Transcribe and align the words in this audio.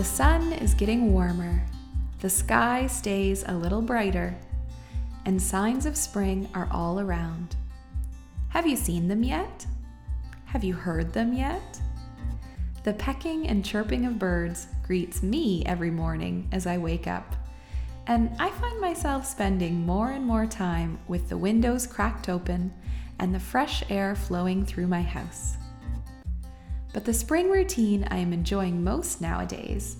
The 0.00 0.06
sun 0.06 0.54
is 0.54 0.72
getting 0.72 1.12
warmer, 1.12 1.62
the 2.20 2.30
sky 2.30 2.86
stays 2.86 3.44
a 3.46 3.52
little 3.54 3.82
brighter, 3.82 4.34
and 5.26 5.42
signs 5.42 5.84
of 5.84 5.94
spring 5.94 6.48
are 6.54 6.66
all 6.70 7.00
around. 7.00 7.54
Have 8.48 8.66
you 8.66 8.76
seen 8.76 9.08
them 9.08 9.22
yet? 9.22 9.66
Have 10.46 10.64
you 10.64 10.72
heard 10.72 11.12
them 11.12 11.34
yet? 11.34 11.78
The 12.82 12.94
pecking 12.94 13.46
and 13.46 13.62
chirping 13.62 14.06
of 14.06 14.18
birds 14.18 14.68
greets 14.86 15.22
me 15.22 15.66
every 15.66 15.90
morning 15.90 16.48
as 16.50 16.66
I 16.66 16.78
wake 16.78 17.06
up, 17.06 17.36
and 18.06 18.34
I 18.40 18.48
find 18.52 18.80
myself 18.80 19.26
spending 19.26 19.84
more 19.84 20.12
and 20.12 20.24
more 20.24 20.46
time 20.46 20.98
with 21.08 21.28
the 21.28 21.36
windows 21.36 21.86
cracked 21.86 22.30
open 22.30 22.72
and 23.18 23.34
the 23.34 23.38
fresh 23.38 23.84
air 23.90 24.14
flowing 24.14 24.64
through 24.64 24.86
my 24.86 25.02
house. 25.02 25.58
But 26.92 27.04
the 27.04 27.14
spring 27.14 27.50
routine 27.50 28.06
I 28.10 28.16
am 28.18 28.32
enjoying 28.32 28.82
most 28.82 29.20
nowadays 29.20 29.96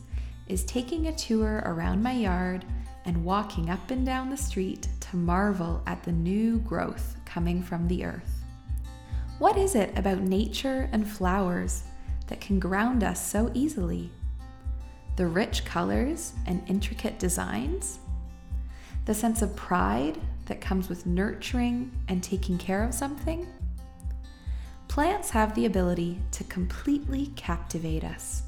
is 0.48 0.64
taking 0.64 1.06
a 1.06 1.14
tour 1.14 1.62
around 1.64 2.02
my 2.02 2.12
yard 2.12 2.64
and 3.04 3.24
walking 3.24 3.70
up 3.70 3.90
and 3.90 4.04
down 4.04 4.28
the 4.28 4.36
street 4.36 4.88
to 5.00 5.16
marvel 5.16 5.82
at 5.86 6.02
the 6.02 6.12
new 6.12 6.58
growth 6.58 7.16
coming 7.24 7.62
from 7.62 7.86
the 7.86 8.04
earth. 8.04 8.44
What 9.38 9.56
is 9.56 9.74
it 9.74 9.96
about 9.96 10.20
nature 10.20 10.88
and 10.92 11.08
flowers 11.08 11.84
that 12.26 12.40
can 12.40 12.58
ground 12.58 13.04
us 13.04 13.24
so 13.24 13.50
easily? 13.54 14.10
The 15.16 15.26
rich 15.26 15.64
colors 15.64 16.32
and 16.46 16.62
intricate 16.68 17.18
designs? 17.18 18.00
The 19.04 19.14
sense 19.14 19.42
of 19.42 19.56
pride 19.56 20.18
that 20.46 20.60
comes 20.60 20.88
with 20.88 21.06
nurturing 21.06 21.92
and 22.08 22.22
taking 22.22 22.58
care 22.58 22.82
of 22.82 22.92
something? 22.92 23.46
Plants 24.90 25.30
have 25.30 25.54
the 25.54 25.66
ability 25.66 26.20
to 26.32 26.42
completely 26.42 27.26
captivate 27.36 28.02
us 28.02 28.42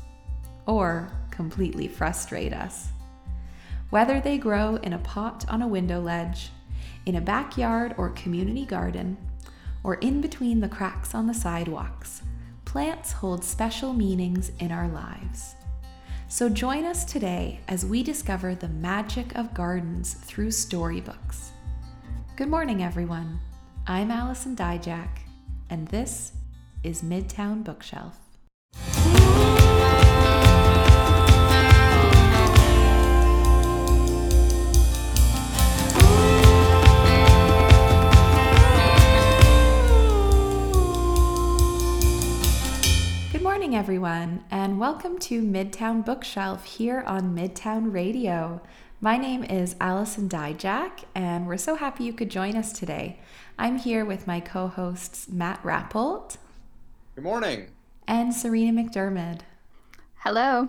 or 0.67 1.09
completely 1.31 1.87
frustrate 1.87 2.53
us. 2.53 2.89
Whether 3.91 4.21
they 4.21 4.39
grow 4.39 4.75
in 4.75 4.93
a 4.93 4.99
pot 4.99 5.45
on 5.49 5.63
a 5.63 5.69
window 5.69 6.01
ledge, 6.01 6.51
in 7.07 7.15
a 7.15 7.21
backyard 7.21 7.95
or 7.97 8.11
community 8.11 8.65
garden, 8.65 9.17
or 9.85 9.95
in 9.95 10.21
between 10.21 10.59
the 10.59 10.69
cracks 10.69 11.15
on 11.15 11.29
the 11.29 11.33
sidewalks, 11.33 12.23
plants 12.65 13.13
hold 13.13 13.45
special 13.45 13.93
meanings 13.93 14.51
in 14.59 14.73
our 14.73 14.89
lives. 14.89 15.55
So 16.27 16.49
join 16.49 16.85
us 16.85 17.05
today 17.05 17.61
as 17.69 17.87
we 17.87 18.03
discover 18.03 18.57
the 18.57 18.69
magic 18.69 19.39
of 19.39 19.55
gardens 19.55 20.15
through 20.15 20.51
storybooks. 20.51 21.53
Good 22.35 22.49
morning, 22.49 22.83
everyone. 22.83 23.39
I'm 23.87 24.11
Allison 24.11 24.57
Dyjach 24.57 25.22
and 25.73 25.89
this 25.89 26.33
is 26.85 27.01
Midtown 27.01 27.65
Bookshelf. 27.65 28.19
Good 43.33 43.41
morning, 43.41 43.75
everyone, 43.75 44.45
and 44.51 44.79
welcome 44.79 45.19
to 45.21 45.41
Midtown 45.41 46.05
Bookshelf 46.05 46.67
here 46.67 47.01
on 47.07 47.35
Midtown 47.35 47.91
Radio. 47.95 48.61
My 49.05 49.17
name 49.17 49.43
is 49.43 49.75
Allison 49.81 50.29
Dyjach, 50.29 51.03
and 51.13 51.49
we're 51.49 51.57
so 51.57 51.75
happy 51.75 52.05
you 52.05 52.13
could 52.13 52.31
join 52.31 52.55
us 52.55 52.73
today. 52.73 53.19
I'm 53.59 53.77
here 53.77 54.05
with 54.05 54.29
my 54.29 54.39
co 54.39 54.69
hosts, 54.69 55.29
Matt 55.29 55.61
Rappolt. 55.65 56.37
Good 57.17 57.25
morning. 57.25 57.67
And 58.07 58.33
Serena 58.33 58.81
McDiarmid. 58.81 59.41
Hello. 60.19 60.69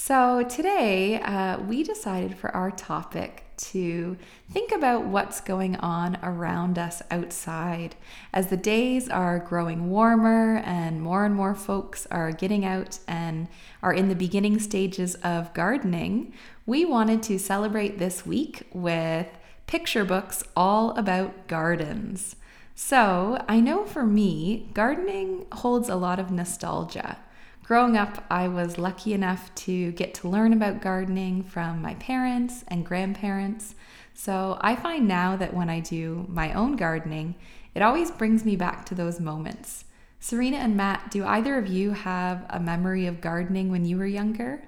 So, 0.00 0.44
today 0.44 1.20
uh, 1.20 1.58
we 1.58 1.82
decided 1.82 2.38
for 2.38 2.54
our 2.54 2.70
topic 2.70 3.42
to 3.56 4.16
think 4.48 4.70
about 4.70 5.04
what's 5.04 5.40
going 5.40 5.74
on 5.74 6.18
around 6.22 6.78
us 6.78 7.02
outside. 7.10 7.96
As 8.32 8.46
the 8.46 8.56
days 8.56 9.08
are 9.08 9.40
growing 9.40 9.90
warmer 9.90 10.58
and 10.64 11.02
more 11.02 11.24
and 11.24 11.34
more 11.34 11.56
folks 11.56 12.06
are 12.12 12.30
getting 12.30 12.64
out 12.64 13.00
and 13.08 13.48
are 13.82 13.92
in 13.92 14.08
the 14.08 14.14
beginning 14.14 14.60
stages 14.60 15.16
of 15.16 15.52
gardening, 15.52 16.32
we 16.64 16.84
wanted 16.84 17.20
to 17.24 17.36
celebrate 17.36 17.98
this 17.98 18.24
week 18.24 18.68
with 18.72 19.26
picture 19.66 20.04
books 20.04 20.44
all 20.56 20.92
about 20.92 21.48
gardens. 21.48 22.36
So, 22.76 23.44
I 23.48 23.58
know 23.58 23.84
for 23.84 24.06
me, 24.06 24.70
gardening 24.74 25.46
holds 25.50 25.88
a 25.88 25.96
lot 25.96 26.20
of 26.20 26.30
nostalgia. 26.30 27.18
Growing 27.68 27.98
up, 27.98 28.24
I 28.30 28.48
was 28.48 28.78
lucky 28.78 29.12
enough 29.12 29.54
to 29.56 29.92
get 29.92 30.14
to 30.14 30.28
learn 30.28 30.54
about 30.54 30.80
gardening 30.80 31.42
from 31.42 31.82
my 31.82 31.96
parents 31.96 32.64
and 32.68 32.82
grandparents. 32.82 33.74
So, 34.14 34.56
I 34.62 34.74
find 34.74 35.06
now 35.06 35.36
that 35.36 35.52
when 35.52 35.68
I 35.68 35.80
do 35.80 36.24
my 36.30 36.54
own 36.54 36.76
gardening, 36.76 37.34
it 37.74 37.82
always 37.82 38.10
brings 38.10 38.42
me 38.42 38.56
back 38.56 38.86
to 38.86 38.94
those 38.94 39.20
moments. 39.20 39.84
Serena 40.18 40.56
and 40.56 40.78
Matt, 40.78 41.10
do 41.10 41.26
either 41.26 41.58
of 41.58 41.66
you 41.66 41.90
have 41.90 42.46
a 42.48 42.58
memory 42.58 43.04
of 43.04 43.20
gardening 43.20 43.70
when 43.70 43.84
you 43.84 43.98
were 43.98 44.06
younger? 44.06 44.66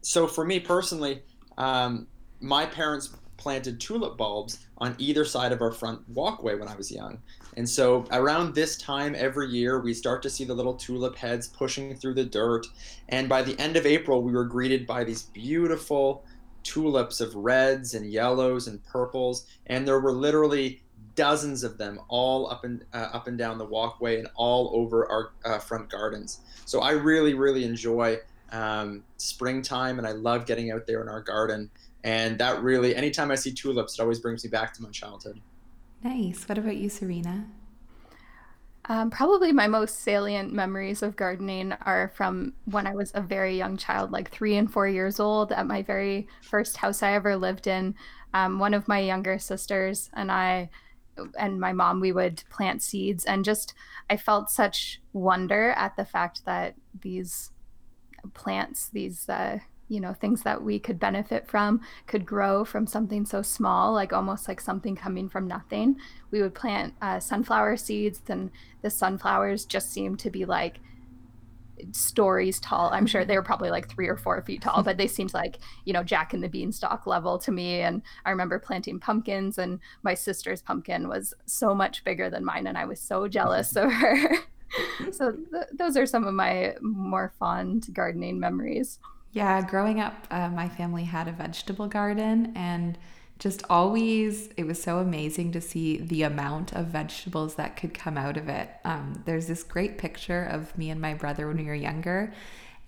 So 0.00 0.26
for 0.26 0.46
me 0.46 0.60
personally, 0.60 1.24
um, 1.58 2.06
my 2.40 2.64
parents 2.64 3.14
planted 3.36 3.80
tulip 3.80 4.16
bulbs 4.16 4.66
on 4.78 4.94
either 4.98 5.24
side 5.24 5.52
of 5.52 5.60
our 5.60 5.72
front 5.72 6.08
walkway 6.08 6.54
when 6.54 6.68
I 6.68 6.76
was 6.76 6.90
young. 6.90 7.18
And 7.56 7.68
so 7.68 8.04
around 8.10 8.54
this 8.54 8.76
time 8.76 9.14
every 9.16 9.48
year, 9.48 9.80
we 9.80 9.94
start 9.94 10.22
to 10.22 10.30
see 10.30 10.44
the 10.44 10.54
little 10.54 10.74
tulip 10.74 11.16
heads 11.16 11.48
pushing 11.48 11.94
through 11.96 12.14
the 12.14 12.24
dirt. 12.24 12.66
And 13.08 13.28
by 13.28 13.42
the 13.42 13.58
end 13.58 13.76
of 13.76 13.86
April, 13.86 14.22
we 14.22 14.32
were 14.32 14.44
greeted 14.44 14.86
by 14.86 15.04
these 15.04 15.22
beautiful 15.22 16.24
tulips 16.62 17.20
of 17.20 17.34
reds 17.34 17.94
and 17.94 18.10
yellows 18.10 18.66
and 18.66 18.84
purples. 18.84 19.46
And 19.66 19.86
there 19.86 20.00
were 20.00 20.12
literally 20.12 20.82
dozens 21.14 21.64
of 21.64 21.78
them 21.78 21.98
all 22.08 22.50
up 22.50 22.64
and 22.64 22.84
uh, 22.92 23.08
up 23.12 23.26
and 23.26 23.38
down 23.38 23.58
the 23.58 23.64
walkway 23.64 24.18
and 24.18 24.28
all 24.34 24.70
over 24.74 25.06
our 25.10 25.30
uh, 25.44 25.58
front 25.58 25.88
gardens. 25.88 26.40
So 26.66 26.80
I 26.80 26.90
really, 26.90 27.34
really 27.34 27.64
enjoy 27.64 28.18
um, 28.52 29.02
springtime, 29.16 29.98
and 29.98 30.06
I 30.06 30.12
love 30.12 30.46
getting 30.46 30.70
out 30.70 30.86
there 30.86 31.02
in 31.02 31.08
our 31.08 31.22
garden. 31.22 31.70
And 32.04 32.38
that 32.38 32.62
really, 32.62 32.94
anytime 32.94 33.30
I 33.30 33.34
see 33.34 33.52
tulips, 33.52 33.98
it 33.98 34.02
always 34.02 34.20
brings 34.20 34.44
me 34.44 34.50
back 34.50 34.72
to 34.74 34.82
my 34.82 34.90
childhood. 34.90 35.40
Nice. 36.02 36.48
What 36.48 36.58
about 36.58 36.76
you, 36.76 36.88
Serena? 36.88 37.46
Um, 38.88 39.10
probably 39.10 39.50
my 39.50 39.66
most 39.66 40.00
salient 40.00 40.52
memories 40.52 41.02
of 41.02 41.16
gardening 41.16 41.72
are 41.72 42.12
from 42.14 42.52
when 42.66 42.86
I 42.86 42.94
was 42.94 43.10
a 43.14 43.20
very 43.20 43.56
young 43.56 43.76
child, 43.76 44.12
like 44.12 44.30
three 44.30 44.56
and 44.56 44.72
four 44.72 44.86
years 44.86 45.18
old, 45.18 45.50
at 45.50 45.66
my 45.66 45.82
very 45.82 46.28
first 46.42 46.76
house 46.76 47.02
I 47.02 47.14
ever 47.14 47.36
lived 47.36 47.66
in. 47.66 47.96
Um, 48.32 48.60
one 48.60 48.74
of 48.74 48.86
my 48.86 49.00
younger 49.00 49.38
sisters 49.38 50.10
and 50.14 50.30
I 50.30 50.70
and 51.38 51.58
my 51.58 51.72
mom, 51.72 52.00
we 52.00 52.12
would 52.12 52.44
plant 52.50 52.82
seeds, 52.82 53.24
and 53.24 53.44
just 53.44 53.74
I 54.10 54.16
felt 54.16 54.50
such 54.50 55.00
wonder 55.12 55.70
at 55.70 55.96
the 55.96 56.04
fact 56.04 56.44
that 56.44 56.74
these 57.00 57.50
plants, 58.34 58.88
these 58.88 59.28
uh, 59.28 59.60
you 59.88 60.00
know 60.00 60.12
things 60.12 60.42
that 60.42 60.62
we 60.62 60.78
could 60.78 60.98
benefit 60.98 61.48
from, 61.48 61.80
could 62.06 62.26
grow 62.26 62.64
from 62.64 62.86
something 62.86 63.24
so 63.24 63.42
small, 63.42 63.92
like 63.92 64.12
almost 64.12 64.48
like 64.48 64.60
something 64.60 64.96
coming 64.96 65.28
from 65.28 65.46
nothing. 65.46 65.96
We 66.30 66.42
would 66.42 66.54
plant 66.54 66.94
uh, 67.00 67.20
sunflower 67.20 67.76
seeds, 67.78 68.20
and 68.28 68.50
the 68.82 68.90
sunflowers 68.90 69.64
just 69.64 69.92
seemed 69.92 70.18
to 70.20 70.30
be 70.30 70.44
like 70.44 70.80
stories 71.92 72.60
tall. 72.60 72.90
I'm 72.92 73.06
sure 73.06 73.24
they 73.24 73.36
were 73.36 73.42
probably 73.42 73.70
like 73.70 73.88
three 73.88 74.08
or 74.08 74.16
four 74.16 74.40
feet 74.42 74.62
tall, 74.62 74.82
but 74.84 74.96
they 74.96 75.06
seemed 75.06 75.34
like, 75.34 75.58
you 75.84 75.92
know, 75.92 76.02
Jack 76.02 76.34
and 76.34 76.42
the 76.42 76.48
Beanstalk 76.48 77.06
level 77.06 77.38
to 77.38 77.52
me. 77.52 77.80
And 77.80 78.02
I 78.24 78.30
remember 78.30 78.58
planting 78.58 79.00
pumpkins, 79.00 79.58
and 79.58 79.80
my 80.02 80.14
sister's 80.14 80.62
pumpkin 80.62 81.08
was 81.08 81.34
so 81.46 81.74
much 81.74 82.04
bigger 82.04 82.30
than 82.30 82.44
mine, 82.44 82.66
and 82.66 82.78
I 82.78 82.84
was 82.84 83.00
so 83.00 83.28
jealous 83.28 83.76
of 83.76 83.90
her. 83.92 84.36
so 85.12 85.32
th- 85.32 85.66
those 85.72 85.96
are 85.96 86.06
some 86.06 86.24
of 86.24 86.34
my 86.34 86.74
more 86.80 87.32
fond 87.38 87.86
gardening 87.92 88.40
memories. 88.40 88.98
Yeah, 89.36 89.60
growing 89.60 90.00
up, 90.00 90.26
uh, 90.30 90.48
my 90.48 90.66
family 90.66 91.04
had 91.04 91.28
a 91.28 91.32
vegetable 91.32 91.88
garden 91.88 92.54
and 92.56 92.96
just 93.38 93.62
always 93.68 94.48
it 94.56 94.64
was 94.64 94.82
so 94.82 94.96
amazing 94.96 95.52
to 95.52 95.60
see 95.60 95.98
the 95.98 96.22
amount 96.22 96.72
of 96.72 96.86
vegetables 96.86 97.56
that 97.56 97.76
could 97.76 97.92
come 97.92 98.16
out 98.16 98.38
of 98.38 98.48
it. 98.48 98.70
Um, 98.82 99.22
there's 99.26 99.46
this 99.46 99.62
great 99.62 99.98
picture 99.98 100.42
of 100.42 100.78
me 100.78 100.88
and 100.88 101.02
my 101.02 101.12
brother 101.12 101.48
when 101.48 101.58
we 101.58 101.64
were 101.64 101.74
younger 101.74 102.32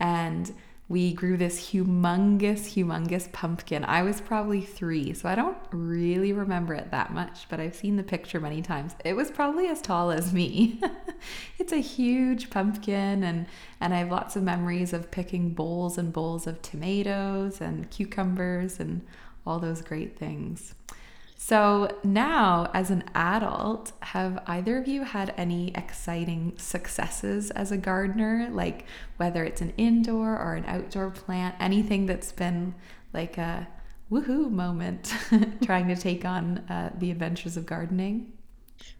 and 0.00 0.50
we 0.88 1.12
grew 1.12 1.36
this 1.36 1.70
humongous 1.70 2.74
humongous 2.74 3.30
pumpkin. 3.32 3.84
I 3.84 4.02
was 4.02 4.20
probably 4.20 4.62
three 4.62 5.12
so 5.12 5.28
i 5.28 5.34
don't 5.34 5.58
really 5.70 6.32
remember 6.32 6.74
it 6.74 6.90
that 6.90 7.12
much 7.12 7.46
but 7.48 7.60
i've 7.60 7.74
seen 7.74 7.96
the 7.96 8.02
picture 8.02 8.40
many 8.40 8.62
times. 8.62 8.94
It 9.04 9.14
was 9.14 9.30
probably 9.30 9.68
as 9.68 9.80
tall 9.80 10.10
as 10.10 10.32
me. 10.32 10.80
It's 11.58 11.72
a 11.72 11.78
huge 11.78 12.48
pumpkin 12.48 13.24
and 13.24 13.46
and 13.80 13.92
i 13.92 13.98
have 13.98 14.10
lots 14.10 14.36
of 14.36 14.42
memories 14.44 14.92
of 14.92 15.10
picking 15.10 15.50
bowls 15.50 15.98
and 15.98 16.12
bowls 16.12 16.46
of 16.46 16.62
tomatoes 16.62 17.60
and 17.60 17.90
cucumbers 17.90 18.78
and 18.78 19.04
all 19.44 19.58
those 19.58 19.82
great 19.82 20.16
things. 20.16 20.74
So 21.40 21.96
now, 22.02 22.68
as 22.74 22.90
an 22.90 23.04
adult, 23.14 23.92
have 24.00 24.42
either 24.48 24.76
of 24.76 24.88
you 24.88 25.04
had 25.04 25.32
any 25.36 25.68
exciting 25.76 26.54
successes 26.56 27.52
as 27.52 27.70
a 27.70 27.76
gardener? 27.76 28.48
Like 28.50 28.86
whether 29.18 29.44
it's 29.44 29.60
an 29.60 29.72
indoor 29.76 30.36
or 30.36 30.56
an 30.56 30.64
outdoor 30.66 31.10
plant, 31.10 31.54
anything 31.60 32.06
that's 32.06 32.32
been 32.32 32.74
like 33.14 33.38
a 33.38 33.68
woohoo 34.10 34.50
moment 34.50 35.14
trying 35.62 35.86
to 35.86 35.96
take 35.96 36.24
on 36.24 36.58
uh, 36.68 36.90
the 36.98 37.12
adventures 37.12 37.56
of 37.56 37.66
gardening? 37.66 38.32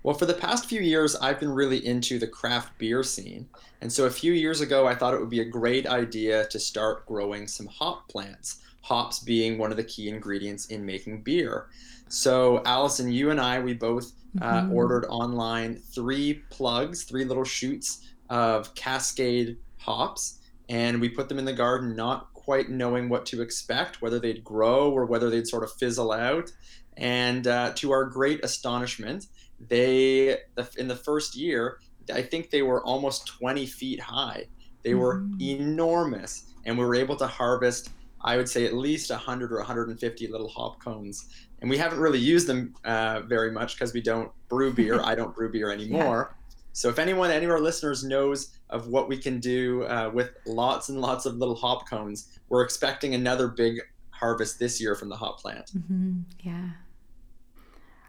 Well, 0.04 0.14
for 0.14 0.26
the 0.26 0.34
past 0.34 0.66
few 0.66 0.80
years, 0.80 1.16
I've 1.16 1.40
been 1.40 1.52
really 1.52 1.84
into 1.84 2.20
the 2.20 2.28
craft 2.28 2.78
beer 2.78 3.02
scene. 3.02 3.48
And 3.80 3.92
so 3.92 4.06
a 4.06 4.10
few 4.10 4.32
years 4.32 4.60
ago, 4.60 4.86
I 4.86 4.94
thought 4.94 5.12
it 5.12 5.20
would 5.20 5.28
be 5.28 5.40
a 5.40 5.44
great 5.44 5.88
idea 5.88 6.46
to 6.46 6.58
start 6.60 7.04
growing 7.04 7.48
some 7.48 7.66
hop 7.66 8.08
plants, 8.08 8.60
hops 8.82 9.18
being 9.18 9.58
one 9.58 9.72
of 9.72 9.76
the 9.76 9.84
key 9.84 10.08
ingredients 10.08 10.66
in 10.66 10.86
making 10.86 11.22
beer. 11.22 11.66
So, 12.08 12.62
Allison, 12.64 13.12
you 13.12 13.30
and 13.30 13.40
I, 13.40 13.60
we 13.60 13.74
both 13.74 14.12
uh, 14.40 14.62
mm-hmm. 14.62 14.72
ordered 14.72 15.04
online 15.08 15.76
three 15.76 16.42
plugs, 16.50 17.04
three 17.04 17.24
little 17.24 17.44
shoots 17.44 18.06
of 18.30 18.74
Cascade 18.74 19.58
hops, 19.78 20.40
and 20.68 21.00
we 21.00 21.08
put 21.08 21.28
them 21.28 21.38
in 21.38 21.44
the 21.44 21.52
garden, 21.52 21.94
not 21.94 22.32
quite 22.34 22.70
knowing 22.70 23.08
what 23.08 23.26
to 23.26 23.42
expect, 23.42 24.00
whether 24.00 24.18
they'd 24.18 24.42
grow 24.42 24.90
or 24.90 25.04
whether 25.04 25.28
they'd 25.30 25.46
sort 25.46 25.62
of 25.62 25.72
fizzle 25.72 26.12
out. 26.12 26.50
And 26.96 27.46
uh, 27.46 27.72
to 27.76 27.92
our 27.92 28.04
great 28.04 28.44
astonishment, 28.44 29.26
they, 29.68 30.38
in 30.78 30.88
the 30.88 30.96
first 30.96 31.36
year, 31.36 31.78
I 32.12 32.22
think 32.22 32.50
they 32.50 32.62
were 32.62 32.82
almost 32.84 33.26
20 33.26 33.66
feet 33.66 34.00
high. 34.00 34.46
They 34.82 34.94
were 34.94 35.20
mm-hmm. 35.20 35.40
enormous, 35.40 36.54
and 36.64 36.78
we 36.78 36.84
were 36.84 36.94
able 36.94 37.16
to 37.16 37.26
harvest, 37.26 37.90
I 38.22 38.36
would 38.36 38.48
say, 38.48 38.64
at 38.64 38.74
least 38.74 39.10
100 39.10 39.52
or 39.52 39.58
150 39.58 40.26
little 40.28 40.48
hop 40.48 40.82
cones 40.82 41.28
and 41.60 41.70
we 41.70 41.76
haven't 41.76 41.98
really 41.98 42.18
used 42.18 42.46
them 42.46 42.74
uh, 42.84 43.20
very 43.20 43.50
much 43.50 43.74
because 43.74 43.92
we 43.92 44.00
don't 44.00 44.30
brew 44.48 44.72
beer. 44.72 45.00
I 45.04 45.14
don't 45.14 45.34
brew 45.34 45.50
beer 45.50 45.70
anymore. 45.72 46.30
Yeah. 46.30 46.34
So 46.72 46.88
if 46.88 46.98
anyone, 46.98 47.30
any 47.30 47.44
of 47.44 47.50
our 47.50 47.60
listeners 47.60 48.04
knows 48.04 48.56
of 48.70 48.86
what 48.88 49.08
we 49.08 49.16
can 49.16 49.40
do 49.40 49.82
uh, 49.84 50.10
with 50.14 50.30
lots 50.46 50.90
and 50.90 51.00
lots 51.00 51.26
of 51.26 51.36
little 51.36 51.56
hop 51.56 51.88
cones, 51.88 52.38
we're 52.48 52.62
expecting 52.62 53.14
another 53.14 53.48
big 53.48 53.80
harvest 54.10 54.58
this 54.58 54.80
year 54.80 54.94
from 54.94 55.08
the 55.08 55.16
hop 55.16 55.40
plant. 55.40 55.72
Mm-hmm. 55.76 56.20
Yeah. 56.40 56.70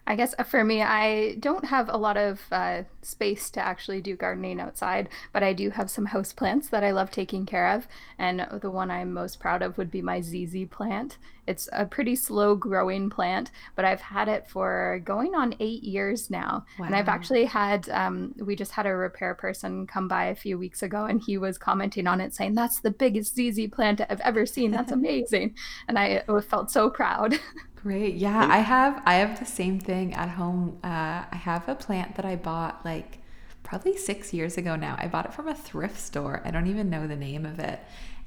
I 0.10 0.16
guess 0.16 0.34
uh, 0.40 0.44
for 0.44 0.64
me, 0.64 0.82
I 0.82 1.36
don't 1.40 1.66
have 1.66 1.88
a 1.88 1.98
lot 1.98 2.18
of 2.18 2.42
uh, 2.52 2.84
space 3.04 3.52
to 3.52 3.62
actually 3.62 4.02
do 4.02 4.16
gardening 4.16 4.60
outside, 4.60 5.08
but 5.32 5.44
I 5.44 5.54
do 5.54 5.70
have 5.70 5.92
some 5.92 6.08
house 6.08 6.34
plants 6.34 6.68
that 6.70 6.84
I 6.84 6.90
love 6.90 7.12
taking 7.12 7.46
care 7.46 7.70
of. 7.70 7.88
And 8.18 8.48
the 8.60 8.72
one 8.72 8.90
I'm 8.90 9.14
most 9.14 9.40
proud 9.40 9.62
of 9.62 9.78
would 9.78 9.92
be 9.92 10.02
my 10.02 10.20
ZZ 10.20 10.66
plant. 10.72 11.20
It's 11.50 11.68
a 11.74 11.86
pretty 11.86 12.16
slow 12.16 12.56
growing 12.56 13.10
plant, 13.10 13.50
but 13.76 13.84
I've 13.84 14.02
had 14.02 14.28
it 14.28 14.48
for 14.48 15.02
going 15.04 15.34
on 15.34 15.56
eight 15.60 15.84
years 15.84 16.30
now. 16.30 16.66
Wow. 16.78 16.86
And 16.86 16.96
I've 16.96 17.10
actually 17.10 17.46
had, 17.46 17.90
um, 17.90 18.36
we 18.40 18.56
just 18.56 18.72
had 18.72 18.86
a 18.86 18.96
repair 18.96 19.34
person 19.34 19.88
come 19.88 20.08
by 20.08 20.26
a 20.26 20.36
few 20.36 20.60
weeks 20.60 20.84
ago 20.84 21.06
and 21.06 21.22
he 21.22 21.38
was 21.38 21.58
commenting 21.58 22.06
on 22.06 22.22
it 22.22 22.36
saying, 22.36 22.54
That's 22.54 22.80
the 22.80 22.92
biggest 22.92 23.36
ZZ 23.36 23.68
plant 23.72 24.02
I've 24.08 24.22
ever 24.22 24.46
seen. 24.46 24.72
That's 24.72 24.92
amazing. 25.00 25.56
and 25.88 25.98
I 25.98 26.24
felt 26.48 26.70
so 26.70 26.90
proud. 26.90 27.40
Great. 27.76 28.16
Yeah, 28.16 28.46
I 28.50 28.58
have 28.58 29.02
I 29.06 29.16
have 29.16 29.40
the 29.40 29.46
same 29.46 29.80
thing 29.80 30.14
at 30.14 30.30
home. 30.30 30.78
Uh, 30.84 31.24
I 31.32 31.36
have 31.36 31.68
a 31.70 31.76
plant 31.76 32.16
that 32.16 32.26
I 32.26 32.36
bought 32.36 32.84
like 32.84 33.20
probably 33.64 33.96
six 33.96 34.34
years 34.34 34.58
ago 34.58 34.76
now. 34.76 34.98
I 35.00 35.08
bought 35.08 35.26
it 35.26 35.34
from 35.34 35.48
a 35.48 35.56
thrift 35.56 36.00
store. 36.00 36.42
I 36.44 36.52
don't 36.52 36.68
even 36.68 36.90
know 36.90 37.08
the 37.08 37.16
name 37.16 37.46
of 37.46 37.58
it. 37.60 37.80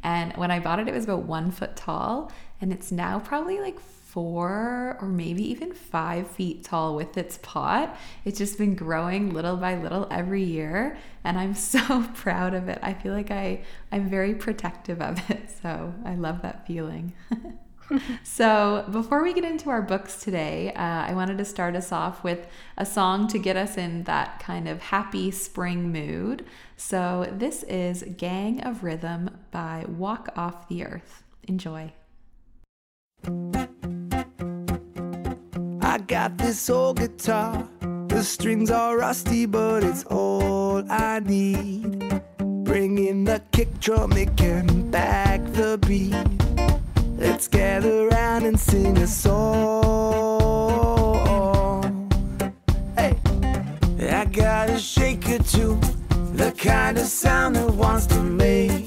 And 0.02 0.32
when 0.36 0.50
I 0.50 0.58
bought 0.58 0.80
it, 0.80 0.88
it 0.88 0.94
was 0.94 1.04
about 1.04 1.24
one 1.24 1.50
foot 1.50 1.76
tall, 1.76 2.32
and 2.62 2.72
it's 2.72 2.92
now 2.92 3.18
probably 3.18 3.60
like 3.60 3.78
four 3.80 4.98
or 5.00 5.08
maybe 5.08 5.42
even 5.50 5.72
five 5.72 6.28
feet 6.28 6.62
tall 6.62 6.94
with 6.94 7.16
its 7.16 7.38
pot. 7.42 7.96
It's 8.24 8.38
just 8.38 8.56
been 8.56 8.74
growing 8.74 9.34
little 9.34 9.56
by 9.56 9.76
little 9.76 10.06
every 10.10 10.44
year, 10.44 10.96
and 11.24 11.38
I'm 11.38 11.54
so 11.72 12.06
proud 12.14 12.54
of 12.54 12.68
it. 12.68 12.78
I 12.82 12.94
feel 12.94 13.12
like 13.12 13.30
I 13.30 13.64
I'm 13.90 14.08
very 14.08 14.34
protective 14.34 15.02
of 15.02 15.18
it, 15.28 15.50
so 15.62 15.92
I 16.04 16.14
love 16.14 16.42
that 16.42 16.66
feeling. 16.66 17.14
so, 18.22 18.86
before 18.92 19.22
we 19.22 19.32
get 19.32 19.44
into 19.44 19.68
our 19.68 19.82
books 19.82 20.22
today, 20.22 20.72
uh, 20.74 20.80
I 20.80 21.14
wanted 21.14 21.38
to 21.38 21.44
start 21.44 21.74
us 21.74 21.90
off 21.90 22.22
with 22.22 22.46
a 22.78 22.86
song 22.86 23.26
to 23.28 23.38
get 23.38 23.56
us 23.56 23.76
in 23.76 24.04
that 24.04 24.40
kind 24.40 24.68
of 24.68 24.80
happy 24.80 25.30
spring 25.30 25.90
mood. 25.90 26.44
So, 26.76 27.28
this 27.32 27.64
is 27.64 28.04
Gang 28.16 28.62
of 28.62 28.84
Rhythm 28.84 29.38
by 29.50 29.84
Walk 29.88 30.28
Off 30.36 30.68
the 30.68 30.84
Earth. 30.84 31.22
Enjoy. 31.48 31.92
I 35.80 35.98
got 36.06 36.38
this 36.38 36.68
old 36.68 36.98
guitar. 36.98 37.68
The 38.08 38.22
strings 38.22 38.70
are 38.70 38.96
rusty, 38.96 39.46
but 39.46 39.84
it's 39.84 40.04
all 40.04 40.82
I 40.90 41.20
need. 41.20 42.22
Bring 42.64 42.98
in 42.98 43.24
the 43.24 43.40
kick 43.52 43.78
drum, 43.80 44.12
it 44.12 44.36
can 44.36 44.90
back 44.90 45.40
the 45.52 45.78
beat. 45.86 46.14
Let's 47.16 47.46
gather 47.48 48.08
around 48.08 48.44
and 48.46 48.58
sing 48.58 48.96
a 48.98 49.06
song. 49.06 49.42
Hey, 52.96 53.16
I 54.10 54.24
got 54.24 54.70
a 54.70 54.78
shaker 54.78 55.38
too, 55.38 55.78
the 56.32 56.52
kind 56.56 56.98
of 56.98 57.06
sound 57.06 57.56
that 57.56 57.70
wants 57.70 58.06
to 58.06 58.20
make 58.22 58.81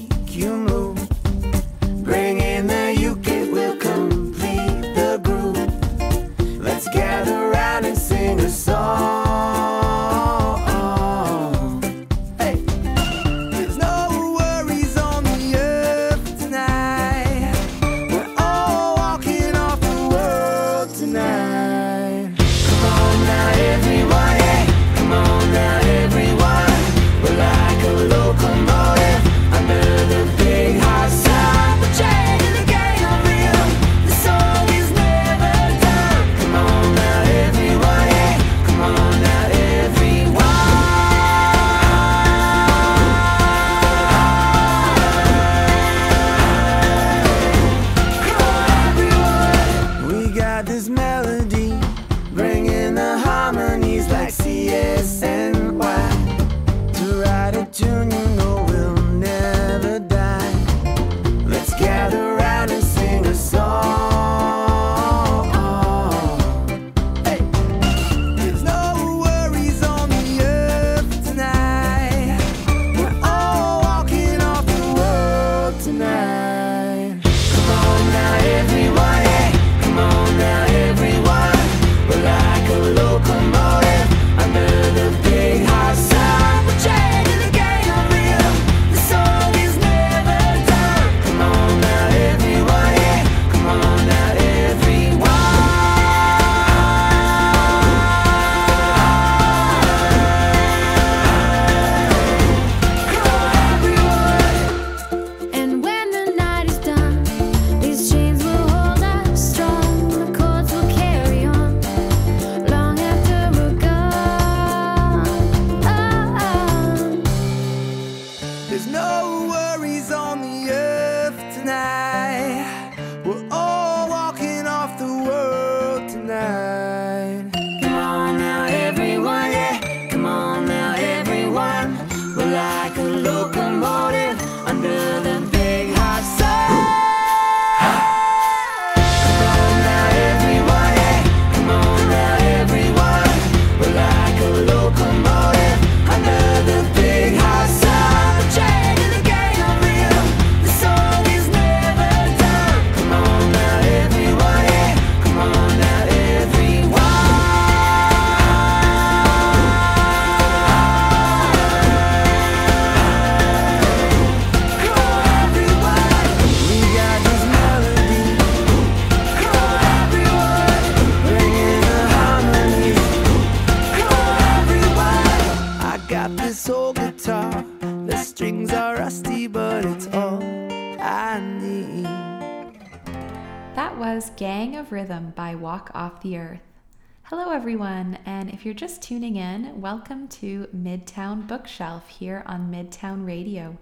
just 188.76 189.00
tuning 189.00 189.36
in, 189.36 189.80
welcome 189.80 190.28
to 190.28 190.68
Midtown 190.76 191.46
Bookshelf 191.46 192.10
here 192.10 192.42
on 192.44 192.70
Midtown 192.70 193.26
Radio. 193.26 193.78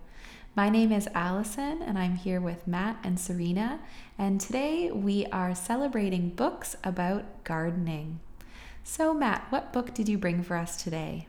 My 0.54 0.68
name 0.68 0.92
is 0.92 1.08
Allison, 1.16 1.82
and 1.82 1.98
I'm 1.98 2.14
here 2.14 2.40
with 2.40 2.68
Matt 2.68 2.98
and 3.02 3.18
Serena, 3.18 3.80
and 4.16 4.40
today 4.40 4.92
we 4.92 5.26
are 5.32 5.52
celebrating 5.52 6.28
books 6.28 6.76
about 6.84 7.42
gardening. 7.42 8.20
So, 8.84 9.12
Matt, 9.12 9.50
what 9.50 9.72
book 9.72 9.94
did 9.94 10.08
you 10.08 10.16
bring 10.16 10.44
for 10.44 10.56
us 10.56 10.80
today? 10.80 11.26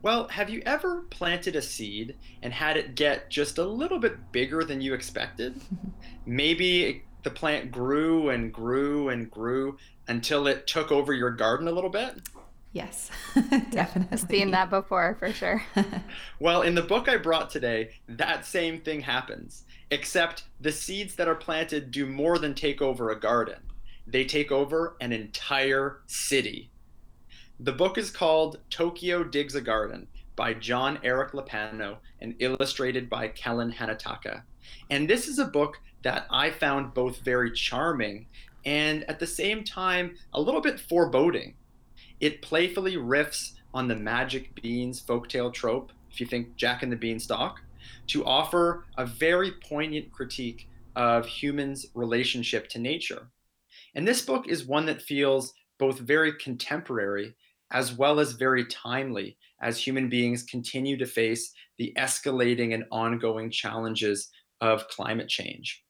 Well, 0.00 0.28
have 0.28 0.48
you 0.48 0.62
ever 0.64 1.02
planted 1.10 1.56
a 1.56 1.62
seed 1.62 2.16
and 2.40 2.52
had 2.52 2.76
it 2.76 2.94
get 2.94 3.30
just 3.30 3.58
a 3.58 3.64
little 3.64 3.98
bit 3.98 4.30
bigger 4.30 4.62
than 4.62 4.80
you 4.80 4.94
expected? 4.94 5.60
Maybe 6.26 7.02
the 7.24 7.30
plant 7.30 7.72
grew 7.72 8.28
and 8.28 8.52
grew 8.52 9.08
and 9.08 9.28
grew 9.28 9.76
until 10.06 10.46
it 10.46 10.66
took 10.68 10.92
over 10.92 11.12
your 11.12 11.32
garden 11.32 11.66
a 11.66 11.72
little 11.72 11.90
bit? 11.90 12.14
Yes, 12.72 13.10
definitely. 13.70 14.08
I've 14.12 14.20
seen 14.20 14.50
that 14.52 14.70
before 14.70 15.16
for 15.18 15.32
sure. 15.32 15.62
well, 16.38 16.62
in 16.62 16.76
the 16.76 16.82
book 16.82 17.08
I 17.08 17.16
brought 17.16 17.50
today, 17.50 17.90
that 18.08 18.44
same 18.44 18.80
thing 18.80 19.00
happens, 19.00 19.64
except 19.90 20.44
the 20.60 20.70
seeds 20.70 21.16
that 21.16 21.28
are 21.28 21.34
planted 21.34 21.90
do 21.90 22.06
more 22.06 22.38
than 22.38 22.54
take 22.54 22.80
over 22.80 23.10
a 23.10 23.18
garden, 23.18 23.58
they 24.06 24.24
take 24.24 24.52
over 24.52 24.96
an 25.00 25.12
entire 25.12 26.02
city. 26.06 26.70
The 27.60 27.72
book 27.72 27.98
is 27.98 28.10
called 28.10 28.60
Tokyo 28.70 29.24
Digs 29.24 29.56
a 29.56 29.60
Garden 29.60 30.06
by 30.36 30.54
Jon-Erik 30.54 31.32
Lappano 31.32 31.96
and 32.20 32.36
illustrated 32.38 33.10
by 33.10 33.26
Kellen 33.26 33.72
Hatanaka. 33.72 34.42
And 34.90 35.10
this 35.10 35.26
is 35.26 35.40
a 35.40 35.44
book 35.44 35.80
that 36.04 36.28
I 36.30 36.52
found 36.52 36.94
both 36.94 37.18
very 37.18 37.50
charming 37.50 38.26
and 38.64 39.02
at 39.10 39.18
the 39.18 39.26
same 39.26 39.64
time 39.64 40.14
a 40.34 40.40
little 40.40 40.60
bit 40.60 40.78
foreboding. 40.78 41.56
It 42.20 42.42
playfully 42.42 42.94
riffs 42.94 43.54
on 43.74 43.88
the 43.88 43.96
magic 43.96 44.54
beans 44.62 45.02
folktale 45.02 45.52
trope, 45.52 45.90
if 46.12 46.20
you 46.20 46.26
think 46.26 46.54
Jack 46.54 46.84
and 46.84 46.92
the 46.92 46.96
Beanstalk, 46.96 47.60
to 48.06 48.24
offer 48.24 48.84
a 48.96 49.04
very 49.04 49.50
poignant 49.68 50.12
critique 50.12 50.68
of 50.94 51.26
humans' 51.26 51.86
relationship 51.94 52.68
to 52.68 52.78
nature. 52.78 53.30
And 53.96 54.06
this 54.06 54.22
book 54.24 54.46
is 54.46 54.64
one 54.64 54.86
that 54.86 55.02
feels 55.02 55.54
both 55.78 55.98
very 55.98 56.32
contemporary 56.38 57.34
as 57.70 57.92
well 57.92 58.20
as 58.20 58.32
very 58.32 58.64
timely 58.66 59.36
as 59.60 59.78
human 59.78 60.08
beings 60.08 60.42
continue 60.44 60.96
to 60.96 61.06
face 61.06 61.52
the 61.78 61.92
escalating 61.96 62.74
and 62.74 62.84
ongoing 62.90 63.50
challenges 63.50 64.30
of 64.60 64.88
climate 64.88 65.28
change. 65.28 65.82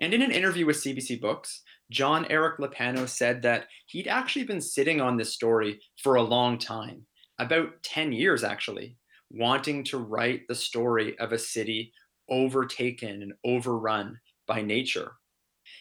And 0.00 0.14
in 0.14 0.22
an 0.22 0.30
interview 0.30 0.66
with 0.66 0.82
CBC 0.82 1.20
Books, 1.20 1.62
Jon-Erik 1.90 2.58
Lappano 2.58 3.08
said 3.08 3.42
that 3.42 3.66
he'd 3.86 4.08
actually 4.08 4.44
been 4.44 4.60
sitting 4.60 5.00
on 5.00 5.16
this 5.16 5.34
story 5.34 5.80
for 6.02 6.16
a 6.16 6.22
long 6.22 6.58
time, 6.58 7.06
about 7.38 7.82
10 7.82 8.12
years 8.12 8.42
actually, 8.42 8.96
wanting 9.30 9.84
to 9.84 9.98
write 9.98 10.42
the 10.48 10.54
story 10.54 11.18
of 11.18 11.32
a 11.32 11.38
city 11.38 11.92
overtaken 12.28 13.22
and 13.22 13.32
overrun 13.44 14.18
by 14.46 14.62
nature. 14.62 15.12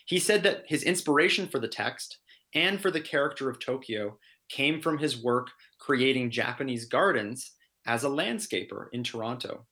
He 0.06 0.20
said 0.20 0.44
that 0.44 0.64
his 0.68 0.84
inspiration 0.84 1.48
for 1.48 1.60
the 1.60 1.68
text 1.68 2.20
and 2.54 2.80
for 2.80 2.92
the 2.92 3.02
character 3.02 3.50
of 3.50 3.60
Tokyo 3.60 4.18
came 4.50 4.82
from 4.82 4.98
his 4.98 5.22
work 5.22 5.48
creating 5.80 6.32
Japanese 6.32 6.86
gardens 6.86 7.52
as 7.86 8.04
a 8.04 8.10
landscaper 8.10 8.88
in 8.92 9.04
Toronto. 9.04 9.66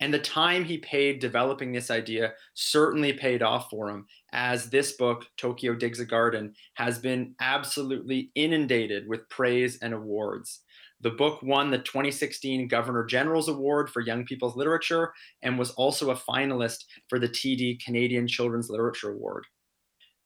And 0.00 0.12
the 0.12 0.18
time 0.18 0.64
he 0.64 0.78
paid 0.78 1.20
developing 1.20 1.72
this 1.72 1.90
idea 1.90 2.32
certainly 2.54 3.12
paid 3.12 3.42
off 3.42 3.70
for 3.70 3.88
him, 3.88 4.06
as 4.32 4.70
this 4.70 4.92
book, 4.92 5.24
Tokyo 5.36 5.74
Digs 5.74 6.00
a 6.00 6.04
Garden, 6.04 6.54
has 6.74 6.98
been 6.98 7.34
absolutely 7.40 8.30
inundated 8.34 9.08
with 9.08 9.28
praise 9.28 9.78
and 9.80 9.94
awards. 9.94 10.62
The 11.00 11.10
book 11.10 11.40
won 11.42 11.70
the 11.70 11.78
2016 11.78 12.66
Governor 12.66 13.04
General's 13.04 13.48
Award 13.48 13.88
for 13.88 14.00
Young 14.00 14.24
People's 14.24 14.56
Literature 14.56 15.12
and 15.42 15.56
was 15.56 15.70
also 15.72 16.10
a 16.10 16.16
finalist 16.16 16.84
for 17.08 17.20
the 17.20 17.28
TD 17.28 17.80
Canadian 17.80 18.26
Children's 18.26 18.68
Literature 18.68 19.10
Award 19.10 19.46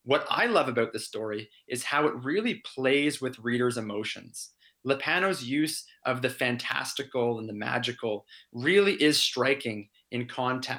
what 0.04 0.26
I 0.28 0.46
love 0.46 0.68
about 0.68 0.92
this 0.92 1.06
story 1.06 1.48
is 1.68 1.84
how 1.84 2.06
it 2.06 2.14
really 2.24 2.62
plays 2.74 3.20
with 3.20 3.38
readers' 3.38 3.76
emotions. 3.76 4.50
Lappano's 4.84 5.44
use 5.44 5.84
of 6.06 6.22
the 6.22 6.30
fantastical 6.30 7.38
and 7.38 7.48
the 7.48 7.52
magical 7.52 8.26
really 8.52 8.94
is 8.94 9.16
striking 9.16 9.88
in, 10.10 10.28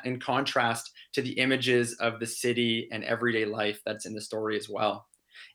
in 0.03 0.19
contrast 0.19 0.91
to 1.13 1.21
the 1.21 1.31
images 1.39 1.93
of 1.95 2.19
the 2.19 2.27
city 2.27 2.89
and 2.91 3.03
everyday 3.05 3.45
life 3.45 3.79
that's 3.85 4.05
in 4.05 4.13
the 4.13 4.21
story 4.21 4.57
as 4.57 4.67
well. 4.69 5.07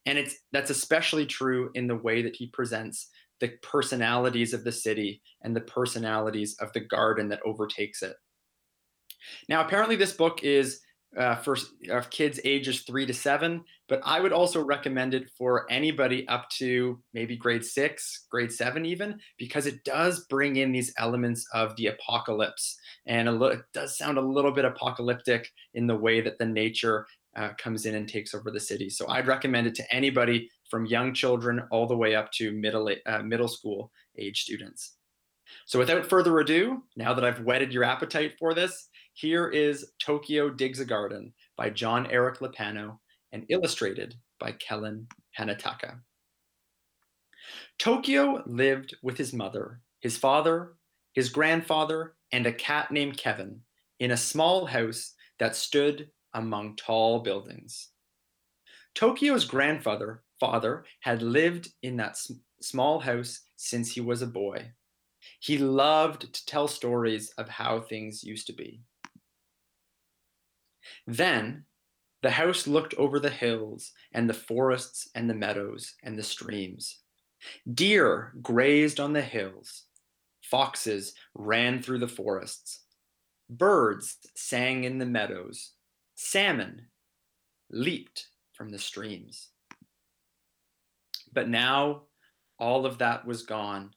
And 0.07 0.19
it's 0.19 0.37
that's 0.53 0.71
especially 0.71 1.27
true 1.27 1.71
in 1.75 1.87
the 1.87 1.97
way 1.97 2.23
that 2.23 2.37
he 2.37 2.47
presents 2.49 3.09
the 3.41 3.51
personalities 3.63 4.55
of 4.55 4.65
the 4.65 4.73
city 4.73 5.23
and 5.43 5.55
the 5.55 5.61
personalities 5.61 6.57
of 6.61 6.73
the 6.73 6.81
garden 6.81 7.29
that 7.29 7.41
overtakes 7.45 8.03
it. 8.03 8.17
Now, 9.49 9.61
apparently, 9.61 9.97
this 9.97 10.13
book 10.13 10.43
is 10.43 10.81
uh, 11.17 11.37
for 11.37 11.57
uh, 11.91 12.03
kids 12.11 12.39
ages 12.45 12.83
three 12.83 13.07
to 13.07 13.15
seven, 13.15 13.65
but 13.89 14.01
I 14.05 14.21
would 14.21 14.33
also 14.33 14.63
recommend 14.63 15.15
it 15.15 15.31
for 15.31 15.71
anybody 15.71 16.29
up 16.29 16.51
to 16.51 17.01
maybe 17.15 17.37
grade 17.37 17.65
six, 17.65 18.27
grade 18.31 18.53
seven, 18.53 18.85
even, 18.85 19.19
because 19.39 19.67
it 19.67 19.85
does 19.85 20.27
bring 20.27 20.57
in 20.57 20.73
these 20.73 20.93
elements 20.99 21.47
of 21.55 21.75
the 21.77 21.87
apocalypse. 21.87 22.77
And 23.07 23.39
lo- 23.39 23.49
it 23.49 23.61
does 23.73 23.97
sound 23.97 24.19
a 24.19 24.23
little 24.23 24.53
bit 24.53 24.67
apocalyptic 24.67 25.51
in 25.75 25.87
the 25.87 25.97
way 25.97 26.21
that 26.21 26.39
the 26.39 26.47
nature 26.47 27.07
uh, 27.37 27.51
comes 27.57 27.87
in 27.87 27.95
and 27.95 28.09
takes 28.09 28.35
over 28.35 28.51
the 28.51 28.61
city. 28.61 28.91
So 28.91 29.09
I'd 29.09 29.27
recommend 29.27 29.67
it 29.67 29.75
to 29.77 29.95
anybody 29.95 30.51
from 30.71 30.87
young 30.87 31.15
children 31.15 31.63
all 31.71 31.87
the 31.87 31.97
way 31.97 32.15
up 32.15 32.31
to 32.33 32.53
middle, 32.53 32.91
uh, 33.07 33.23
middle 33.23 33.49
school 33.49 33.91
age 34.19 34.43
students. 34.43 34.95
So 35.65 35.79
without 35.79 36.05
further 36.05 36.39
ado, 36.41 36.83
now 36.97 37.15
that 37.15 37.25
I've 37.25 37.41
whetted 37.41 37.73
your 37.73 37.85
appetite 37.85 38.35
for 38.39 38.53
this, 38.53 38.89
here 39.19 39.49
is 39.49 39.95
Tokyo 39.99 40.49
Digs 40.49 40.79
a 40.79 40.85
Garden 40.85 41.33
by 41.57 41.71
Jon-Erik 41.71 42.39
Lappano 42.39 43.01
and 43.33 43.45
illustrated 43.49 44.15
by 44.39 44.53
Kellen 44.53 45.09
Hatanaka. 45.37 45.99
Tokyo 47.81 48.45
lived 48.47 48.95
with 49.03 49.19
his 49.19 49.33
mother, 49.33 49.81
his 49.99 50.17
father, 50.17 50.75
his 51.15 51.31
grandfather, 51.31 52.15
and 52.31 52.47
a 52.47 52.53
cat 52.53 52.93
named 52.93 53.17
Kevin 53.17 53.61
in 53.99 54.13
a 54.13 54.17
small 54.17 54.67
house 54.67 55.15
that 55.41 55.57
stood 55.57 56.09
among 56.35 56.77
tall 56.77 57.19
buildings. 57.19 57.89
Tokyo's 58.95 59.45
grandfather, 59.45 60.23
father, 60.39 60.85
had 61.01 61.23
lived 61.23 61.73
in 61.83 61.97
that 61.97 62.17
small 62.61 63.01
house 63.01 63.41
since 63.57 63.91
he 63.91 64.01
was 64.01 64.23
a 64.23 64.29
boy. 64.29 64.71
He 65.41 65.59
loved 65.59 66.33
to 66.33 66.47
tell 66.47 66.69
stories 66.69 67.31
of 67.31 67.49
how 67.49 67.81
things 67.81 68.23
used 68.23 68.47
to 68.47 68.53
be. 68.53 68.81
Then 71.07 71.65
the 72.23 72.31
house 72.31 72.67
looked 72.67 72.95
over 72.95 73.21
the 73.21 73.31
hills 73.31 73.93
and 74.13 74.29
the 74.29 74.35
forests 74.35 75.09
and 75.15 75.29
the 75.29 75.35
meadows 75.35 75.95
and 76.03 76.19
the 76.19 76.23
streams. 76.23 76.99
Deer 77.73 78.33
grazed 78.43 78.99
on 78.99 79.13
the 79.13 79.23
hills. 79.23 79.85
Foxes 80.43 81.15
ran 81.35 81.83
through 81.83 81.99
the 81.99 82.09
forests. 82.09 82.81
Birds 83.49 84.17
sang 84.35 84.85
in 84.85 84.99
the 84.99 85.07
meadows. 85.07 85.73
Salmon 86.17 86.87
leaped 87.71 88.27
from 88.53 88.71
the 88.71 88.79
streams. 88.79 89.49
But 91.33 91.49
now 91.49 92.03
all 92.59 92.87
of 92.87 92.99
that 92.99 93.27
was 93.27 93.43
gone. 93.43 93.93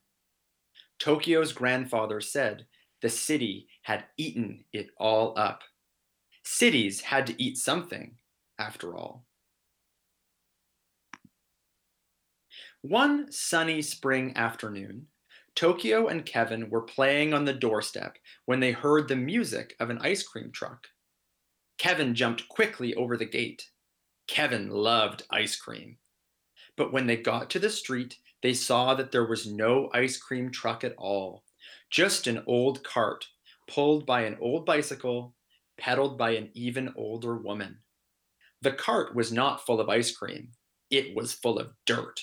Tokyo's 0.99 1.51
grandfather 1.51 2.21
said 2.21 2.67
the 3.01 3.09
city 3.09 3.67
had 3.81 4.05
eaten 4.17 4.63
it 4.71 4.89
all 4.97 5.33
up. 5.37 5.63
Cities 6.43 7.01
had 7.01 7.27
to 7.27 7.41
eat 7.41 7.57
something, 7.57 8.17
after 8.57 8.95
all. 8.95 9.25
One 12.81 13.31
sunny 13.31 13.81
spring 13.81 14.35
afternoon, 14.35 15.07
Tokyo 15.55 16.07
and 16.07 16.25
Kevin 16.25 16.69
were 16.69 16.81
playing 16.81 17.33
on 17.33 17.45
the 17.45 17.53
doorstep 17.53 18.17
when 18.45 18.59
they 18.59 18.71
heard 18.71 19.07
the 19.07 19.15
music 19.15 19.75
of 19.79 19.89
an 19.89 19.99
ice 19.99 20.23
cream 20.23 20.51
truck. 20.51 20.87
Kevin 21.77 22.15
jumped 22.15 22.47
quickly 22.47 22.95
over 22.95 23.17
the 23.17 23.25
gate. 23.25 23.69
Kevin 24.27 24.69
loved 24.69 25.23
ice 25.29 25.55
cream. 25.55 25.97
But 26.77 26.93
when 26.93 27.05
they 27.05 27.17
got 27.17 27.49
to 27.51 27.59
the 27.59 27.69
street, 27.69 28.17
they 28.41 28.53
saw 28.53 28.95
that 28.95 29.11
there 29.11 29.27
was 29.27 29.51
no 29.51 29.89
ice 29.93 30.17
cream 30.17 30.51
truck 30.51 30.83
at 30.83 30.95
all, 30.97 31.43
just 31.89 32.27
an 32.27 32.43
old 32.47 32.83
cart 32.83 33.27
pulled 33.67 34.05
by 34.05 34.21
an 34.21 34.37
old 34.39 34.65
bicycle 34.65 35.35
pedaled 35.77 36.17
by 36.17 36.31
an 36.31 36.49
even 36.53 36.93
older 36.95 37.37
woman. 37.37 37.79
The 38.61 38.73
cart 38.73 39.15
was 39.15 39.31
not 39.31 39.65
full 39.65 39.79
of 39.79 39.89
ice 39.89 40.15
cream, 40.15 40.51
it 40.89 41.15
was 41.15 41.33
full 41.33 41.57
of 41.57 41.73
dirt, 41.85 42.19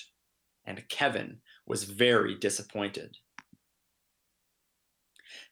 and 0.65 0.87
Kevin 0.89 1.41
was 1.65 1.83
very 1.83 2.35
disappointed. 2.35 3.17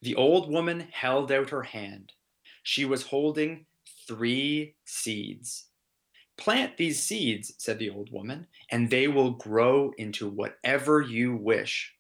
The 0.02 0.16
old 0.16 0.52
woman 0.52 0.88
held 0.92 1.32
out 1.32 1.50
her 1.50 1.64
hand. 1.64 2.14
She 2.64 2.86
was 2.86 3.04
holding 3.04 3.66
three 4.08 4.76
seeds. 4.86 5.66
Plant 6.38 6.78
these 6.78 7.02
seeds, 7.02 7.54
said 7.58 7.80
the 7.80 7.90
old 7.90 8.12
woman, 8.12 8.48
and 8.70 8.90
they 8.90 9.08
will 9.08 9.32
grow 9.32 9.92
into 9.98 10.30
whatever 10.30 11.02
you 11.02 11.36
wish. 11.36 11.96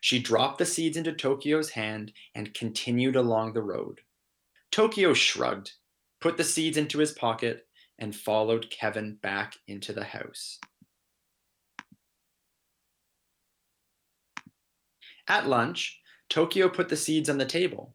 She 0.00 0.20
dropped 0.20 0.58
the 0.58 0.66
seeds 0.66 0.96
into 0.96 1.12
Tokyo's 1.12 1.70
hand 1.70 2.12
and 2.34 2.54
continued 2.54 3.16
along 3.16 3.52
the 3.52 3.62
road. 3.62 4.00
Tokyo 4.72 5.14
shrugged, 5.14 5.72
put 6.20 6.36
the 6.36 6.44
seeds 6.44 6.76
into 6.76 6.98
his 6.98 7.12
pocket, 7.12 7.66
and 7.98 8.14
followed 8.14 8.70
Kevin 8.70 9.18
back 9.20 9.56
into 9.66 9.92
the 9.92 10.04
house. 10.04 10.58
At 15.28 15.46
lunch, 15.46 16.00
Tokyo 16.28 16.68
put 16.68 16.88
the 16.88 16.96
seeds 16.96 17.28
on 17.28 17.38
the 17.38 17.44
table. 17.44 17.94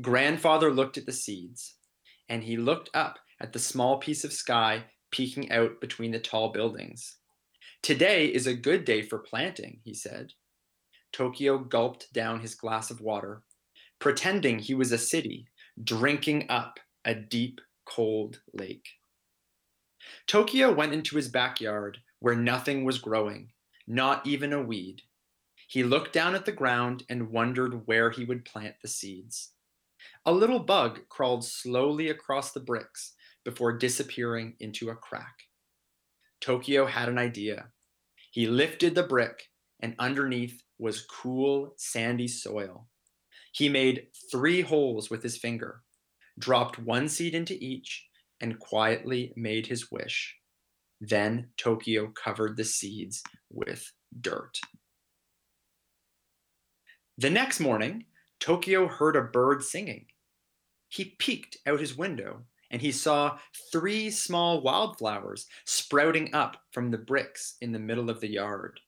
Grandfather 0.00 0.72
looked 0.72 0.96
at 0.96 1.06
the 1.06 1.12
seeds, 1.12 1.74
and 2.28 2.42
he 2.42 2.56
looked 2.56 2.90
up 2.94 3.18
at 3.40 3.52
the 3.52 3.58
small 3.58 3.98
piece 3.98 4.24
of 4.24 4.32
sky 4.32 4.84
peeking 5.10 5.50
out 5.50 5.80
between 5.80 6.12
the 6.12 6.18
tall 6.18 6.50
buildings. 6.52 7.16
Today 7.82 8.26
is 8.26 8.46
a 8.46 8.54
good 8.54 8.84
day 8.84 9.02
for 9.02 9.18
planting, 9.18 9.80
he 9.84 9.94
said. 9.94 10.32
Tokyo 11.12 11.58
gulped 11.58 12.12
down 12.12 12.40
his 12.40 12.54
glass 12.54 12.90
of 12.90 13.00
water, 13.00 13.42
pretending 14.00 14.58
he 14.58 14.74
was 14.74 14.90
a 14.90 14.98
city, 14.98 15.46
drinking 15.82 16.46
up 16.48 16.78
a 17.04 17.14
deep, 17.14 17.60
cold 17.84 18.40
lake. 18.52 18.88
Tokyo 20.26 20.72
went 20.72 20.92
into 20.92 21.16
his 21.16 21.28
backyard 21.28 21.98
where 22.20 22.36
nothing 22.36 22.84
was 22.84 22.98
growing, 22.98 23.52
not 23.86 24.26
even 24.26 24.52
a 24.52 24.62
weed. 24.62 25.02
He 25.68 25.82
looked 25.82 26.12
down 26.12 26.34
at 26.34 26.44
the 26.44 26.52
ground 26.52 27.04
and 27.08 27.30
wondered 27.30 27.86
where 27.86 28.10
he 28.10 28.24
would 28.24 28.44
plant 28.44 28.76
the 28.80 28.88
seeds. 28.88 29.52
A 30.24 30.32
little 30.32 30.60
bug 30.60 31.00
crawled 31.08 31.44
slowly 31.44 32.08
across 32.08 32.52
the 32.52 32.60
bricks 32.60 33.12
before 33.44 33.76
disappearing 33.76 34.54
into 34.60 34.90
a 34.90 34.94
crack. 34.94 35.44
Tokyo 36.40 36.86
had 36.86 37.08
an 37.08 37.18
idea. 37.18 37.68
He 38.30 38.46
lifted 38.46 38.94
the 38.94 39.02
brick, 39.02 39.48
and 39.80 39.94
underneath 39.98 40.62
was 40.78 41.04
cool, 41.06 41.74
sandy 41.76 42.28
soil. 42.28 42.88
He 43.54 43.68
made 43.68 44.08
three 44.32 44.62
holes 44.62 45.10
with 45.10 45.22
his 45.22 45.36
finger, 45.36 45.82
dropped 46.36 46.76
one 46.76 47.08
seed 47.08 47.36
into 47.36 47.54
each, 47.54 48.04
and 48.40 48.58
quietly 48.58 49.32
made 49.36 49.68
his 49.68 49.92
wish. 49.92 50.34
Then 51.00 51.50
Tokyo 51.56 52.08
covered 52.08 52.56
the 52.56 52.64
seeds 52.64 53.22
with 53.50 53.92
dirt. 54.20 54.58
The 57.16 57.30
next 57.30 57.60
morning, 57.60 58.06
Tokyo 58.40 58.88
heard 58.88 59.14
a 59.14 59.22
bird 59.22 59.62
singing. 59.62 60.06
He 60.88 61.14
peeked 61.20 61.56
out 61.64 61.78
his 61.78 61.96
window 61.96 62.42
and 62.72 62.82
he 62.82 62.90
saw 62.90 63.38
three 63.70 64.10
small 64.10 64.62
wildflowers 64.62 65.46
sprouting 65.64 66.34
up 66.34 66.56
from 66.72 66.90
the 66.90 66.98
bricks 66.98 67.54
in 67.60 67.70
the 67.70 67.78
middle 67.78 68.10
of 68.10 68.20
the 68.20 68.32
yard. 68.32 68.80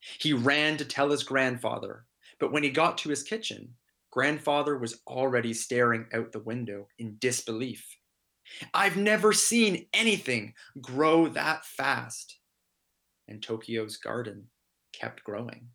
He 0.00 0.32
ran 0.32 0.78
to 0.78 0.86
tell 0.86 1.10
his 1.10 1.24
grandfather, 1.24 2.06
but 2.40 2.52
when 2.52 2.62
he 2.62 2.70
got 2.70 2.96
to 2.98 3.10
his 3.10 3.22
kitchen, 3.22 3.74
grandfather 4.10 4.78
was 4.78 5.00
already 5.06 5.52
staring 5.54 6.06
out 6.12 6.32
the 6.32 6.40
window 6.40 6.88
in 6.98 7.16
disbelief. 7.18 7.86
I've 8.72 8.96
never 8.96 9.32
seen 9.32 9.86
anything 9.92 10.54
grow 10.80 11.28
that 11.28 11.64
fast. 11.64 12.38
And 13.26 13.42
Tokyo's 13.42 13.98
garden 13.98 14.48
kept 14.92 15.22
growing. 15.22 15.68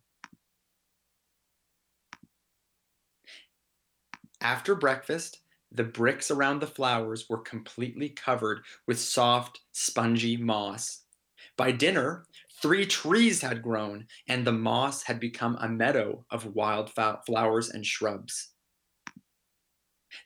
After 4.40 4.74
breakfast, 4.74 5.40
the 5.72 5.84
bricks 5.84 6.30
around 6.30 6.60
the 6.60 6.66
flowers 6.66 7.26
were 7.28 7.38
completely 7.38 8.10
covered 8.10 8.62
with 8.86 9.00
soft, 9.00 9.60
spongy 9.72 10.36
moss. 10.36 11.02
By 11.56 11.72
dinner, 11.72 12.26
three 12.64 12.86
trees 12.86 13.42
had 13.42 13.60
grown, 13.60 14.06
and 14.26 14.42
the 14.42 14.50
moss 14.50 15.02
had 15.02 15.20
become 15.20 15.54
a 15.60 15.68
meadow 15.68 16.24
of 16.30 16.54
wild 16.54 16.90
flowers 17.26 17.68
and 17.68 17.84
shrubs. 17.84 18.52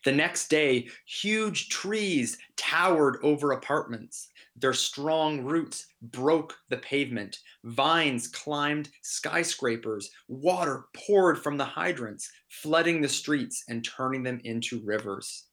The 0.05 0.13
next 0.13 0.47
day, 0.47 0.89
huge 1.05 1.69
trees 1.69 2.39
towered 2.57 3.19
over 3.25 3.51
apartments. 3.51 4.29
Their 4.55 4.73
strong 4.73 5.43
roots 5.43 5.89
broke 6.01 6.57
the 6.69 6.77
pavement. 6.77 7.41
Vines 7.65 8.29
climbed 8.29 8.89
skyscrapers. 9.03 10.09
Water 10.29 10.85
poured 10.95 11.43
from 11.43 11.57
the 11.57 11.65
hydrants, 11.65 12.31
flooding 12.49 13.01
the 13.01 13.09
streets 13.09 13.65
and 13.69 13.85
turning 13.85 14.23
them 14.23 14.41
into 14.45 14.81
rivers. 14.85 15.47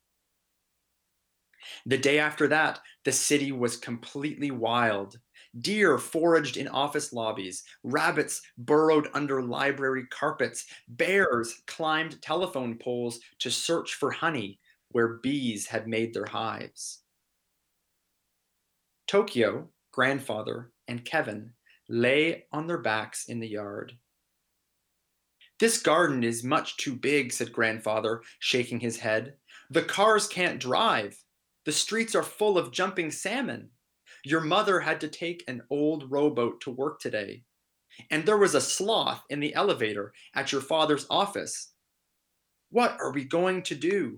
The 1.87 1.97
day 1.97 2.19
after 2.19 2.47
that, 2.49 2.79
the 3.05 3.11
city 3.11 3.51
was 3.51 3.75
completely 3.75 4.51
wild. 4.51 5.17
Deer 5.61 5.97
foraged 5.97 6.57
in 6.57 6.67
office 6.67 7.13
lobbies, 7.13 7.63
rabbits 7.83 8.41
burrowed 8.57 9.07
under 9.13 9.41
library 9.41 10.05
carpets, 10.07 10.65
bears 10.87 11.61
climbed 11.65 12.21
telephone 12.21 12.77
poles 12.77 13.19
to 13.39 13.49
search 13.49 13.93
for 13.93 14.11
honey 14.11 14.59
where 14.89 15.19
bees 15.19 15.67
had 15.67 15.87
made 15.87 16.13
their 16.13 16.25
hives. 16.25 17.01
Tokyo, 19.07 19.69
grandfather, 19.91 20.71
and 20.87 21.05
Kevin 21.05 21.53
lay 21.87 22.45
on 22.51 22.67
their 22.67 22.79
backs 22.79 23.27
in 23.27 23.39
the 23.39 23.47
yard. 23.47 23.97
This 25.59 25.81
garden 25.81 26.23
is 26.23 26.43
much 26.43 26.75
too 26.77 26.95
big, 26.95 27.31
said 27.31 27.53
grandfather, 27.53 28.21
shaking 28.39 28.79
his 28.79 28.97
head. 28.97 29.35
The 29.69 29.83
cars 29.83 30.27
can't 30.27 30.59
drive. 30.59 31.23
The 31.63 31.71
streets 31.71 32.13
are 32.13 32.23
full 32.23 32.57
of 32.57 32.71
jumping 32.71 33.11
salmon. 33.11 33.69
Your 34.25 34.41
mother 34.41 34.79
had 34.79 34.99
to 35.01 35.07
take 35.07 35.43
an 35.47 35.61
old 35.69 36.09
rowboat 36.11 36.59
to 36.61 36.71
work 36.71 36.99
today. 36.99 37.43
And 38.09 38.25
there 38.25 38.39
was 38.39 38.55
a 38.55 38.59
sloth 38.59 39.23
in 39.29 39.39
the 39.39 39.53
elevator 39.53 40.13
at 40.33 40.51
your 40.51 40.61
father's 40.61 41.05
office. 41.11 41.73
What 42.71 42.97
are 42.99 43.11
we 43.11 43.23
going 43.23 43.61
to 43.63 43.75
do? 43.75 44.17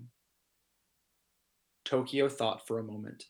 Tokyo 1.84 2.30
thought 2.30 2.66
for 2.66 2.80
a 2.80 2.84
moment. 2.84 3.26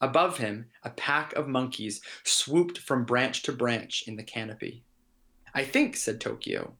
Above 0.00 0.38
him, 0.38 0.66
a 0.84 0.90
pack 0.90 1.32
of 1.32 1.48
monkeys 1.48 2.00
swooped 2.22 2.78
from 2.78 3.04
branch 3.04 3.42
to 3.42 3.52
branch 3.52 4.04
in 4.06 4.14
the 4.14 4.22
canopy. 4.22 4.84
I 5.52 5.64
think, 5.64 5.96
said 5.96 6.20
Tokyo, 6.20 6.76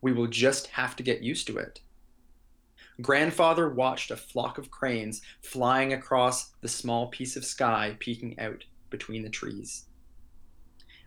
we 0.00 0.12
will 0.12 0.28
just 0.28 0.68
have 0.68 0.96
to 0.96 1.02
get 1.02 1.22
used 1.22 1.46
to 1.48 1.58
it. 1.58 1.80
Grandfather 3.00 3.68
watched 3.68 4.10
a 4.10 4.16
flock 4.16 4.58
of 4.58 4.70
cranes 4.70 5.22
flying 5.42 5.92
across 5.92 6.50
the 6.60 6.68
small 6.68 7.08
piece 7.08 7.36
of 7.36 7.44
sky 7.44 7.96
peeking 7.98 8.38
out 8.38 8.64
between 8.90 9.22
the 9.22 9.30
trees. 9.30 9.86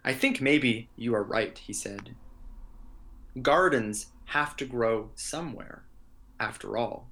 I 0.03 0.13
think 0.13 0.41
maybe 0.41 0.89
you 0.95 1.13
are 1.15 1.23
right, 1.23 1.57
he 1.57 1.73
said. 1.73 2.15
Gardens 3.41 4.07
have 4.25 4.55
to 4.57 4.65
grow 4.65 5.11
somewhere, 5.15 5.83
after 6.39 6.77
all. 6.77 7.09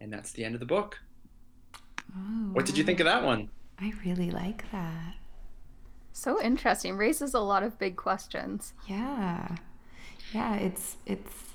And 0.00 0.12
that's 0.12 0.32
the 0.32 0.44
end 0.44 0.54
of 0.54 0.60
the 0.60 0.66
book. 0.66 0.98
Oh, 2.14 2.50
what 2.52 2.66
did 2.66 2.76
you 2.76 2.84
think 2.84 3.00
of 3.00 3.06
that 3.06 3.24
one? 3.24 3.48
Oh, 3.80 3.86
I 3.86 3.92
really 4.04 4.30
like 4.30 4.70
that. 4.72 5.14
So 6.12 6.40
interesting. 6.40 6.96
Raises 6.96 7.34
a 7.34 7.40
lot 7.40 7.62
of 7.62 7.78
big 7.78 7.96
questions. 7.96 8.72
Yeah. 8.86 9.56
Yeah, 10.32 10.56
it's 10.56 10.96
it's 11.04 11.45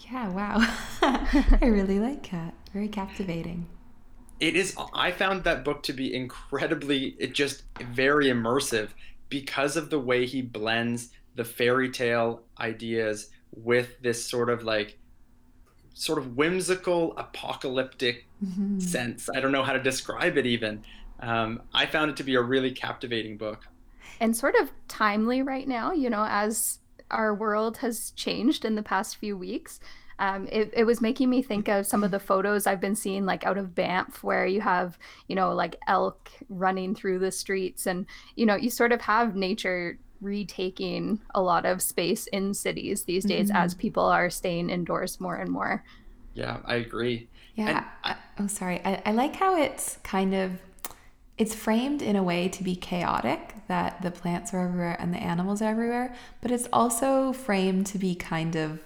yeah, 0.00 0.28
wow. 0.28 0.58
I 1.02 1.66
really 1.66 1.98
like 1.98 2.22
Cat. 2.22 2.54
Very 2.72 2.88
captivating. 2.88 3.66
It 4.40 4.54
is 4.54 4.76
I 4.94 5.10
found 5.10 5.44
that 5.44 5.64
book 5.64 5.82
to 5.84 5.92
be 5.92 6.14
incredibly 6.14 7.16
it 7.18 7.34
just 7.34 7.64
very 7.80 8.26
immersive 8.26 8.90
because 9.28 9.76
of 9.76 9.90
the 9.90 9.98
way 9.98 10.26
he 10.26 10.42
blends 10.42 11.10
the 11.34 11.44
fairy 11.44 11.90
tale 11.90 12.42
ideas 12.58 13.30
with 13.54 14.00
this 14.00 14.24
sort 14.24 14.48
of 14.48 14.62
like 14.62 14.98
sort 15.94 16.18
of 16.18 16.36
whimsical 16.36 17.16
apocalyptic 17.16 18.26
mm-hmm. 18.44 18.78
sense. 18.78 19.28
I 19.34 19.40
don't 19.40 19.52
know 19.52 19.64
how 19.64 19.72
to 19.72 19.82
describe 19.82 20.36
it 20.36 20.46
even. 20.46 20.84
Um, 21.20 21.62
I 21.74 21.86
found 21.86 22.10
it 22.10 22.16
to 22.18 22.22
be 22.22 22.36
a 22.36 22.40
really 22.40 22.70
captivating 22.70 23.36
book. 23.36 23.66
And 24.20 24.36
sort 24.36 24.54
of 24.54 24.70
timely 24.86 25.42
right 25.42 25.66
now, 25.66 25.92
you 25.92 26.08
know, 26.08 26.24
as 26.28 26.78
our 27.10 27.34
world 27.34 27.78
has 27.78 28.10
changed 28.12 28.64
in 28.64 28.74
the 28.74 28.82
past 28.82 29.16
few 29.16 29.36
weeks. 29.36 29.80
Um, 30.20 30.48
it, 30.50 30.72
it 30.74 30.84
was 30.84 31.00
making 31.00 31.30
me 31.30 31.42
think 31.42 31.68
of 31.68 31.86
some 31.86 32.02
of 32.02 32.10
the 32.10 32.18
photos 32.18 32.66
I've 32.66 32.80
been 32.80 32.96
seeing, 32.96 33.24
like 33.24 33.46
out 33.46 33.56
of 33.56 33.74
Banff, 33.74 34.24
where 34.24 34.46
you 34.46 34.60
have, 34.60 34.98
you 35.28 35.36
know, 35.36 35.54
like 35.54 35.76
elk 35.86 36.30
running 36.48 36.94
through 36.94 37.20
the 37.20 37.30
streets. 37.30 37.86
And, 37.86 38.04
you 38.34 38.44
know, 38.44 38.56
you 38.56 38.68
sort 38.68 38.90
of 38.90 39.00
have 39.02 39.36
nature 39.36 39.98
retaking 40.20 41.20
a 41.36 41.40
lot 41.40 41.64
of 41.64 41.80
space 41.80 42.26
in 42.28 42.52
cities 42.52 43.04
these 43.04 43.24
days 43.24 43.48
mm-hmm. 43.48 43.56
as 43.56 43.74
people 43.74 44.04
are 44.04 44.28
staying 44.28 44.70
indoors 44.70 45.20
more 45.20 45.36
and 45.36 45.50
more. 45.50 45.84
Yeah, 46.34 46.58
I 46.64 46.76
agree. 46.76 47.28
Yeah. 47.54 47.84
I, 48.02 48.16
oh, 48.40 48.48
sorry. 48.48 48.80
I, 48.84 49.02
I 49.06 49.12
like 49.12 49.36
how 49.36 49.60
it's 49.60 49.98
kind 50.02 50.34
of 50.34 50.52
it's 51.38 51.54
framed 51.54 52.02
in 52.02 52.16
a 52.16 52.22
way 52.22 52.48
to 52.48 52.64
be 52.64 52.74
chaotic 52.74 53.54
that 53.68 54.02
the 54.02 54.10
plants 54.10 54.52
are 54.52 54.60
everywhere 54.60 54.96
and 54.98 55.14
the 55.14 55.18
animals 55.18 55.62
are 55.62 55.70
everywhere 55.70 56.14
but 56.40 56.50
it's 56.50 56.68
also 56.72 57.32
framed 57.32 57.86
to 57.86 57.98
be 57.98 58.14
kind 58.14 58.56
of 58.56 58.80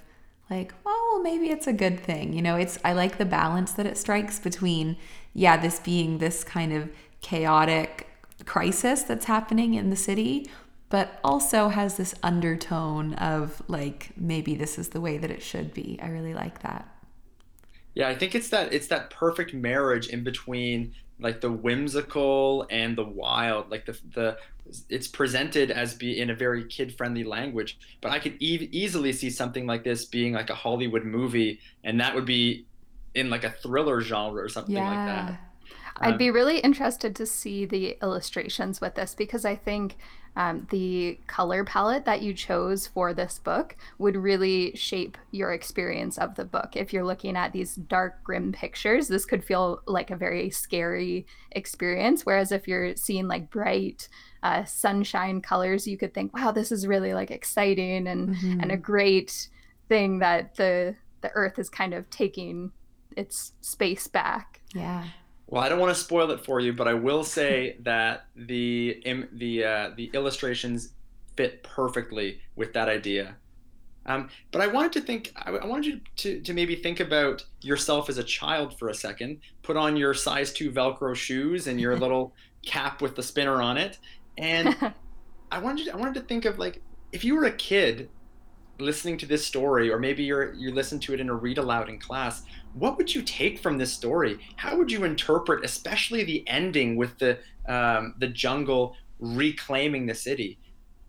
like 0.50 0.74
well 0.84 1.02
maybe 1.22 1.50
it's 1.50 1.66
a 1.66 1.72
good 1.72 2.00
thing. 2.00 2.32
You 2.32 2.42
know, 2.42 2.56
it's 2.56 2.78
I 2.84 2.92
like 2.92 3.18
the 3.18 3.24
balance 3.24 3.72
that 3.72 3.86
it 3.86 3.96
strikes 3.96 4.38
between, 4.38 4.96
yeah, 5.32 5.56
this 5.56 5.78
being 5.78 6.18
this 6.18 6.44
kind 6.44 6.72
of 6.72 6.90
chaotic 7.20 8.08
crisis 8.44 9.02
that's 9.02 9.26
happening 9.26 9.74
in 9.74 9.90
the 9.90 9.96
city, 9.96 10.50
but 10.88 11.20
also 11.22 11.68
has 11.68 11.96
this 11.96 12.14
undertone 12.22 13.14
of 13.14 13.62
like 13.68 14.10
maybe 14.16 14.54
this 14.54 14.78
is 14.78 14.90
the 14.90 15.00
way 15.00 15.16
that 15.18 15.30
it 15.30 15.42
should 15.42 15.72
be. 15.72 15.98
I 16.02 16.08
really 16.08 16.34
like 16.34 16.62
that. 16.62 16.88
Yeah, 17.94 18.08
I 18.08 18.14
think 18.14 18.34
it's 18.34 18.48
that 18.48 18.72
it's 18.72 18.88
that 18.88 19.10
perfect 19.10 19.54
marriage 19.54 20.08
in 20.08 20.24
between 20.24 20.94
like 21.22 21.40
the 21.40 21.50
whimsical 21.50 22.66
and 22.70 22.96
the 22.96 23.04
wild. 23.04 23.70
Like 23.70 23.86
the 23.86 23.98
the 24.14 24.36
it's 24.88 25.08
presented 25.08 25.70
as 25.70 25.94
be 25.94 26.20
in 26.20 26.30
a 26.30 26.34
very 26.34 26.64
kid 26.64 26.96
friendly 26.96 27.24
language, 27.24 27.78
but 28.00 28.12
I 28.12 28.18
could 28.18 28.36
e- 28.40 28.68
easily 28.72 29.12
see 29.12 29.30
something 29.30 29.66
like 29.66 29.84
this 29.84 30.04
being 30.04 30.32
like 30.32 30.50
a 30.50 30.54
Hollywood 30.54 31.04
movie, 31.04 31.60
and 31.84 32.00
that 32.00 32.14
would 32.14 32.26
be 32.26 32.66
in 33.14 33.30
like 33.30 33.44
a 33.44 33.50
thriller 33.50 34.00
genre 34.00 34.42
or 34.42 34.48
something 34.48 34.74
yeah. 34.74 34.88
like 34.88 35.06
that. 35.06 35.40
I'd 35.98 36.18
be 36.18 36.30
um, 36.30 36.34
really 36.34 36.58
interested 36.58 37.14
to 37.16 37.26
see 37.26 37.64
the 37.64 37.96
illustrations 38.02 38.80
with 38.80 38.94
this 38.94 39.14
because 39.14 39.44
I 39.44 39.54
think 39.54 39.96
um, 40.34 40.66
the 40.70 41.18
color 41.26 41.64
palette 41.64 42.06
that 42.06 42.22
you 42.22 42.32
chose 42.32 42.86
for 42.86 43.12
this 43.12 43.38
book 43.38 43.76
would 43.98 44.16
really 44.16 44.74
shape 44.74 45.18
your 45.30 45.52
experience 45.52 46.16
of 46.16 46.34
the 46.36 46.44
book. 46.44 46.70
If 46.74 46.92
you're 46.92 47.04
looking 47.04 47.36
at 47.36 47.52
these 47.52 47.74
dark, 47.74 48.24
grim 48.24 48.52
pictures, 48.52 49.08
this 49.08 49.26
could 49.26 49.44
feel 49.44 49.82
like 49.86 50.10
a 50.10 50.16
very 50.16 50.48
scary 50.48 51.26
experience. 51.50 52.24
Whereas 52.24 52.50
if 52.50 52.66
you're 52.66 52.96
seeing 52.96 53.28
like 53.28 53.50
bright, 53.50 54.08
uh, 54.42 54.64
sunshine 54.64 55.40
colors, 55.40 55.86
you 55.86 55.98
could 55.98 56.14
think, 56.14 56.34
wow, 56.34 56.50
this 56.50 56.72
is 56.72 56.86
really 56.86 57.14
like 57.14 57.30
exciting 57.30 58.06
and 58.08 58.30
mm-hmm. 58.30 58.60
and 58.60 58.72
a 58.72 58.76
great 58.76 59.48
thing 59.88 60.18
that 60.20 60.56
the 60.56 60.96
the 61.20 61.30
earth 61.34 61.58
is 61.58 61.68
kind 61.68 61.94
of 61.94 62.08
taking 62.10 62.72
its 63.16 63.52
space 63.60 64.08
back. 64.08 64.60
Yeah. 64.74 65.04
Well, 65.52 65.62
I 65.62 65.68
don't 65.68 65.78
want 65.78 65.94
to 65.94 66.00
spoil 66.00 66.30
it 66.30 66.42
for 66.42 66.60
you, 66.60 66.72
but 66.72 66.88
I 66.88 66.94
will 66.94 67.22
say 67.22 67.76
that 67.82 68.24
the 68.34 69.02
the 69.32 69.64
uh, 69.64 69.90
the 69.94 70.10
illustrations 70.14 70.94
fit 71.36 71.62
perfectly 71.62 72.40
with 72.56 72.72
that 72.72 72.88
idea. 72.88 73.36
Um, 74.06 74.30
but 74.50 74.62
I 74.62 74.66
wanted 74.66 74.92
to 74.94 75.00
think, 75.02 75.32
I 75.36 75.64
wanted 75.64 75.86
you 75.86 76.00
to, 76.16 76.40
to 76.40 76.52
maybe 76.52 76.74
think 76.74 76.98
about 76.98 77.44
yourself 77.60 78.08
as 78.08 78.18
a 78.18 78.24
child 78.24 78.76
for 78.76 78.88
a 78.88 78.94
second. 78.94 79.38
Put 79.62 79.76
on 79.76 79.96
your 79.96 80.12
size 80.12 80.52
two 80.52 80.72
Velcro 80.72 81.14
shoes 81.14 81.68
and 81.68 81.80
your 81.80 81.96
little 82.04 82.32
cap 82.66 83.00
with 83.00 83.14
the 83.14 83.22
spinner 83.22 83.60
on 83.62 83.76
it, 83.76 83.98
and 84.38 84.74
I 85.52 85.58
wanted 85.58 85.84
you, 85.86 85.92
I 85.92 85.96
wanted 85.96 86.14
to 86.14 86.22
think 86.22 86.46
of 86.46 86.58
like 86.58 86.80
if 87.12 87.24
you 87.24 87.36
were 87.36 87.44
a 87.44 87.52
kid 87.52 88.08
listening 88.82 89.16
to 89.18 89.26
this 89.26 89.46
story, 89.46 89.90
or 89.90 89.98
maybe 89.98 90.22
you're 90.24 90.52
you 90.54 90.72
listen 90.72 90.98
to 91.00 91.14
it 91.14 91.20
in 91.20 91.28
a 91.28 91.34
read 91.34 91.58
aloud 91.58 91.88
in 91.88 91.98
class 91.98 92.42
what 92.74 92.96
would 92.96 93.14
you 93.14 93.22
take 93.22 93.58
from 93.58 93.78
this 93.78 93.92
story? 93.92 94.38
How 94.56 94.76
would 94.76 94.90
you 94.90 95.04
interpret, 95.04 95.64
especially 95.64 96.24
the 96.24 96.46
ending 96.48 96.96
with 96.96 97.18
the 97.18 97.38
um, 97.68 98.14
the 98.18 98.28
jungle 98.28 98.96
reclaiming 99.18 100.06
the 100.06 100.14
city? 100.14 100.58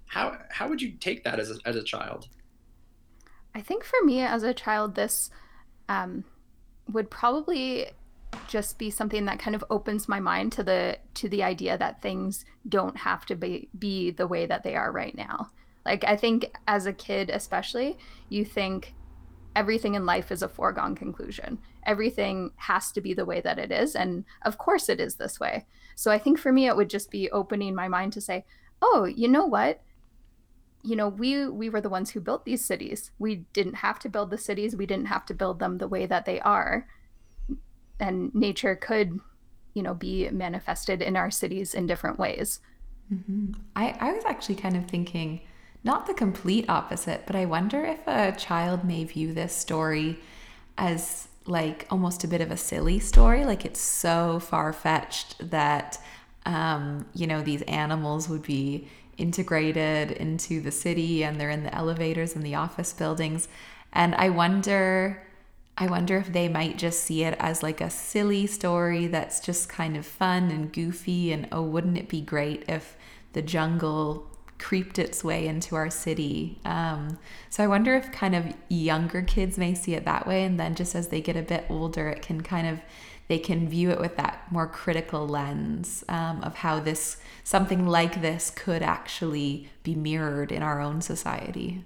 How 0.05 0.38
how 0.49 0.67
would 0.67 0.81
you 0.81 0.91
take 0.91 1.23
that 1.23 1.39
as 1.39 1.51
a, 1.51 1.57
as 1.65 1.75
a 1.75 1.83
child? 1.83 2.27
I 3.55 3.62
think 3.62 3.83
for 3.83 4.03
me 4.03 4.21
as 4.21 4.43
a 4.43 4.53
child, 4.53 4.95
this 4.95 5.29
um, 5.88 6.25
would 6.91 7.09
probably 7.09 7.88
just 8.47 8.79
be 8.79 8.89
something 8.89 9.25
that 9.25 9.38
kind 9.38 9.55
of 9.55 9.63
opens 9.69 10.09
my 10.09 10.19
mind 10.19 10.51
to 10.53 10.63
the 10.63 10.97
to 11.15 11.29
the 11.29 11.43
idea 11.43 11.77
that 11.77 12.01
things 12.01 12.45
don't 12.67 12.97
have 12.97 13.25
to 13.27 13.36
be 13.36 13.69
be 13.77 14.12
the 14.12 14.27
way 14.27 14.45
that 14.45 14.63
they 14.63 14.75
are 14.75 14.91
right 14.91 15.15
now. 15.15 15.49
Like 15.86 16.04
I 16.06 16.15
think 16.15 16.52
as 16.67 16.86
a 16.86 16.93
kid 16.93 17.30
especially, 17.30 17.98
you 18.30 18.46
think 18.46 18.93
everything 19.56 19.96
in 19.96 20.06
life 20.06 20.32
is 20.32 20.41
a 20.41 20.50
foregone 20.50 20.96
conclusion. 20.96 21.60
Everything 21.86 22.52
has 22.56 22.91
to 22.93 23.02
be 23.02 23.13
the 23.13 23.26
way 23.26 23.41
that 23.41 23.60
it 23.60 23.72
is. 23.72 23.96
And 23.96 24.26
of 24.43 24.58
course, 24.58 24.89
it 24.89 25.00
is 25.00 25.15
this 25.15 25.39
way. 25.39 25.65
So 25.96 26.12
I 26.12 26.17
think 26.17 26.39
for 26.39 26.52
me, 26.52 26.67
it 26.67 26.76
would 26.76 26.89
just 26.89 27.12
be 27.12 27.30
opening 27.32 27.76
my 27.76 27.88
mind 27.88 28.13
to 28.13 28.22
say, 28.22 28.46
oh, 28.82 29.06
you 29.06 29.28
know 29.28 29.46
what? 29.46 29.82
You 30.82 30.96
know, 30.96 31.08
we 31.08 31.48
we 31.48 31.69
were 31.69 31.82
the 31.82 31.89
ones 31.89 32.10
who 32.10 32.19
built 32.19 32.46
these 32.46 32.65
cities. 32.65 33.12
We 33.19 33.46
didn't 33.54 33.76
have 33.76 34.00
to 34.00 34.10
build 34.10 34.32
the 34.32 34.38
cities. 34.38 34.76
We 34.76 34.86
didn't 34.86 35.06
have 35.06 35.26
to 35.28 35.34
build 35.34 35.60
them 35.60 35.78
the 35.78 35.88
way 35.88 36.06
that 36.06 36.26
they 36.26 36.39
are. 36.41 36.88
And 38.00 38.34
nature 38.34 38.76
could, 38.76 39.19
you 39.74 39.84
know, 39.84 39.93
be 39.93 40.30
manifested 40.30 41.02
in 41.02 41.15
our 41.15 41.32
cities 41.32 41.74
in 41.74 41.88
different 41.88 42.19
ways. 42.19 42.60
Mm-hmm. 43.13 43.54
I, 43.76 43.96
I 44.00 44.12
was 44.13 44.26
actually 44.26 44.56
kind 44.56 44.76
of 44.76 44.88
thinking, 44.88 45.41
not 45.84 46.08
the 46.08 46.13
complete 46.13 46.65
opposite, 46.69 47.24
but 47.26 47.36
I 47.36 47.46
wonder 47.46 47.84
if 47.84 48.08
a 48.08 48.32
child 48.32 48.84
may 48.86 49.04
view 49.04 49.34
this 49.34 49.54
story 49.54 50.19
as 50.78 51.28
like 51.46 51.86
almost 51.89 52.24
a 52.24 52.28
bit 52.28 52.41
of 52.41 52.52
a 52.52 52.58
silly 52.58 53.00
story. 53.00 53.46
Like 53.46 53.65
it's 53.65 53.82
so 53.82 54.39
far 54.39 54.72
fetched 54.72 55.50
that, 55.52 56.00
um, 56.46 57.06
you 57.13 57.28
know, 57.28 57.41
these 57.41 57.62
animals 57.63 58.30
would 58.30 58.43
be 58.43 58.88
integrated 59.17 60.12
into 60.12 60.62
the 60.62 60.72
city 60.72 61.24
and 61.24 61.39
they're 61.39 61.50
in 61.50 61.63
the 61.63 61.76
elevators 61.76 62.36
and 62.36 62.43
the 62.43 62.56
office 62.56 62.93
buildings. 62.93 63.48
And 63.91 64.15
I 64.15 64.30
wonder. 64.30 65.28
I 65.76 65.88
wonder 65.88 66.17
if 66.17 66.32
they 66.32 66.48
might 66.50 66.78
just 66.78 67.02
see 67.02 67.24
it 67.24 67.36
as 67.39 67.63
like 67.63 67.82
a 67.82 67.89
silly 67.89 68.46
story 68.46 69.08
that's 69.08 69.39
just 69.39 69.69
kind 69.69 69.98
of 69.98 70.06
fun 70.06 70.52
and 70.52 70.72
goofy. 70.72 71.32
And 71.32 71.48
oh, 71.52 71.63
wouldn't 71.63 71.98
it 71.98 72.08
be 72.08 72.22
great 72.22 72.63
if 72.69 72.96
the 73.34 73.41
jungle 73.41 74.30
creeped 74.63 74.97
its 74.97 75.26
way 75.26 75.45
into 75.45 75.76
our 75.76 75.89
city. 75.89 76.58
Um, 76.63 77.19
so 77.49 77.63
I 77.63 77.67
wonder 77.67 77.95
if 77.95 78.13
kind 78.13 78.34
of 78.34 78.45
younger 78.69 79.21
kids 79.21 79.58
may 79.58 79.73
see 79.73 79.93
it 79.93 80.06
that 80.06 80.26
way, 80.26 80.45
and 80.45 80.58
then 80.58 80.73
just 80.73 80.95
as 80.95 81.10
they 81.10 81.19
get 81.19 81.36
a 81.36 81.41
bit 81.41 81.65
older, 81.69 82.08
it 82.08 82.21
can 82.21 82.41
kind 82.41 82.67
of 82.67 82.80
they 83.28 83.39
can 83.39 83.69
view 83.69 83.89
it 83.89 83.99
with 83.99 84.15
that 84.17 84.52
more 84.52 84.67
critical 84.67 85.28
lens 85.28 86.04
um, 86.10 86.41
of 86.43 86.56
how 86.56 86.80
this 86.80 87.17
something 87.43 87.88
like 87.88 88.21
this 88.21 88.49
could 88.49 88.82
actually 88.82 89.69
be 89.84 89.95
mirrored 89.95 90.52
in 90.52 90.63
our 90.63 90.80
own 90.80 91.02
society. 91.02 91.84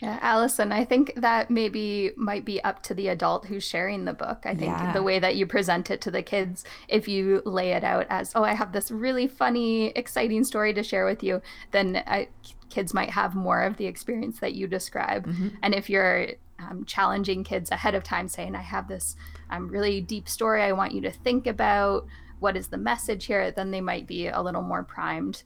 Yeah, 0.00 0.18
Allison, 0.20 0.72
I 0.72 0.84
think 0.84 1.14
that 1.16 1.50
maybe 1.50 2.10
might 2.16 2.44
be 2.44 2.62
up 2.62 2.82
to 2.82 2.94
the 2.94 3.08
adult 3.08 3.46
who's 3.46 3.64
sharing 3.64 4.04
the 4.04 4.12
book. 4.12 4.42
I 4.44 4.54
think 4.54 4.76
yeah. 4.76 4.92
the 4.92 5.02
way 5.02 5.18
that 5.18 5.36
you 5.36 5.46
present 5.46 5.90
it 5.90 6.02
to 6.02 6.10
the 6.10 6.22
kids, 6.22 6.64
if 6.86 7.08
you 7.08 7.40
lay 7.46 7.72
it 7.72 7.82
out 7.82 8.06
as, 8.10 8.32
oh, 8.34 8.44
I 8.44 8.52
have 8.52 8.72
this 8.72 8.90
really 8.90 9.26
funny, 9.26 9.86
exciting 9.88 10.44
story 10.44 10.74
to 10.74 10.82
share 10.82 11.06
with 11.06 11.22
you, 11.22 11.40
then 11.70 12.02
I, 12.06 12.28
kids 12.68 12.92
might 12.92 13.10
have 13.10 13.34
more 13.34 13.62
of 13.62 13.78
the 13.78 13.86
experience 13.86 14.38
that 14.40 14.54
you 14.54 14.66
describe. 14.66 15.26
Mm-hmm. 15.26 15.48
And 15.62 15.74
if 15.74 15.88
you're 15.88 16.26
um, 16.58 16.84
challenging 16.84 17.42
kids 17.42 17.70
ahead 17.70 17.94
of 17.94 18.04
time, 18.04 18.28
saying, 18.28 18.54
I 18.54 18.62
have 18.62 18.88
this 18.88 19.16
um, 19.48 19.68
really 19.68 20.02
deep 20.02 20.28
story 20.28 20.62
I 20.62 20.72
want 20.72 20.92
you 20.92 21.00
to 21.02 21.10
think 21.10 21.46
about, 21.46 22.06
what 22.38 22.54
is 22.54 22.68
the 22.68 22.76
message 22.76 23.24
here, 23.24 23.50
then 23.50 23.70
they 23.70 23.80
might 23.80 24.06
be 24.06 24.28
a 24.28 24.42
little 24.42 24.60
more 24.60 24.82
primed 24.82 25.42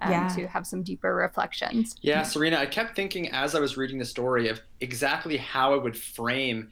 um, 0.00 0.10
yeah. 0.10 0.28
to 0.28 0.46
have 0.46 0.66
some 0.66 0.82
deeper 0.82 1.14
reflections. 1.14 1.96
Yeah, 2.02 2.22
Serena, 2.22 2.58
I 2.58 2.66
kept 2.66 2.96
thinking 2.96 3.30
as 3.30 3.54
I 3.54 3.60
was 3.60 3.76
reading 3.76 3.98
the 3.98 4.04
story 4.04 4.48
of 4.48 4.60
exactly 4.80 5.36
how 5.36 5.74
I 5.74 5.76
would 5.76 5.96
frame 5.96 6.70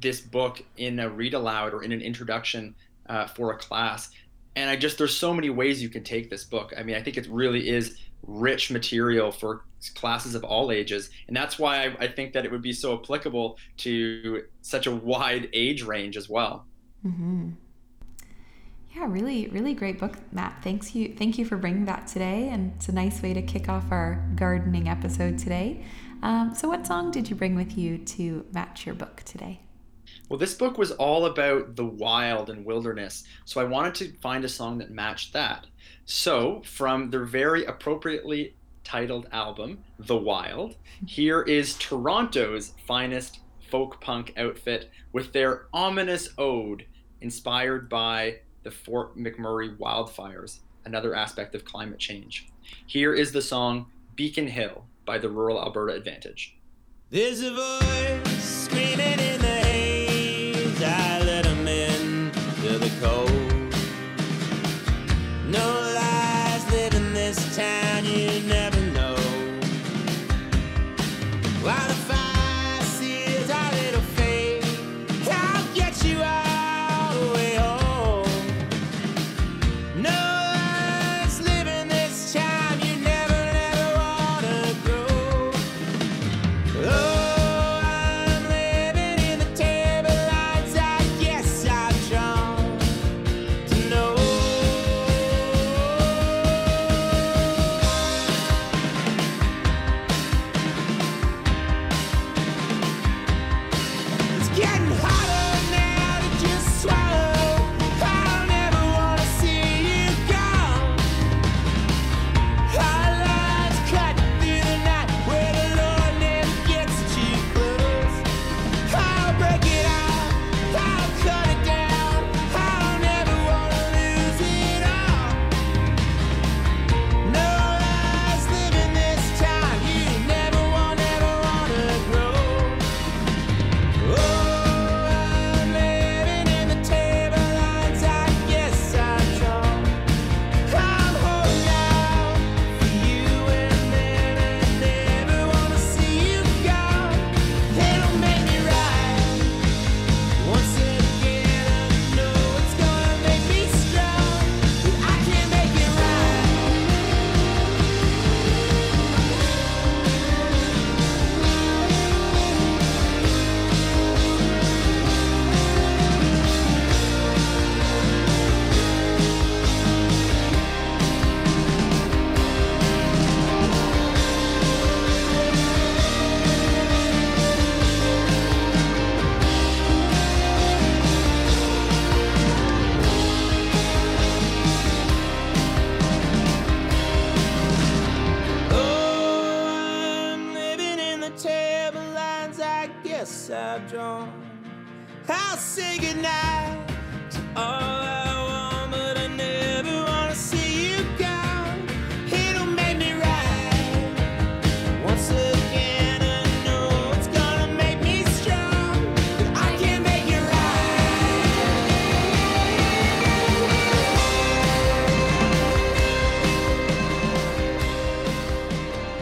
this 0.00 0.20
book 0.20 0.62
in 0.76 0.98
a 0.98 1.08
read 1.08 1.34
aloud 1.34 1.72
or 1.72 1.82
in 1.82 1.92
an 1.92 2.00
introduction 2.00 2.74
uh, 3.08 3.26
for 3.26 3.52
a 3.52 3.58
class. 3.58 4.10
And 4.56 4.68
I 4.68 4.76
just, 4.76 4.98
there's 4.98 5.16
so 5.16 5.32
many 5.32 5.50
ways 5.50 5.82
you 5.82 5.88
can 5.88 6.04
take 6.04 6.30
this 6.30 6.44
book. 6.44 6.72
I 6.76 6.82
mean, 6.82 6.96
I 6.96 7.02
think 7.02 7.16
it 7.16 7.26
really 7.28 7.68
is 7.68 7.98
rich 8.26 8.70
material 8.70 9.30
for 9.30 9.64
classes 9.94 10.34
of 10.34 10.44
all 10.44 10.72
ages. 10.72 11.10
And 11.28 11.36
that's 11.36 11.58
why 11.58 11.84
I, 11.84 11.96
I 12.00 12.08
think 12.08 12.32
that 12.32 12.44
it 12.44 12.50
would 12.50 12.62
be 12.62 12.72
so 12.72 12.98
applicable 12.98 13.58
to 13.78 14.42
such 14.62 14.86
a 14.86 14.94
wide 14.94 15.48
age 15.52 15.84
range 15.84 16.16
as 16.16 16.28
well. 16.28 16.66
Mm-hmm. 17.06 17.50
Yeah, 18.94 19.06
really, 19.06 19.48
really 19.48 19.74
great 19.74 19.98
book, 19.98 20.16
Matt. 20.32 20.62
Thanks 20.62 20.94
you, 20.94 21.14
thank 21.14 21.38
you 21.38 21.44
for 21.44 21.56
bringing 21.56 21.84
that 21.84 22.06
today, 22.06 22.48
and 22.48 22.72
it's 22.76 22.88
a 22.88 22.92
nice 22.92 23.22
way 23.22 23.34
to 23.34 23.42
kick 23.42 23.68
off 23.68 23.84
our 23.90 24.26
gardening 24.34 24.88
episode 24.88 25.38
today. 25.38 25.84
Um, 26.22 26.54
so, 26.54 26.68
what 26.68 26.86
song 26.86 27.10
did 27.10 27.28
you 27.28 27.36
bring 27.36 27.54
with 27.54 27.76
you 27.76 27.98
to 27.98 28.46
match 28.52 28.86
your 28.86 28.94
book 28.94 29.22
today? 29.24 29.60
Well, 30.28 30.38
this 30.38 30.54
book 30.54 30.78
was 30.78 30.92
all 30.92 31.26
about 31.26 31.76
the 31.76 31.84
wild 31.84 32.48
and 32.48 32.64
wilderness, 32.64 33.24
so 33.44 33.60
I 33.60 33.64
wanted 33.64 33.94
to 33.96 34.12
find 34.20 34.44
a 34.44 34.48
song 34.48 34.78
that 34.78 34.90
matched 34.90 35.34
that. 35.34 35.66
So, 36.06 36.62
from 36.64 37.10
their 37.10 37.24
very 37.24 37.66
appropriately 37.66 38.56
titled 38.84 39.28
album, 39.32 39.84
The 39.98 40.16
Wild, 40.16 40.76
here 41.06 41.42
is 41.42 41.74
Toronto's 41.74 42.72
finest 42.86 43.40
folk 43.70 44.00
punk 44.00 44.32
outfit 44.38 44.90
with 45.12 45.32
their 45.32 45.66
ominous 45.74 46.30
ode 46.38 46.86
inspired 47.20 47.90
by 47.90 48.38
the 48.62 48.70
Fort 48.70 49.16
McMurray 49.16 49.76
wildfires, 49.76 50.58
another 50.84 51.14
aspect 51.14 51.54
of 51.54 51.64
climate 51.64 51.98
change. 51.98 52.48
Here 52.86 53.14
is 53.14 53.32
the 53.32 53.42
song 53.42 53.86
Beacon 54.16 54.48
Hill 54.48 54.84
by 55.04 55.18
the 55.18 55.28
Rural 55.28 55.60
Alberta 55.60 55.94
Advantage. 55.94 56.56
There's 57.10 57.40
a 57.40 57.54
voice 57.54 58.44
screaming 58.44 59.18
in 59.18 59.40
the 59.40 59.46
haze. 59.46 60.82
I 60.82 61.20
let 61.20 61.46
him 61.46 61.66
in 61.66 62.32
to 62.32 62.78
the 62.78 62.90
cold. 63.00 63.30
No 65.46 65.97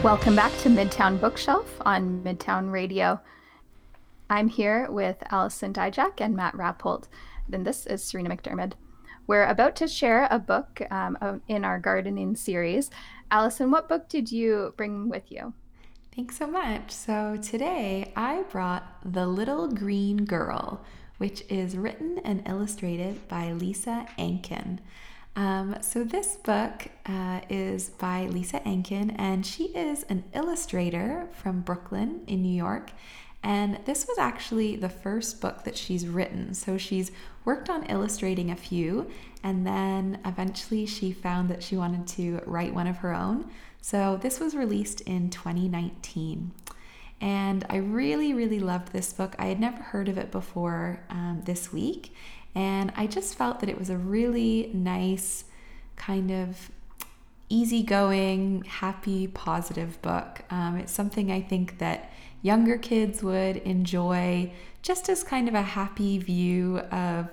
Welcome 0.03 0.35
back 0.35 0.55
to 0.59 0.69
Midtown 0.69 1.19
Bookshelf 1.19 1.81
on 1.81 2.21
Midtown 2.23 2.71
Radio. 2.71 3.19
I'm 4.29 4.47
here 4.47 4.89
with 4.91 5.17
Allison 5.31 5.73
Dyjach 5.73 6.21
and 6.21 6.35
Matt 6.35 6.53
Rappolt, 6.53 7.07
and 7.51 7.65
this 7.65 7.87
is 7.87 8.03
Serena 8.03 8.29
McDiarmid. 8.29 8.73
We're 9.25 9.45
about 9.45 9.75
to 9.77 9.87
share 9.87 10.27
a 10.29 10.37
book 10.37 10.81
um, 10.91 11.41
in 11.47 11.65
our 11.65 11.79
gardening 11.79 12.35
series. 12.35 12.91
Allison, 13.31 13.71
what 13.71 13.89
book 13.89 14.07
did 14.07 14.31
you 14.31 14.75
bring 14.77 15.09
with 15.09 15.31
you? 15.31 15.53
Thanks 16.15 16.37
so 16.37 16.45
much. 16.45 16.91
So 16.91 17.37
today 17.41 18.13
I 18.15 18.43
brought 18.43 18.83
The 19.03 19.25
Little 19.25 19.67
Green 19.67 20.25
Girl, 20.25 20.85
which 21.17 21.43
is 21.49 21.75
written 21.75 22.19
and 22.23 22.47
illustrated 22.47 23.27
by 23.27 23.51
Lisa 23.51 24.05
Ankin. 24.19 24.77
Um, 25.37 25.75
so 25.81 26.03
this 26.03 26.35
book 26.35 26.87
uh, 27.05 27.41
is 27.47 27.89
by 27.89 28.25
Lisa 28.25 28.59
Ankin, 28.61 29.15
and 29.19 29.45
she 29.45 29.65
is 29.65 30.01
an 30.09 30.23
illustrator 30.33 31.29
from 31.31 31.61
Brooklyn 31.61 32.21
in 32.25 32.41
New 32.41 32.53
York. 32.53 32.89
And 33.43 33.77
this 33.85 34.07
was 34.07 34.17
actually 34.17 34.77
the 34.77 34.89
first 34.89 35.39
book 35.39 35.63
that 35.63 35.77
she's 35.77 36.07
written. 36.07 36.55
So 36.55 36.79
she's 36.79 37.11
worked 37.45 37.69
on 37.69 37.83
illustrating 37.83 38.49
a 38.49 38.55
few, 38.55 39.11
and 39.43 39.65
then 39.65 40.19
eventually 40.25 40.87
she 40.87 41.11
found 41.11 41.49
that 41.49 41.61
she 41.61 41.77
wanted 41.77 42.07
to 42.07 42.41
write 42.47 42.73
one 42.73 42.87
of 42.87 42.97
her 42.97 43.13
own. 43.13 43.51
So 43.79 44.17
this 44.19 44.39
was 44.39 44.55
released 44.55 45.01
in 45.01 45.29
2019. 45.29 46.51
And 47.21 47.63
I 47.69 47.77
really, 47.77 48.33
really 48.33 48.59
loved 48.59 48.91
this 48.91 49.13
book. 49.13 49.35
I 49.37 49.45
had 49.45 49.59
never 49.59 49.81
heard 49.81 50.09
of 50.09 50.17
it 50.17 50.31
before 50.31 51.03
um, 51.09 51.41
this 51.45 51.71
week. 51.71 52.13
And 52.55 52.91
I 52.95 53.07
just 53.07 53.35
felt 53.35 53.59
that 53.59 53.69
it 53.69 53.77
was 53.77 53.89
a 53.89 53.97
really 53.97 54.71
nice, 54.73 55.45
kind 55.95 56.31
of 56.31 56.71
easygoing, 57.49 58.63
happy, 58.63 59.27
positive 59.27 60.01
book. 60.01 60.43
Um, 60.49 60.77
it's 60.77 60.91
something 60.91 61.31
I 61.31 61.41
think 61.41 61.77
that 61.77 62.11
younger 62.41 62.77
kids 62.77 63.23
would 63.23 63.57
enjoy, 63.57 64.51
just 64.81 65.09
as 65.09 65.23
kind 65.23 65.47
of 65.47 65.53
a 65.53 65.61
happy 65.61 66.17
view 66.17 66.79
of 66.91 67.29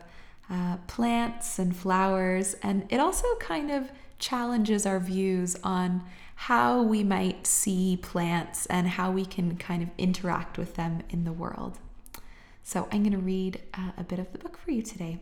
uh, 0.50 0.77
plants 0.87 1.59
and 1.59 1.77
flowers. 1.77 2.55
And 2.62 2.87
it 2.90 3.00
also 3.00 3.27
kind 3.40 3.70
of 3.70 3.90
challenges 4.18 4.87
our 4.87 5.00
views 5.00 5.57
on 5.64 6.03
how 6.37 6.83
we 6.83 7.03
might 7.03 7.46
see 7.46 7.96
plants 7.96 8.66
and 8.66 8.88
how 8.88 9.11
we 9.11 9.24
can 9.24 9.57
kind 9.57 9.83
of 9.83 9.88
interact 9.98 10.59
with 10.59 10.74
them 10.74 11.03
in 11.11 11.24
the 11.24 11.33
world. 11.33 11.79
So 12.66 12.88
I'm 12.90 13.03
going 13.03 13.12
to 13.12 13.18
read 13.18 13.61
uh, 13.74 13.90
a 13.98 14.03
bit 14.03 14.18
of 14.18 14.33
the 14.33 14.38
book 14.38 14.57
for 14.57 14.70
you 14.70 14.81
today. 14.81 15.18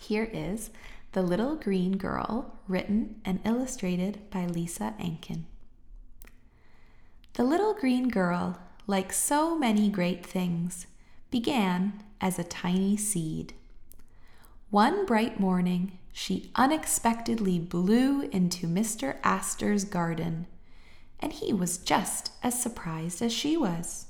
Here 0.00 0.28
is 0.32 0.70
The 1.12 1.22
Little 1.22 1.54
Green 1.54 1.96
Girl, 1.96 2.58
written 2.66 3.20
and 3.24 3.38
illustrated 3.44 4.28
by 4.30 4.46
Lisa 4.46 4.94
Ankin. 5.00 5.44
The 7.34 7.44
little 7.44 7.72
green 7.72 8.08
girl, 8.08 8.58
like 8.88 9.12
so 9.12 9.56
many 9.56 9.88
great 9.88 10.26
things, 10.26 10.88
began 11.30 12.02
as 12.20 12.36
a 12.36 12.44
tiny 12.44 12.96
seed. 12.96 13.54
One 14.70 15.06
bright 15.06 15.38
morning, 15.38 15.98
she 16.12 16.50
unexpectedly 16.56 17.60
blew 17.60 18.22
into 18.22 18.66
Mr. 18.66 19.18
Aster's 19.22 19.84
garden, 19.84 20.48
and 21.20 21.32
he 21.32 21.52
was 21.52 21.78
just 21.78 22.32
as 22.42 22.60
surprised 22.60 23.22
as 23.22 23.32
she 23.32 23.56
was. 23.56 24.06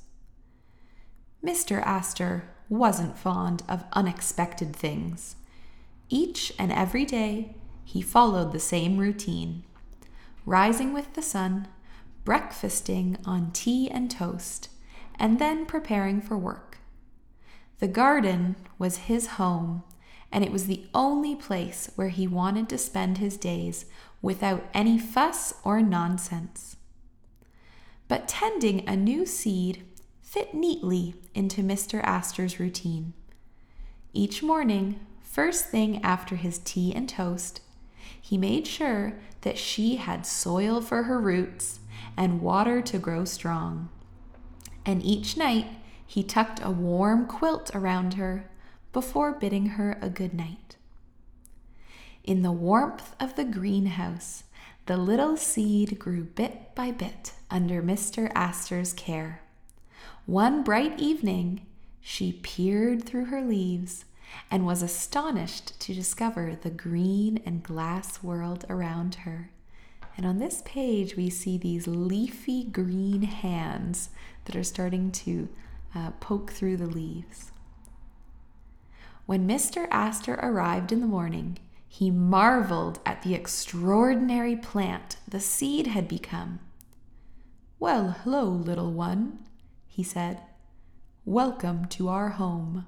Mr. 1.44 1.81
Aster 1.83 2.49
wasn't 2.68 3.18
fond 3.18 3.62
of 3.68 3.85
unexpected 3.92 4.75
things. 4.75 5.37
Each 6.09 6.53
and 6.59 6.72
every 6.72 7.05
day, 7.05 7.57
he 7.85 8.03
followed 8.03 8.53
the 8.53 8.61
same 8.61 8.99
routine 8.99 9.62
rising 10.46 10.92
with 10.92 11.12
the 11.14 11.22
sun, 11.22 11.66
breakfasting 12.25 13.18
on 13.27 13.51
tea 13.51 13.90
and 13.90 14.11
toast, 14.11 14.70
and 15.18 15.38
then 15.38 15.66
preparing 15.66 16.20
for 16.20 16.38
work. 16.38 16.79
The 17.81 17.88
garden 17.88 18.57
was 18.79 18.96
his 19.09 19.27
home, 19.27 19.83
and 20.33 20.44
it 20.44 20.53
was 20.53 20.66
the 20.66 20.87
only 20.94 21.35
place 21.35 21.90
where 21.96 22.09
he 22.09 22.27
wanted 22.27 22.68
to 22.70 22.79
spend 22.79 23.18
his 23.18 23.37
days 23.37 23.87
without 24.22 24.64
any 24.72 24.99
fuss 24.99 25.55
or 25.64 25.83
nonsense. 25.83 26.77
But 28.09 28.29
tending 28.29 28.88
a 28.88 28.96
new 28.96 29.27
seed 29.27 29.85
fit 30.27 30.53
neatly 30.53 31.15
into 31.35 31.62
Mr. 31.62 32.03
Aster's 32.03 32.59
routine. 32.59 33.12
Each 34.12 34.43
morning, 34.43 34.99
first 35.23 35.67
thing 35.67 36.03
after 36.03 36.35
his 36.35 36.59
tea 36.59 36.93
and 36.93 37.09
toast, 37.09 37.61
he 38.21 38.37
made 38.37 38.67
sure 38.67 39.15
that 39.43 39.57
she 39.57 39.97
had 39.97 40.27
soil 40.27 40.81
for 40.81 41.05
her 41.05 41.21
roots 41.21 41.79
and 42.17 42.43
water 42.43 42.83
to 42.83 42.99
grow 42.99 43.25
strong. 43.25 43.89
And 44.85 45.01
each 45.05 45.37
night, 45.37 45.69
he 46.05 46.25
tucked 46.25 46.61
a 46.61 46.73
warm 46.73 47.27
quilt 47.27 47.71
around 47.73 48.15
her 48.15 48.51
before 48.93 49.33
bidding 49.33 49.67
her 49.67 49.97
a 50.03 50.11
good 50.11 50.35
night. 50.35 50.75
In 52.25 52.43
the 52.43 52.53
warmth 52.53 53.15
of 53.21 53.37
the 53.37 53.45
greenhouse, 53.45 54.43
the 54.87 54.97
little 54.97 55.37
seed 55.37 56.01
grew 56.01 56.25
bit 56.25 56.75
by 56.75 56.91
bit 56.91 57.33
under 57.49 57.81
Mr. 57.81 58.33
Aster's 58.35 58.93
care. 58.93 59.43
One 60.27 60.65
bright 60.65 60.99
evening, 60.99 61.65
she 62.01 62.33
peered 62.33 63.05
through 63.05 63.27
her 63.27 63.41
leaves 63.41 64.07
and 64.51 64.67
was 64.67 64.83
astonished 64.83 65.79
to 65.79 65.95
discover 65.95 66.59
the 66.61 66.71
green 66.71 67.41
and 67.47 67.62
glass 67.62 68.25
world 68.25 68.65
around 68.69 69.15
her. 69.27 69.51
And 70.17 70.27
on 70.27 70.39
this 70.39 70.65
page, 70.65 71.17
we 71.17 71.31
see 71.31 71.57
these 71.57 71.87
leafy 71.87 72.65
green 72.65 73.23
hands 73.23 74.11
that 74.47 74.57
are 74.57 74.65
starting 74.65 75.12
to 75.12 75.49
uh, 75.95 76.11
poke 76.19 76.51
through 76.51 76.79
the 76.79 76.89
leaves. 76.89 77.53
When 79.27 79.47
Mr. 79.47 79.87
Aster 79.93 80.41
arrived 80.43 80.91
in 80.91 81.01
the 81.01 81.07
morning, 81.07 81.59
he 81.89 82.11
marveled 82.11 82.99
at 83.07 83.23
the 83.23 83.35
extraordinary 83.35 84.57
plant 84.57 85.19
the 85.29 85.39
seed 85.39 85.87
had 85.87 86.09
become. 86.09 86.59
Well, 87.79 88.17
hello, 88.25 88.45
little 88.49 88.93
one, 88.93 89.47
he 89.97 90.03
said. 90.03 90.43
Welcome 91.25 91.87
to 91.87 92.11
our 92.11 92.29
home. 92.29 92.85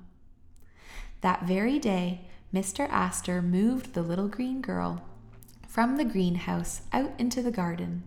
That 1.22 1.44
very 1.44 1.78
day, 1.78 2.28
Mr. 2.52 2.86
Aster 2.90 3.40
moved 3.40 3.94
the 3.94 4.02
little 4.02 4.28
green 4.28 4.60
girl 4.60 5.02
from 5.66 5.96
the 5.96 6.04
greenhouse 6.04 6.82
out 6.92 7.12
into 7.16 7.40
the 7.40 7.50
garden. 7.50 8.02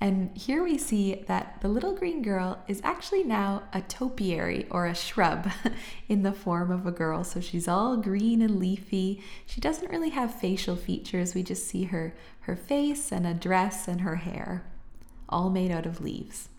And 0.00 0.36
here 0.36 0.62
we 0.62 0.78
see 0.78 1.24
that 1.26 1.60
the 1.62 1.68
little 1.68 1.96
green 1.96 2.22
girl 2.22 2.62
is 2.68 2.80
actually 2.84 3.24
now 3.24 3.64
a 3.72 3.80
topiary 3.80 4.68
or 4.70 4.86
a 4.86 4.94
shrub 4.94 5.50
in 6.08 6.22
the 6.22 6.32
form 6.32 6.70
of 6.70 6.86
a 6.86 6.92
girl. 6.92 7.24
So 7.24 7.40
she's 7.40 7.66
all 7.66 7.96
green 7.96 8.40
and 8.40 8.60
leafy. 8.60 9.20
She 9.46 9.60
doesn't 9.60 9.90
really 9.90 10.10
have 10.10 10.32
facial 10.32 10.76
features. 10.76 11.34
We 11.34 11.42
just 11.42 11.66
see 11.66 11.84
her 11.84 12.14
her 12.42 12.54
face 12.54 13.10
and 13.10 13.26
a 13.26 13.34
dress 13.34 13.88
and 13.88 14.02
her 14.02 14.16
hair, 14.16 14.64
all 15.28 15.50
made 15.50 15.72
out 15.72 15.86
of 15.86 16.00
leaves. 16.00 16.50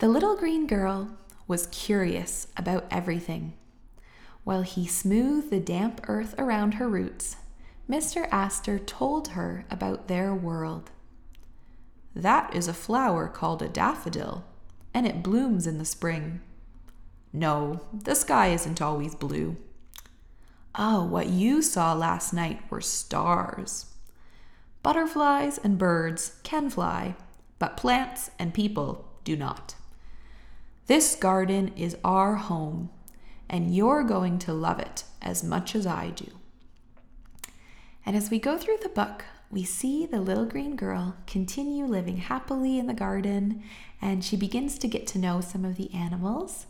The 0.00 0.08
little 0.08 0.34
green 0.34 0.66
girl 0.66 1.10
was 1.46 1.66
curious 1.66 2.46
about 2.56 2.86
everything. 2.90 3.52
While 4.44 4.62
he 4.62 4.86
smoothed 4.86 5.50
the 5.50 5.60
damp 5.60 6.00
earth 6.08 6.34
around 6.38 6.76
her 6.76 6.88
roots, 6.88 7.36
Mr. 7.86 8.26
Aster 8.32 8.78
told 8.78 9.28
her 9.28 9.66
about 9.70 10.08
their 10.08 10.34
world. 10.34 10.90
That 12.16 12.56
is 12.56 12.66
a 12.66 12.72
flower 12.72 13.28
called 13.28 13.60
a 13.60 13.68
daffodil, 13.68 14.46
and 14.94 15.06
it 15.06 15.22
blooms 15.22 15.66
in 15.66 15.76
the 15.76 15.84
spring. 15.84 16.40
No, 17.30 17.82
the 17.92 18.14
sky 18.14 18.54
isn't 18.54 18.80
always 18.80 19.14
blue. 19.14 19.58
Oh, 20.74 21.04
what 21.04 21.28
you 21.28 21.60
saw 21.60 21.92
last 21.92 22.32
night 22.32 22.62
were 22.70 22.80
stars. 22.80 23.84
Butterflies 24.82 25.58
and 25.58 25.76
birds 25.76 26.40
can 26.42 26.70
fly, 26.70 27.16
but 27.58 27.76
plants 27.76 28.30
and 28.38 28.54
people 28.54 29.06
do 29.24 29.36
not. 29.36 29.74
This 30.90 31.14
garden 31.14 31.70
is 31.76 31.96
our 32.02 32.34
home, 32.34 32.90
and 33.48 33.72
you're 33.72 34.02
going 34.02 34.40
to 34.40 34.52
love 34.52 34.80
it 34.80 35.04
as 35.22 35.44
much 35.44 35.76
as 35.76 35.86
I 35.86 36.10
do. 36.10 36.32
And 38.04 38.16
as 38.16 38.28
we 38.28 38.40
go 38.40 38.58
through 38.58 38.78
the 38.82 38.88
book, 38.88 39.24
we 39.52 39.62
see 39.62 40.04
the 40.04 40.20
little 40.20 40.46
green 40.46 40.74
girl 40.74 41.14
continue 41.28 41.84
living 41.84 42.16
happily 42.16 42.76
in 42.76 42.88
the 42.88 42.92
garden, 42.92 43.62
and 44.02 44.24
she 44.24 44.36
begins 44.36 44.78
to 44.80 44.88
get 44.88 45.06
to 45.06 45.20
know 45.20 45.40
some 45.40 45.64
of 45.64 45.76
the 45.76 45.94
animals. 45.94 46.66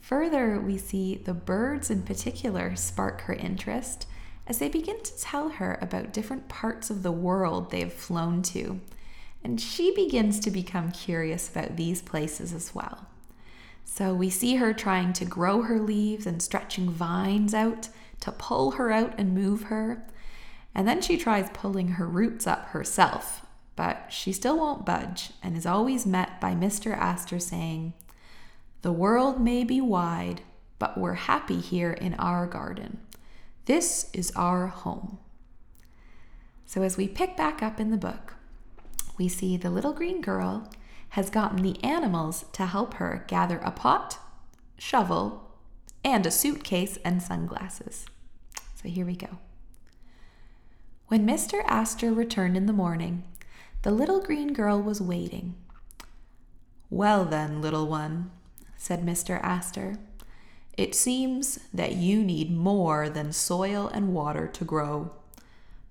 Further, 0.00 0.60
we 0.60 0.78
see 0.78 1.16
the 1.16 1.34
birds 1.34 1.90
in 1.90 2.02
particular 2.04 2.76
spark 2.76 3.22
her 3.22 3.34
interest 3.34 4.06
as 4.46 4.58
they 4.58 4.68
begin 4.68 5.02
to 5.02 5.20
tell 5.20 5.48
her 5.48 5.76
about 5.82 6.12
different 6.12 6.48
parts 6.48 6.88
of 6.88 7.02
the 7.02 7.10
world 7.10 7.72
they've 7.72 7.92
flown 7.92 8.42
to. 8.42 8.78
And 9.42 9.60
she 9.60 9.92
begins 9.92 10.38
to 10.38 10.52
become 10.52 10.92
curious 10.92 11.48
about 11.48 11.74
these 11.74 12.00
places 12.00 12.52
as 12.52 12.76
well. 12.76 13.08
So 13.84 14.14
we 14.14 14.30
see 14.30 14.56
her 14.56 14.72
trying 14.72 15.12
to 15.14 15.24
grow 15.24 15.62
her 15.62 15.80
leaves 15.80 16.26
and 16.26 16.42
stretching 16.42 16.90
vines 16.90 17.54
out 17.54 17.88
to 18.20 18.32
pull 18.32 18.72
her 18.72 18.92
out 18.92 19.14
and 19.18 19.34
move 19.34 19.64
her. 19.64 20.06
And 20.74 20.86
then 20.86 21.02
she 21.02 21.16
tries 21.16 21.50
pulling 21.52 21.88
her 21.92 22.06
roots 22.06 22.46
up 22.46 22.66
herself, 22.66 23.44
but 23.76 24.06
she 24.08 24.32
still 24.32 24.58
won't 24.58 24.86
budge 24.86 25.30
and 25.42 25.56
is 25.56 25.66
always 25.66 26.06
met 26.06 26.40
by 26.40 26.54
Mr. 26.54 26.96
Aster 26.96 27.38
saying, 27.38 27.94
The 28.82 28.92
world 28.92 29.40
may 29.40 29.64
be 29.64 29.80
wide, 29.80 30.42
but 30.78 30.96
we're 30.96 31.14
happy 31.14 31.60
here 31.60 31.92
in 31.92 32.14
our 32.14 32.46
garden. 32.46 32.98
This 33.64 34.08
is 34.12 34.32
our 34.36 34.68
home. 34.68 35.18
So 36.66 36.82
as 36.82 36.96
we 36.96 37.08
pick 37.08 37.36
back 37.36 37.62
up 37.62 37.80
in 37.80 37.90
the 37.90 37.96
book, 37.96 38.34
we 39.18 39.28
see 39.28 39.56
the 39.56 39.70
little 39.70 39.92
green 39.92 40.20
girl 40.20 40.70
has 41.10 41.30
gotten 41.30 41.62
the 41.62 41.82
animals 41.84 42.44
to 42.52 42.66
help 42.66 42.94
her 42.94 43.24
gather 43.26 43.58
a 43.58 43.70
pot, 43.70 44.18
shovel, 44.78 45.50
and 46.04 46.24
a 46.26 46.30
suitcase 46.30 46.98
and 47.04 47.22
sunglasses. 47.22 48.06
So 48.80 48.88
here 48.88 49.04
we 49.04 49.16
go. 49.16 49.38
When 51.08 51.26
Mr. 51.26 51.62
Aster 51.66 52.12
returned 52.12 52.56
in 52.56 52.66
the 52.66 52.72
morning, 52.72 53.24
the 53.82 53.90
little 53.90 54.20
green 54.20 54.52
girl 54.52 54.80
was 54.80 55.00
waiting. 55.00 55.54
Well, 56.88 57.24
then, 57.24 57.60
little 57.60 57.86
one, 57.88 58.30
said 58.76 59.04
Mr. 59.04 59.40
Aster, 59.42 59.96
it 60.76 60.94
seems 60.94 61.58
that 61.74 61.96
you 61.96 62.22
need 62.22 62.56
more 62.56 63.08
than 63.08 63.32
soil 63.32 63.88
and 63.88 64.14
water 64.14 64.46
to 64.46 64.64
grow. 64.64 65.12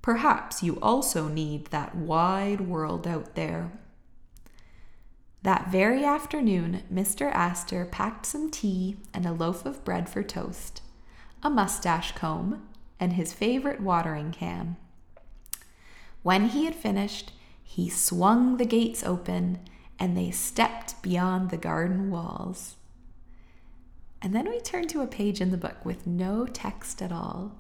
Perhaps 0.02 0.64
you 0.64 0.80
also 0.82 1.28
need 1.28 1.66
that 1.68 1.96
wide 1.96 2.62
world 2.62 3.06
out 3.06 3.36
there. 3.36 3.72
That 5.42 5.72
very 5.72 6.04
afternoon, 6.04 6.84
Mr. 6.94 7.32
Aster 7.32 7.86
packed 7.86 8.26
some 8.26 8.52
tea 8.52 8.98
and 9.14 9.26
a 9.26 9.32
loaf 9.32 9.66
of 9.66 9.86
bread 9.86 10.10
for 10.10 10.22
toast, 10.22 10.82
a 11.42 11.50
mustache 11.50 12.12
comb, 12.14 12.68
and 13.00 13.14
his 13.14 13.32
favorite 13.32 13.80
watering 13.80 14.32
can. 14.32 14.76
When 16.24 16.50
he 16.50 16.66
had 16.66 16.76
finished, 16.76 17.32
he 17.64 17.90
swung 17.90 18.58
the 18.58 18.66
gates 18.66 19.04
open 19.04 19.60
and 19.98 20.18
they 20.18 20.32
stepped 20.32 21.02
beyond 21.02 21.50
the 21.50 21.58
garden 21.58 22.12
walls. 22.12 22.76
And 24.22 24.36
then 24.36 24.50
we 24.50 24.60
turn 24.60 24.88
to 24.88 25.02
a 25.02 25.08
page 25.08 25.40
in 25.40 25.52
the 25.52 25.58
book 25.58 25.86
with 25.86 26.06
no 26.06 26.46
text 26.46 27.02
at 27.02 27.14
all. 27.14 27.54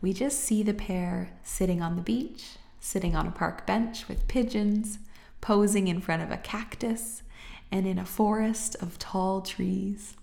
We 0.00 0.12
just 0.12 0.38
see 0.38 0.62
the 0.62 0.74
pair 0.74 1.30
sitting 1.42 1.82
on 1.82 1.96
the 1.96 2.02
beach, 2.02 2.56
sitting 2.78 3.16
on 3.16 3.26
a 3.26 3.32
park 3.32 3.66
bench 3.66 4.06
with 4.06 4.28
pigeons, 4.28 4.98
posing 5.44 5.88
in 5.88 6.00
front 6.00 6.22
of 6.22 6.30
a 6.30 6.38
cactus, 6.38 7.22
and 7.70 7.86
in 7.86 7.98
a 7.98 8.04
forest 8.06 8.76
of 8.80 8.98
tall 8.98 9.42
trees. 9.42 10.16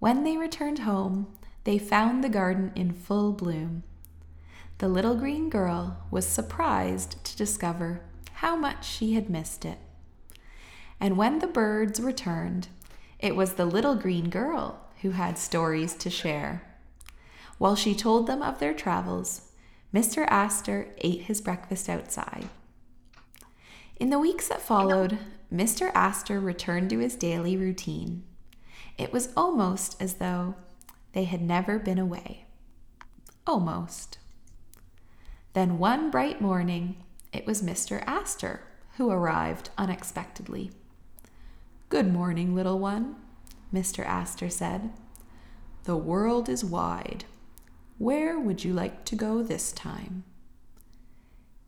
When 0.00 0.24
they 0.24 0.36
returned 0.36 0.80
home, 0.80 1.28
they 1.62 1.78
found 1.78 2.24
the 2.24 2.28
garden 2.28 2.72
in 2.74 2.92
full 2.92 3.32
bloom. 3.32 3.84
The 4.78 4.88
little 4.88 5.14
green 5.14 5.48
girl 5.48 5.98
was 6.10 6.26
surprised 6.26 7.24
to 7.24 7.36
discover 7.36 8.00
how 8.32 8.56
much 8.56 8.84
she 8.84 9.14
had 9.14 9.30
missed 9.30 9.64
it. 9.64 9.78
And 10.98 11.16
when 11.16 11.38
the 11.38 11.46
birds 11.46 12.00
returned, 12.00 12.66
it 13.20 13.36
was 13.36 13.52
the 13.52 13.64
little 13.64 13.94
green 13.94 14.28
girl 14.28 14.80
who 15.02 15.10
had 15.10 15.38
stories 15.38 15.94
to 15.94 16.10
share. 16.10 16.64
While 17.58 17.76
she 17.76 17.94
told 17.94 18.26
them 18.26 18.42
of 18.42 18.58
their 18.58 18.74
travels, 18.74 19.52
Mr. 19.94 20.26
Aster 20.26 20.88
ate 20.98 21.22
his 21.22 21.40
breakfast 21.40 21.88
outside. 21.88 22.48
In 24.04 24.10
the 24.10 24.18
weeks 24.18 24.48
that 24.48 24.60
followed, 24.60 25.16
Mr. 25.50 25.90
Aster 25.94 26.38
returned 26.38 26.90
to 26.90 26.98
his 26.98 27.16
daily 27.16 27.56
routine. 27.56 28.22
It 28.98 29.14
was 29.14 29.32
almost 29.34 29.96
as 29.98 30.16
though 30.16 30.56
they 31.14 31.24
had 31.24 31.40
never 31.40 31.78
been 31.78 31.98
away. 31.98 32.44
Almost. 33.46 34.18
Then 35.54 35.78
one 35.78 36.10
bright 36.10 36.42
morning, 36.42 36.96
it 37.32 37.46
was 37.46 37.62
Mr. 37.62 38.04
Aster 38.06 38.64
who 38.98 39.08
arrived 39.08 39.70
unexpectedly. 39.78 40.70
Good 41.88 42.12
morning, 42.12 42.54
little 42.54 42.78
one, 42.78 43.16
Mr. 43.72 44.04
Aster 44.04 44.50
said. 44.50 44.92
The 45.84 45.96
world 45.96 46.50
is 46.50 46.62
wide. 46.62 47.24
Where 47.96 48.38
would 48.38 48.64
you 48.64 48.74
like 48.74 49.06
to 49.06 49.16
go 49.16 49.42
this 49.42 49.72
time? 49.72 50.24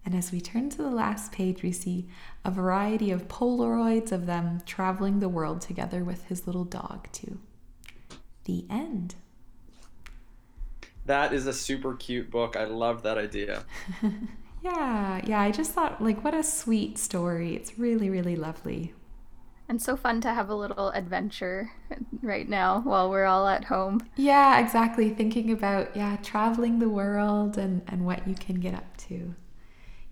And 0.06 0.14
as 0.14 0.30
we 0.30 0.40
turn 0.40 0.70
to 0.70 0.76
the 0.76 0.88
last 0.88 1.32
page, 1.32 1.64
we 1.64 1.72
see 1.72 2.06
a 2.44 2.50
variety 2.52 3.10
of 3.10 3.26
Polaroids 3.26 4.12
of 4.12 4.26
them 4.26 4.62
traveling 4.64 5.18
the 5.18 5.28
world 5.28 5.60
together 5.60 6.04
with 6.04 6.26
his 6.26 6.46
little 6.46 6.64
dog, 6.64 7.08
too. 7.10 7.40
The 8.44 8.64
end. 8.70 9.16
That 11.06 11.32
is 11.32 11.48
a 11.48 11.52
super 11.52 11.94
cute 11.94 12.30
book. 12.30 12.56
I 12.56 12.66
love 12.66 13.02
that 13.02 13.18
idea. 13.18 13.64
yeah, 14.62 15.20
yeah, 15.26 15.40
I 15.40 15.50
just 15.50 15.72
thought, 15.72 16.00
like, 16.00 16.22
what 16.22 16.34
a 16.34 16.44
sweet 16.44 16.98
story. 16.98 17.56
It's 17.56 17.76
really, 17.76 18.08
really 18.08 18.36
lovely. 18.36 18.94
And 19.68 19.82
so 19.82 19.96
fun 19.96 20.20
to 20.20 20.32
have 20.32 20.48
a 20.48 20.54
little 20.54 20.90
adventure 20.90 21.72
right 22.22 22.48
now 22.48 22.80
while 22.82 23.10
we're 23.10 23.24
all 23.24 23.48
at 23.48 23.64
home. 23.64 24.08
Yeah, 24.14 24.60
exactly. 24.60 25.10
Thinking 25.10 25.50
about, 25.50 25.96
yeah, 25.96 26.16
traveling 26.22 26.78
the 26.78 26.88
world 26.88 27.58
and, 27.58 27.82
and 27.88 28.06
what 28.06 28.28
you 28.28 28.36
can 28.36 28.60
get 28.60 28.72
up 28.72 28.96
to. 29.08 29.34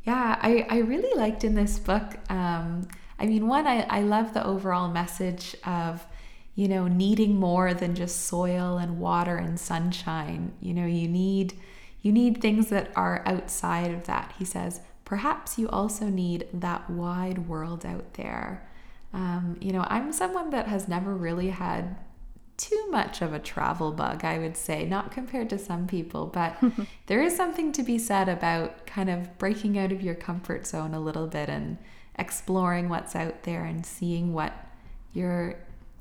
Yeah, 0.05 0.39
I, 0.41 0.67
I 0.69 0.79
really 0.79 1.17
liked 1.19 1.45
in 1.45 1.55
this 1.55 1.79
book. 1.79 2.19
Um, 2.29 2.89
I 3.19 3.27
mean, 3.27 3.47
one, 3.47 3.67
I, 3.67 3.83
I 3.83 4.01
love 4.03 4.35
the 4.35 4.45
overall 4.45 4.89
message 4.89 5.57
of 5.65 6.05
you 6.55 6.69
know, 6.69 6.87
needing 6.87 7.39
more 7.39 7.75
than 7.75 7.95
just 7.95 8.27
soil 8.27 8.79
and 8.79 9.01
water 9.01 9.37
and 9.37 9.59
sunshine. 9.59 10.53
You 10.61 10.75
know, 10.75 10.87
you 10.87 11.09
need 11.09 11.55
you 12.03 12.13
need 12.13 12.41
things 12.41 12.69
that 12.69 12.91
are 12.95 13.23
outside 13.25 13.91
of 13.91 14.05
that. 14.05 14.35
He 14.39 14.45
says, 14.45 14.81
perhaps 15.07 15.59
you 15.59 15.69
also 15.71 16.07
need 16.07 16.47
that 16.53 16.89
wide 16.91 17.49
world 17.49 17.87
out 17.87 18.15
there. 18.15 18.69
Um, 19.15 19.57
you 19.59 19.73
know, 19.73 19.87
I'm 19.89 20.13
someone 20.13 20.51
that 20.51 20.69
has 20.69 20.87
never 20.87 21.15
really 21.15 21.49
had 21.49 21.97
too 22.57 22.87
much 22.91 23.21
of 23.21 23.33
a 23.33 23.39
travel 23.39 23.93
bug, 23.93 24.25
I 24.25 24.39
would 24.39 24.57
say, 24.57 24.85
not 24.85 25.11
compared 25.11 25.51
to 25.51 25.59
some 25.59 25.87
people, 25.87 26.27
but 26.27 26.57
there 27.07 27.23
is 27.23 27.37
something 27.37 27.73
to 27.73 27.83
be 27.83 27.99
said 27.99 28.29
about 28.29 28.87
kind 28.87 29.11
of 29.11 29.37
breaking 29.39 29.79
out 29.79 29.93
of 29.93 30.03
your 30.03 30.15
comfort 30.15 30.67
zone 30.67 30.95
a 30.95 31.01
little 31.01 31.27
bit 31.27 31.49
and 31.49 31.79
exploring 32.17 32.89
what's 32.89 33.17
out 33.17 33.43
there 33.43 33.65
and 33.65 33.85
seeing 33.85 34.33
what 34.33 34.53
your 35.13 35.57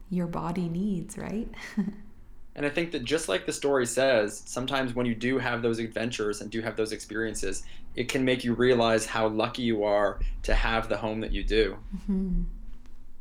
your 0.09 0.27
body 0.27 0.69
needs, 0.69 1.17
right? 1.17 1.47
and 2.55 2.65
I 2.65 2.69
think 2.69 2.91
that 2.91 3.03
just 3.03 3.27
like 3.27 3.47
the 3.47 3.53
story 3.53 3.87
says, 3.87 4.43
sometimes 4.45 4.93
when 4.93 5.07
you 5.07 5.15
do 5.15 5.39
have 5.39 5.63
those 5.63 5.79
adventures 5.79 6.41
and 6.41 6.51
do 6.51 6.61
have 6.61 6.75
those 6.75 6.91
experiences, 6.91 7.63
it 7.95 8.09
can 8.09 8.23
make 8.23 8.43
you 8.43 8.53
realize 8.53 9.07
how 9.07 9.27
lucky 9.27 9.63
you 9.63 9.83
are 9.83 10.19
to 10.43 10.53
have 10.53 10.87
the 10.87 10.97
home 10.97 11.19
that 11.21 11.31
you 11.31 11.43
do. 11.43 11.77
Mm-hmm. 11.95 12.43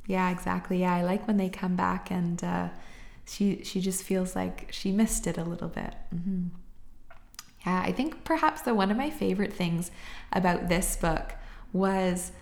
Yeah, 0.06 0.30
exactly. 0.30 0.80
Yeah, 0.80 0.94
I 0.94 1.02
like 1.02 1.26
when 1.26 1.38
they 1.38 1.48
come 1.48 1.76
back 1.76 2.10
and 2.10 2.42
uh, 2.44 2.68
she 3.26 3.62
she 3.64 3.80
just 3.80 4.02
feels 4.02 4.34
like 4.34 4.68
she 4.70 4.92
missed 4.92 5.26
it 5.26 5.38
a 5.38 5.44
little 5.44 5.68
bit. 5.68 5.94
Mm-hmm. 6.14 6.48
Yeah, 7.66 7.82
I 7.84 7.92
think 7.92 8.24
perhaps 8.24 8.62
the 8.62 8.74
one 8.74 8.90
of 8.90 8.96
my 8.96 9.10
favorite 9.10 9.52
things 9.52 9.90
about 10.32 10.68
this 10.68 10.96
book 10.96 11.34
was 11.72 12.32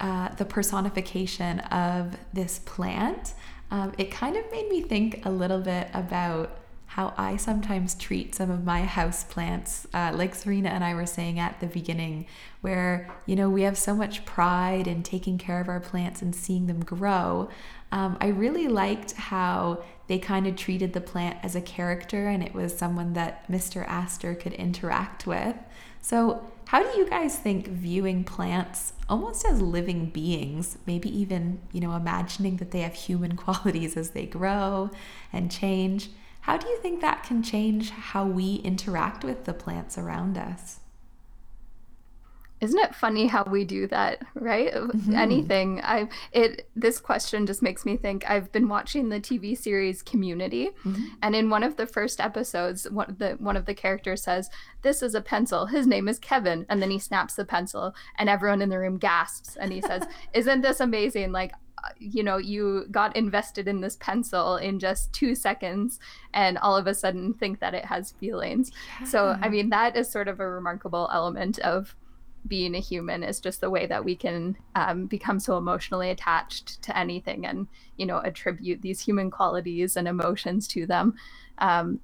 uh, 0.00 0.28
the 0.34 0.44
personification 0.44 1.60
of 1.60 2.16
this 2.34 2.58
plant 2.58 3.32
um, 3.70 3.92
it 3.98 4.10
kind 4.10 4.36
of 4.36 4.50
made 4.50 4.68
me 4.68 4.80
think 4.80 5.24
a 5.26 5.30
little 5.30 5.60
bit 5.60 5.88
about 5.92 6.58
how 6.86 7.12
I 7.16 7.36
sometimes 7.36 7.94
treat 7.94 8.34
some 8.34 8.50
of 8.50 8.64
my 8.64 8.84
house 8.84 9.24
plants, 9.24 9.86
uh, 9.92 10.12
like 10.14 10.34
Serena 10.34 10.68
and 10.68 10.84
I 10.84 10.94
were 10.94 11.06
saying 11.06 11.38
at 11.38 11.58
the 11.60 11.66
beginning, 11.66 12.26
where 12.60 13.10
you 13.26 13.34
know 13.34 13.50
we 13.50 13.62
have 13.62 13.76
so 13.76 13.94
much 13.94 14.24
pride 14.24 14.86
in 14.86 15.02
taking 15.02 15.36
care 15.36 15.60
of 15.60 15.68
our 15.68 15.80
plants 15.80 16.22
and 16.22 16.34
seeing 16.34 16.66
them 16.66 16.84
grow. 16.84 17.48
Um, 17.90 18.16
I 18.20 18.28
really 18.28 18.68
liked 18.68 19.12
how 19.12 19.82
they 20.06 20.18
kind 20.18 20.46
of 20.46 20.56
treated 20.56 20.92
the 20.92 21.00
plant 21.00 21.38
as 21.42 21.56
a 21.56 21.60
character, 21.60 22.28
and 22.28 22.42
it 22.42 22.54
was 22.54 22.76
someone 22.76 23.14
that 23.14 23.50
Mr. 23.50 23.86
Aster 23.86 24.34
could 24.34 24.52
interact 24.52 25.26
with. 25.26 25.56
So, 26.00 26.46
how 26.66 26.82
do 26.82 26.98
you 26.98 27.08
guys 27.08 27.38
think 27.38 27.68
viewing 27.68 28.24
plants 28.24 28.92
almost 29.08 29.46
as 29.46 29.62
living 29.62 30.06
beings, 30.06 30.78
maybe 30.86 31.08
even, 31.16 31.60
you 31.72 31.80
know, 31.80 31.94
imagining 31.94 32.56
that 32.56 32.70
they 32.70 32.80
have 32.80 32.94
human 32.94 33.36
qualities 33.36 33.96
as 33.96 34.10
they 34.10 34.26
grow 34.26 34.90
and 35.32 35.50
change. 35.50 36.10
How 36.42 36.56
do 36.56 36.68
you 36.68 36.78
think 36.78 37.00
that 37.00 37.24
can 37.24 37.42
change 37.42 37.90
how 37.90 38.26
we 38.26 38.56
interact 38.56 39.24
with 39.24 39.44
the 39.44 39.52
plants 39.52 39.98
around 39.98 40.38
us? 40.38 40.80
Isn't 42.60 42.78
it 42.78 42.94
funny 42.94 43.26
how 43.26 43.44
we 43.44 43.64
do 43.64 43.86
that 43.88 44.22
right? 44.34 44.72
Mm-hmm. 44.72 45.14
anything. 45.14 45.80
I 45.82 46.08
it 46.32 46.68
this 46.74 46.98
question 46.98 47.46
just 47.46 47.62
makes 47.62 47.84
me 47.84 47.96
think. 47.96 48.28
I've 48.28 48.50
been 48.52 48.68
watching 48.68 49.08
the 49.08 49.20
tv 49.20 49.56
series 49.56 50.02
community 50.02 50.70
mm-hmm. 50.84 51.04
and 51.22 51.36
in 51.36 51.50
one 51.50 51.62
of 51.62 51.76
the 51.76 51.86
first 51.86 52.20
episodes 52.20 52.90
one 52.90 53.10
of 53.10 53.18
the 53.18 53.32
one 53.38 53.56
of 53.56 53.66
the 53.66 53.74
characters 53.74 54.22
says 54.22 54.48
this 54.82 55.02
is 55.02 55.14
a 55.14 55.20
pencil. 55.20 55.66
His 55.66 55.86
name 55.86 56.08
is 56.08 56.18
kevin. 56.18 56.64
And 56.68 56.80
then 56.80 56.90
he 56.90 56.98
snaps 56.98 57.34
the 57.34 57.44
pencil 57.44 57.94
and 58.18 58.28
everyone 58.28 58.62
in 58.62 58.70
the 58.70 58.78
room 58.78 58.98
gasps 58.98 59.56
and 59.56 59.72
he 59.72 59.80
says 59.80 60.04
isn't 60.32 60.62
this 60.62 60.80
amazing? 60.80 61.32
Like 61.32 61.52
uh, 61.84 61.88
you 61.98 62.22
know 62.22 62.38
you 62.38 62.86
got 62.90 63.14
invested 63.16 63.68
in 63.68 63.82
this 63.82 63.96
pencil 64.00 64.56
in 64.56 64.78
just 64.78 65.12
two 65.12 65.34
seconds 65.34 66.00
and 66.32 66.56
all 66.58 66.74
of 66.74 66.86
a 66.86 66.94
sudden 66.94 67.34
think 67.34 67.60
that 67.60 67.74
it 67.74 67.84
has 67.84 68.12
feelings. 68.12 68.70
Yeah. 69.00 69.06
so 69.06 69.38
i 69.42 69.48
mean 69.50 69.68
that 69.70 69.94
is 69.94 70.10
sort 70.10 70.26
of 70.26 70.40
a 70.40 70.48
remarkable 70.48 71.10
element 71.12 71.58
of 71.58 71.94
being 72.46 72.74
a 72.74 72.80
human 72.80 73.22
is 73.22 73.40
just 73.40 73.60
the 73.60 73.70
way 73.70 73.86
that 73.86 74.04
we 74.04 74.16
can 74.16 74.56
um, 74.74 75.06
become 75.06 75.40
so 75.40 75.56
emotionally 75.56 76.10
attached 76.10 76.82
to 76.82 76.96
anything 76.96 77.46
and 77.46 77.66
you 77.96 78.06
know 78.06 78.18
attribute 78.18 78.82
these 78.82 79.00
human 79.00 79.30
qualities 79.30 79.96
and 79.96 80.08
emotions 80.08 80.68
to 80.68 80.86
them. 80.86 81.14
Um, 81.58 82.00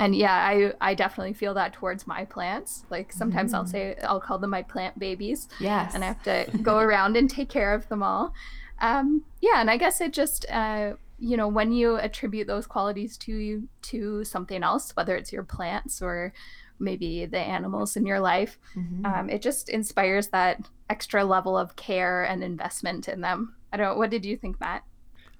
and 0.00 0.14
yeah 0.14 0.34
i 0.34 0.72
i 0.80 0.94
definitely 0.94 1.32
feel 1.32 1.54
that 1.54 1.72
towards 1.72 2.06
my 2.06 2.24
plants. 2.24 2.84
Like 2.90 3.12
sometimes 3.12 3.52
mm. 3.52 3.56
i'll 3.56 3.66
say 3.66 3.96
i'll 4.04 4.20
call 4.20 4.38
them 4.38 4.50
my 4.50 4.62
plant 4.62 4.98
babies. 4.98 5.48
Yes. 5.58 5.94
And 5.94 6.04
i 6.04 6.08
have 6.08 6.22
to 6.24 6.46
go 6.62 6.78
around 6.78 7.16
and 7.16 7.28
take 7.28 7.48
care 7.48 7.74
of 7.74 7.88
them 7.88 8.02
all. 8.02 8.32
Um, 8.80 9.24
yeah 9.40 9.60
and 9.60 9.70
i 9.70 9.76
guess 9.76 10.00
it 10.00 10.12
just 10.12 10.46
uh, 10.50 10.92
you 11.18 11.36
know 11.36 11.48
when 11.48 11.72
you 11.72 11.96
attribute 11.96 12.46
those 12.46 12.66
qualities 12.66 13.16
to 13.18 13.34
you 13.34 13.68
to 13.82 14.24
something 14.24 14.62
else 14.62 14.94
whether 14.94 15.16
it's 15.16 15.32
your 15.32 15.42
plants 15.42 16.00
or 16.00 16.32
maybe 16.78 17.26
the 17.26 17.38
animals 17.38 17.96
in 17.96 18.06
your 18.06 18.20
life. 18.20 18.58
Mm-hmm. 18.76 19.06
Um, 19.06 19.30
it 19.30 19.42
just 19.42 19.68
inspires 19.68 20.28
that 20.28 20.68
extra 20.90 21.24
level 21.24 21.56
of 21.56 21.76
care 21.76 22.24
and 22.24 22.42
investment 22.42 23.08
in 23.08 23.20
them. 23.20 23.54
I 23.72 23.76
don't. 23.76 23.98
What 23.98 24.10
did 24.10 24.24
you 24.24 24.36
think, 24.36 24.60
Matt? 24.60 24.84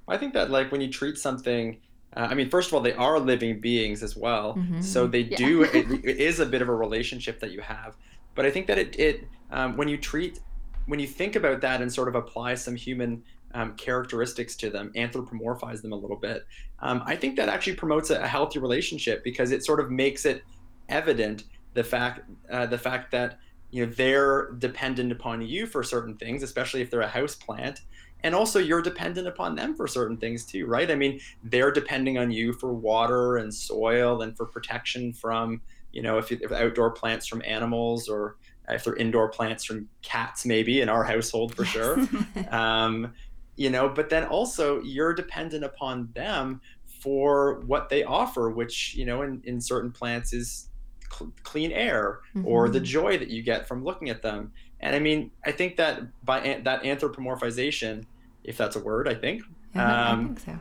I 0.06 0.16
think 0.16 0.34
that 0.34 0.50
like 0.50 0.72
when 0.72 0.80
you 0.80 0.90
treat 0.90 1.18
something. 1.18 1.78
Uh, 2.16 2.28
I 2.30 2.34
mean, 2.34 2.48
first 2.48 2.68
of 2.68 2.74
all, 2.74 2.80
they 2.80 2.94
are 2.94 3.20
living 3.20 3.60
beings 3.60 4.02
as 4.02 4.16
well, 4.16 4.54
mm-hmm. 4.54 4.80
so 4.80 5.06
they 5.06 5.20
yeah. 5.20 5.36
do. 5.36 5.62
It, 5.64 5.74
it 6.04 6.16
is 6.18 6.40
a 6.40 6.46
bit 6.46 6.62
of 6.62 6.68
a 6.68 6.74
relationship 6.74 7.38
that 7.40 7.50
you 7.50 7.60
have, 7.60 7.96
but 8.34 8.46
I 8.46 8.50
think 8.50 8.66
that 8.68 8.78
it, 8.78 8.98
it 8.98 9.28
um, 9.50 9.76
when 9.76 9.88
you 9.88 9.98
treat, 9.98 10.40
when 10.86 10.98
you 10.98 11.06
think 11.06 11.36
about 11.36 11.60
that 11.60 11.82
and 11.82 11.92
sort 11.92 12.08
of 12.08 12.14
apply 12.14 12.54
some 12.54 12.74
human 12.74 13.22
um, 13.54 13.74
characteristics 13.76 14.56
to 14.56 14.70
them, 14.70 14.92
anthropomorphize 14.96 15.82
them 15.82 15.92
a 15.92 15.96
little 15.96 16.16
bit. 16.16 16.46
Um, 16.80 17.02
I 17.06 17.16
think 17.16 17.36
that 17.36 17.48
actually 17.48 17.74
promotes 17.74 18.10
a, 18.10 18.20
a, 18.20 18.26
healthy 18.26 18.58
relationship 18.58 19.24
because 19.24 19.50
it 19.50 19.64
sort 19.64 19.80
of 19.80 19.90
makes 19.90 20.24
it 20.24 20.44
evident 20.88 21.44
the 21.74 21.84
fact 21.84 22.20
uh, 22.50 22.66
the 22.66 22.78
fact 22.78 23.10
that 23.12 23.38
you 23.70 23.84
know 23.84 23.92
they're 23.92 24.52
dependent 24.58 25.12
upon 25.12 25.42
you 25.42 25.66
for 25.66 25.82
certain 25.82 26.16
things, 26.16 26.42
especially 26.42 26.80
if 26.80 26.90
they're 26.90 27.00
a 27.00 27.08
house 27.08 27.34
plant, 27.34 27.82
and 28.24 28.34
also 28.34 28.58
you're 28.58 28.82
dependent 28.82 29.28
upon 29.28 29.54
them 29.54 29.74
for 29.74 29.86
certain 29.86 30.16
things 30.16 30.44
too, 30.44 30.66
right? 30.66 30.90
I 30.90 30.94
mean, 30.94 31.20
they're 31.44 31.70
depending 31.70 32.18
on 32.18 32.30
you 32.30 32.52
for 32.52 32.72
water 32.72 33.36
and 33.36 33.52
soil 33.54 34.22
and 34.22 34.36
for 34.36 34.46
protection 34.46 35.12
from 35.12 35.60
you 35.92 36.02
know 36.02 36.18
if, 36.18 36.30
if 36.30 36.52
outdoor 36.52 36.90
plants 36.90 37.26
from 37.26 37.42
animals 37.46 38.08
or 38.08 38.36
if 38.68 38.84
they're 38.84 38.96
indoor 38.96 39.28
plants 39.28 39.64
from 39.64 39.88
cats 40.02 40.44
maybe 40.44 40.80
in 40.80 40.88
our 40.88 41.04
household 41.04 41.54
for 41.54 41.64
sure 41.64 41.98
um, 42.50 43.12
you 43.56 43.70
know 43.70 43.88
but 43.88 44.10
then 44.10 44.24
also 44.24 44.82
you're 44.82 45.14
dependent 45.14 45.64
upon 45.64 46.10
them 46.14 46.60
for 47.02 47.60
what 47.60 47.88
they 47.88 48.04
offer 48.04 48.50
which 48.50 48.94
you 48.94 49.06
know 49.06 49.22
in, 49.22 49.40
in 49.44 49.60
certain 49.60 49.90
plants 49.90 50.32
is 50.32 50.67
cl- 51.12 51.32
clean 51.42 51.72
air 51.72 52.20
mm-hmm. 52.34 52.46
or 52.46 52.68
the 52.68 52.78
mm-hmm. 52.78 52.84
joy 52.84 53.18
that 53.18 53.28
you 53.28 53.42
get 53.42 53.66
from 53.66 53.84
looking 53.84 54.08
at 54.08 54.22
them. 54.22 54.52
And 54.80 54.94
I 54.94 54.98
mean, 54.98 55.30
I 55.44 55.52
think 55.52 55.76
that 55.76 56.02
by 56.24 56.40
an- 56.40 56.64
that 56.64 56.82
anthropomorphization, 56.82 58.04
if 58.44 58.56
that's 58.56 58.76
a 58.76 58.80
word, 58.80 59.08
I 59.08 59.14
think, 59.14 59.42
yeah, 59.74 60.10
um, 60.10 60.20
I 60.20 60.24
think 60.24 60.40
so. 60.40 60.58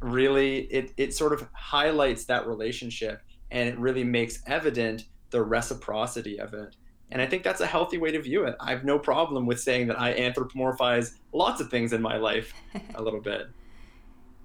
really, 0.00 0.60
it, 0.64 0.92
it 0.96 1.14
sort 1.14 1.32
of 1.32 1.46
highlights 1.52 2.24
that 2.24 2.46
relationship 2.46 3.22
and 3.50 3.68
it 3.68 3.78
really 3.78 4.04
makes 4.04 4.42
evident 4.46 5.04
the 5.30 5.42
reciprocity 5.42 6.38
of 6.38 6.54
it. 6.54 6.76
And 7.10 7.22
I 7.22 7.26
think 7.26 7.42
that's 7.42 7.60
a 7.60 7.66
healthy 7.66 7.96
way 7.96 8.10
to 8.12 8.20
view 8.20 8.44
it. 8.44 8.54
I 8.60 8.70
have 8.70 8.84
no 8.84 8.98
problem 8.98 9.46
with 9.46 9.60
saying 9.60 9.86
that 9.86 9.98
I 9.98 10.14
anthropomorphize 10.14 11.14
lots 11.32 11.60
of 11.60 11.70
things 11.70 11.92
in 11.92 12.02
my 12.02 12.18
life 12.18 12.52
a 12.94 13.02
little 13.02 13.20
bit. 13.20 13.48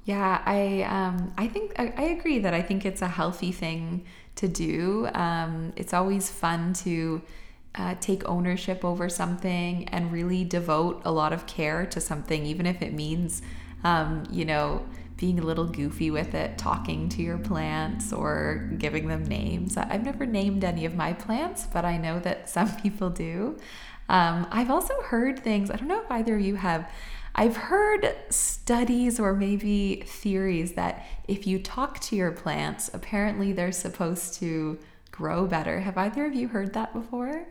Yeah, 0.06 0.42
I 0.46 0.82
um, 0.82 1.34
I 1.38 1.48
think 1.48 1.80
I, 1.80 1.94
I, 1.96 2.02
agree 2.04 2.40
that 2.40 2.54
I 2.54 2.62
think 2.62 2.86
it's 2.86 3.02
a 3.02 3.08
healthy 3.08 3.54
thing 3.54 4.06
to 4.36 4.48
do. 4.48 5.08
Um, 5.14 5.74
it's 5.76 5.94
always 5.94 6.30
fun 6.30 6.74
to 6.74 7.22
uh, 7.76 7.96
take 8.00 8.28
ownership 8.28 8.86
over 8.86 9.10
something 9.10 9.88
and 9.90 10.12
really 10.12 10.44
devote 10.44 11.02
a 11.06 11.12
lot 11.12 11.34
of 11.34 11.46
care 11.48 11.86
to 11.88 12.00
something, 12.00 12.46
even 12.46 12.66
if 12.66 12.82
it 12.82 12.94
means, 12.94 13.42
um, 13.84 14.24
you 14.32 14.46
know, 14.46 14.86
being 15.18 15.40
a 15.40 15.44
little 15.44 15.66
goofy 15.66 16.12
with 16.12 16.34
it, 16.34 16.58
talking 16.58 17.08
to 17.10 17.22
your 17.22 17.38
plants 17.38 18.12
or 18.12 18.70
giving 18.78 19.08
them 19.08 19.24
names. 19.24 19.78
I've 19.78 20.04
never 20.04 20.26
named 20.26 20.64
any 20.64 20.86
of 20.86 20.96
my 20.96 21.14
plants, 21.14 21.68
but 21.72 21.86
I 21.86 21.98
know 21.98 22.20
that 22.20 22.50
some 22.58 22.76
people 22.78 23.10
do. 23.10 23.58
Um, 24.10 24.48
I've 24.52 24.70
also 24.70 24.94
heard 25.04 25.40
things, 25.40 25.72
I 25.72 25.78
don't 25.78 25.88
know 25.88 26.02
if 26.02 26.12
either 26.12 26.36
of 26.36 26.42
you 26.42 26.56
have 26.56 26.90
I've 27.36 27.58
heard 27.58 28.16
studies 28.30 29.20
or 29.20 29.34
maybe 29.34 30.04
theories 30.06 30.74
that 30.74 31.06
if 31.28 31.48
you 31.48 31.60
talk 31.60 32.00
to 32.02 32.16
your 32.16 32.32
plants, 32.32 32.92
apparently 32.94 33.54
they're 33.54 33.72
supposed 33.72 34.36
to 34.36 34.78
grow 35.12 35.48
better. 35.48 35.80
Have 35.80 35.98
either 35.98 36.26
of 36.26 36.34
you 36.36 36.48
heard 36.48 36.74
that 36.74 36.94
before? 36.94 37.46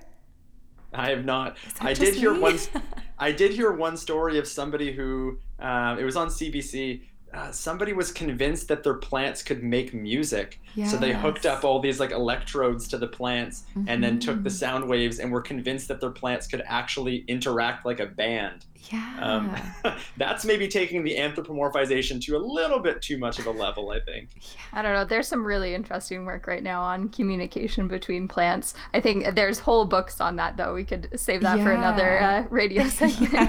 I 0.95 1.11
have 1.11 1.25
not. 1.25 1.57
I 1.81 1.95
did 1.95 2.15
hear 2.15 2.39
one. 2.39 2.59
I 3.19 3.33
did 3.33 3.53
hear 3.53 3.73
one 3.73 3.97
story 3.97 4.39
of 4.39 4.47
somebody 4.47 4.93
who 4.93 5.39
uh, 5.59 5.97
it 5.99 6.05
was 6.05 6.17
on 6.17 6.29
CBC 6.29 7.03
uh, 7.35 7.51
somebody 7.51 7.95
was 7.95 8.13
convinced 8.13 8.69
that 8.69 8.83
their 8.83 8.95
plants 8.95 9.43
could 9.43 9.63
make 9.63 9.95
music. 9.95 10.61
Yes. 10.75 10.91
So 10.91 10.99
they 10.99 11.13
hooked 11.13 11.47
up 11.47 11.65
all 11.65 11.81
these 11.81 11.99
like 11.99 12.11
electrodes 12.11 12.87
to 12.89 12.99
the 12.99 13.07
plants 13.07 13.65
mm-hmm. 13.71 13.89
and 13.89 14.05
then 14.05 14.19
took 14.19 14.43
the 14.43 14.51
mm-hmm. 14.51 14.57
sound 14.57 14.89
waves 14.89 15.19
and 15.19 15.33
were 15.33 15.41
convinced 15.41 15.89
that 15.89 16.01
their 16.01 16.11
plants 16.11 16.47
could 16.47 16.63
actually 16.67 17.25
interact 17.29 17.87
like 17.87 18.01
a 18.01 18.07
band. 18.07 18.67
Yeah. 18.91 19.17
Um, 19.21 19.95
that's 20.17 20.45
maybe 20.45 20.69
taking 20.69 21.05
the 21.05 21.17
anthropomorphization 21.17 22.21
to 22.25 22.37
a 22.37 22.39
little 22.39 22.81
bit 22.81 23.03
too 23.03 23.19
much 23.19 23.39
of 23.39 23.47
a 23.47 23.51
level, 23.51 23.91
I 23.91 24.01
think. 24.01 24.31
I 24.73 24.83
don't 24.83 24.95
know. 24.95 25.05
There's 25.05 25.29
some 25.29 25.45
really 25.45 25.75
interesting 25.75 26.25
work 26.25 26.47
right 26.47 26.63
now 26.63 26.83
on 26.83 27.09
communication 27.11 27.89
between 27.89 28.29
plants. 28.29 28.75
I 28.95 29.01
think 29.01 29.35
there's 29.35 29.59
whole 29.59 29.85
books 29.85 30.21
on 30.21 30.37
that, 30.37 30.57
though. 30.57 30.75
We 30.75 30.85
could 30.85 31.09
save 31.19 31.43
that 31.43 31.59
yeah. 31.59 31.65
for 31.65 31.73
another 31.73 32.21
uh, 32.21 32.45
radio 32.51 32.85
segment. 32.89 33.33
yeah, 33.33 33.47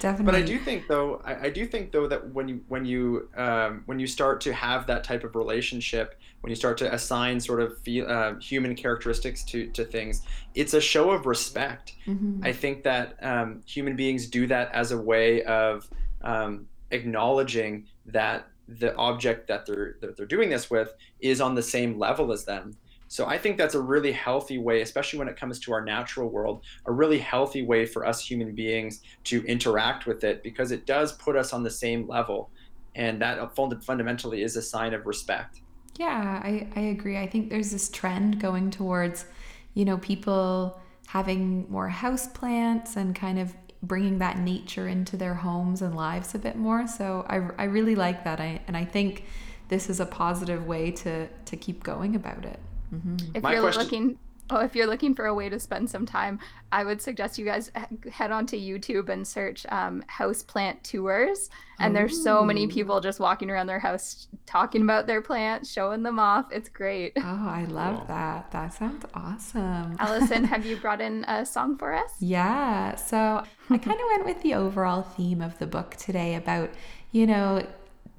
definitely. 0.00 0.24
But 0.26 0.34
I 0.34 0.42
do 0.42 0.58
think, 0.64 0.86
though, 0.86 1.20
I, 1.24 1.46
I, 1.46 1.50
do 1.50 1.66
think 1.66 1.92
though 1.92 2.06
that 2.08 2.32
when 2.32 2.48
you 2.48 2.60
when 2.68 2.84
you 2.84 3.28
um, 3.36 3.82
when 3.86 3.98
you 3.98 4.06
start 4.06 4.40
to 4.42 4.52
have 4.52 4.86
that 4.86 5.04
type 5.04 5.24
of 5.24 5.34
relationship, 5.34 6.18
when 6.44 6.50
you 6.50 6.56
start 6.56 6.76
to 6.76 6.92
assign 6.92 7.40
sort 7.40 7.62
of 7.62 7.78
feel, 7.78 8.06
uh, 8.06 8.34
human 8.38 8.74
characteristics 8.74 9.42
to 9.44 9.66
to 9.68 9.82
things, 9.82 10.20
it's 10.54 10.74
a 10.74 10.80
show 10.80 11.10
of 11.10 11.24
respect. 11.24 11.94
Mm-hmm. 12.06 12.44
I 12.44 12.52
think 12.52 12.82
that 12.82 13.16
um, 13.22 13.62
human 13.64 13.96
beings 13.96 14.26
do 14.26 14.46
that 14.48 14.70
as 14.74 14.92
a 14.92 14.98
way 14.98 15.42
of 15.44 15.88
um, 16.20 16.66
acknowledging 16.90 17.86
that 18.04 18.46
the 18.68 18.94
object 18.96 19.48
that 19.48 19.64
they're 19.64 19.96
that 20.02 20.18
they're 20.18 20.26
doing 20.26 20.50
this 20.50 20.68
with 20.70 20.92
is 21.18 21.40
on 21.40 21.54
the 21.54 21.62
same 21.62 21.98
level 21.98 22.30
as 22.30 22.44
them. 22.44 22.76
So 23.08 23.24
I 23.24 23.38
think 23.38 23.56
that's 23.56 23.74
a 23.74 23.80
really 23.80 24.12
healthy 24.12 24.58
way, 24.58 24.82
especially 24.82 25.20
when 25.20 25.28
it 25.28 25.36
comes 25.36 25.58
to 25.60 25.72
our 25.72 25.82
natural 25.82 26.28
world, 26.28 26.60
a 26.84 26.92
really 26.92 27.20
healthy 27.20 27.62
way 27.62 27.86
for 27.86 28.04
us 28.04 28.20
human 28.20 28.54
beings 28.54 29.00
to 29.30 29.42
interact 29.46 30.04
with 30.04 30.24
it 30.24 30.42
because 30.42 30.72
it 30.72 30.84
does 30.84 31.12
put 31.12 31.36
us 31.36 31.54
on 31.54 31.62
the 31.62 31.70
same 31.70 32.06
level, 32.06 32.50
and 32.94 33.22
that 33.22 33.56
fundamentally 33.56 34.42
is 34.42 34.56
a 34.56 34.62
sign 34.62 34.92
of 34.92 35.06
respect. 35.06 35.62
Yeah, 35.96 36.40
I, 36.42 36.68
I 36.74 36.80
agree. 36.80 37.16
I 37.18 37.26
think 37.26 37.50
there's 37.50 37.70
this 37.70 37.88
trend 37.88 38.40
going 38.40 38.70
towards, 38.70 39.26
you 39.74 39.84
know, 39.84 39.98
people 39.98 40.80
having 41.06 41.70
more 41.70 41.88
house 41.88 42.26
plants 42.26 42.96
and 42.96 43.14
kind 43.14 43.38
of 43.38 43.54
bringing 43.82 44.18
that 44.18 44.38
nature 44.38 44.88
into 44.88 45.16
their 45.16 45.34
homes 45.34 45.82
and 45.82 45.94
lives 45.94 46.34
a 46.34 46.38
bit 46.38 46.56
more. 46.56 46.86
So 46.86 47.24
I, 47.28 47.36
I 47.58 47.64
really 47.64 47.94
like 47.94 48.24
that. 48.24 48.40
I, 48.40 48.60
and 48.66 48.76
I 48.76 48.84
think 48.84 49.24
this 49.68 49.88
is 49.88 50.00
a 50.00 50.06
positive 50.06 50.66
way 50.66 50.90
to, 50.90 51.28
to 51.28 51.56
keep 51.56 51.82
going 51.82 52.16
about 52.16 52.44
it. 52.44 52.58
Mm-hmm. 52.94 53.36
If 53.36 53.42
My 53.42 53.52
you're 53.52 53.62
question- 53.62 53.82
looking 53.82 54.18
Oh, 54.50 54.60
if 54.60 54.76
you're 54.76 54.86
looking 54.86 55.14
for 55.14 55.26
a 55.26 55.34
way 55.34 55.48
to 55.48 55.58
spend 55.58 55.88
some 55.88 56.04
time, 56.04 56.38
I 56.70 56.84
would 56.84 57.00
suggest 57.00 57.38
you 57.38 57.44
guys 57.44 57.70
head 58.10 58.30
onto 58.30 58.56
YouTube 58.56 59.08
and 59.08 59.26
search 59.26 59.64
um, 59.70 60.04
house 60.06 60.42
plant 60.42 60.84
tours. 60.84 61.48
And 61.78 61.92
Ooh. 61.92 61.98
there's 61.98 62.22
so 62.22 62.44
many 62.44 62.66
people 62.66 63.00
just 63.00 63.20
walking 63.20 63.50
around 63.50 63.68
their 63.68 63.78
house 63.78 64.28
talking 64.44 64.82
about 64.82 65.06
their 65.06 65.22
plants, 65.22 65.72
showing 65.72 66.02
them 66.02 66.18
off. 66.18 66.52
It's 66.52 66.68
great. 66.68 67.12
Oh, 67.16 67.46
I 67.48 67.64
love 67.68 68.06
that. 68.08 68.50
That 68.50 68.74
sounds 68.74 69.04
awesome. 69.14 69.96
Allison, 69.98 70.44
have 70.54 70.66
you 70.66 70.76
brought 70.76 71.00
in 71.00 71.24
a 71.24 71.46
song 71.46 71.78
for 71.78 71.94
us? 71.94 72.10
Yeah. 72.20 72.96
So 72.96 73.44
I 73.70 73.78
kind 73.78 73.98
of 73.98 74.06
went 74.10 74.26
with 74.26 74.42
the 74.42 74.54
overall 74.54 75.02
theme 75.02 75.40
of 75.40 75.58
the 75.58 75.66
book 75.66 75.96
today 75.96 76.34
about, 76.34 76.70
you 77.12 77.26
know, 77.26 77.66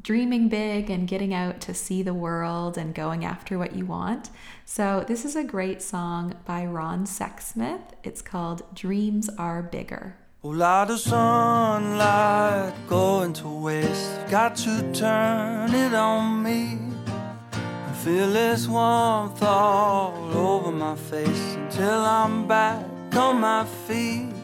dreaming 0.05 0.47
big 0.47 0.91
and 0.91 1.07
getting 1.07 1.33
out 1.33 1.59
to 1.59 1.73
see 1.73 2.03
the 2.03 2.13
world 2.13 2.77
and 2.77 2.93
going 2.93 3.25
after 3.25 3.57
what 3.57 3.75
you 3.75 3.83
want. 3.87 4.29
So, 4.63 5.03
this 5.07 5.25
is 5.25 5.35
a 5.35 5.43
great 5.43 5.81
song 5.81 6.35
by 6.45 6.63
Ron 6.67 7.05
Sexsmith. 7.05 7.81
It's 8.03 8.21
called 8.21 8.61
Dreams 8.75 9.29
Are 9.39 9.63
Bigger. 9.63 10.15
A 10.43 10.47
lot 10.47 10.91
of 10.91 10.99
sunlight 10.99 12.73
going 12.87 13.33
to 13.33 13.47
waste. 13.47 14.29
Got 14.29 14.55
to 14.57 14.93
turn 14.93 15.73
it 15.73 15.95
on 15.95 16.43
me. 16.43 16.77
I 17.07 17.91
feel 18.03 18.31
this 18.31 18.67
warmth 18.67 19.41
all 19.41 20.13
over 20.37 20.71
my 20.71 20.95
face 20.95 21.55
until 21.55 22.05
I'm 22.05 22.47
back 22.47 22.85
on 23.15 23.41
my 23.41 23.65
feet. 23.65 24.34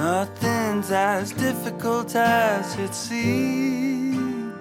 Nothing's 0.00 0.90
as 0.90 1.30
difficult 1.32 2.16
as 2.16 2.74
it 2.78 2.94
seems. 2.94 4.54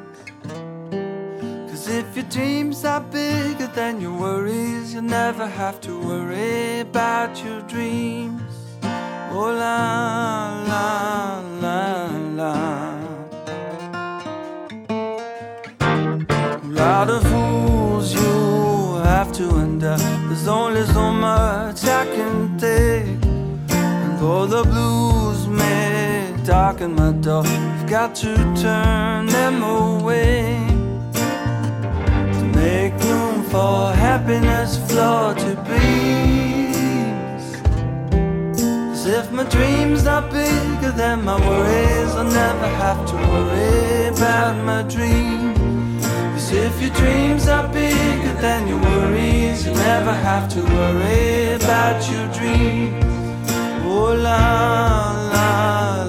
Cause 1.69 1.87
if 1.87 2.13
your 2.13 2.25
dreams 2.25 2.83
are 2.83 2.99
bigger 2.99 3.67
than 3.67 4.01
your 4.01 4.17
worries, 4.19 4.93
you'll 4.93 5.03
never 5.03 5.47
have 5.47 5.79
to 5.87 5.97
worry 5.97 6.81
about 6.81 7.41
your 7.41 7.61
dreams. 7.61 8.51
Oh 9.31 9.49
la 9.63 10.61
la 10.71 11.39
la 11.63 11.81
la. 12.39 12.55
A 16.51 16.69
lot 16.81 17.09
of 17.09 17.23
fools 17.31 18.13
you 18.13 19.01
have 19.05 19.31
to 19.39 19.45
endure. 19.63 19.97
There's 20.27 20.49
only 20.49 20.83
so 20.83 21.13
much 21.13 21.85
I 21.85 22.03
can 22.15 22.57
take. 22.57 23.23
And 23.69 24.19
though 24.19 24.45
the 24.45 24.63
blues 24.63 25.08
darken 26.49 26.95
my 26.95 27.11
door, 27.11 27.43
I've 27.45 27.87
got 27.87 28.15
to 28.23 28.33
turn 28.59 29.27
them 29.27 29.61
away. 29.61 30.57
To 32.37 32.43
make 32.55 32.93
room 33.03 33.43
for 33.43 33.93
happiness, 33.93 34.71
floor 34.89 35.35
to 35.43 35.51
breeze. 35.67 37.49
Cause 38.89 39.05
if 39.05 39.31
my 39.31 39.43
dreams 39.43 40.07
are 40.07 40.23
bigger 40.23 40.91
than 41.01 41.23
my 41.23 41.37
worries, 41.47 42.11
I'll 42.15 42.23
never 42.23 42.69
have 42.83 43.01
to 43.11 43.15
worry 43.29 44.07
about 44.07 44.55
my 44.65 44.81
dreams. 44.95 46.51
If 46.51 46.81
your 46.81 46.93
dreams 47.01 47.47
are 47.47 47.67
bigger 47.71 48.33
than 48.41 48.67
your 48.67 48.81
worries, 48.89 49.67
you 49.67 49.73
never 49.73 50.13
have 50.27 50.49
to 50.55 50.61
worry 50.63 51.53
about 51.61 51.99
your 52.11 52.27
dreams. 52.33 53.05
Oh 53.85 54.15
la 54.25 55.29
la 55.33 56.08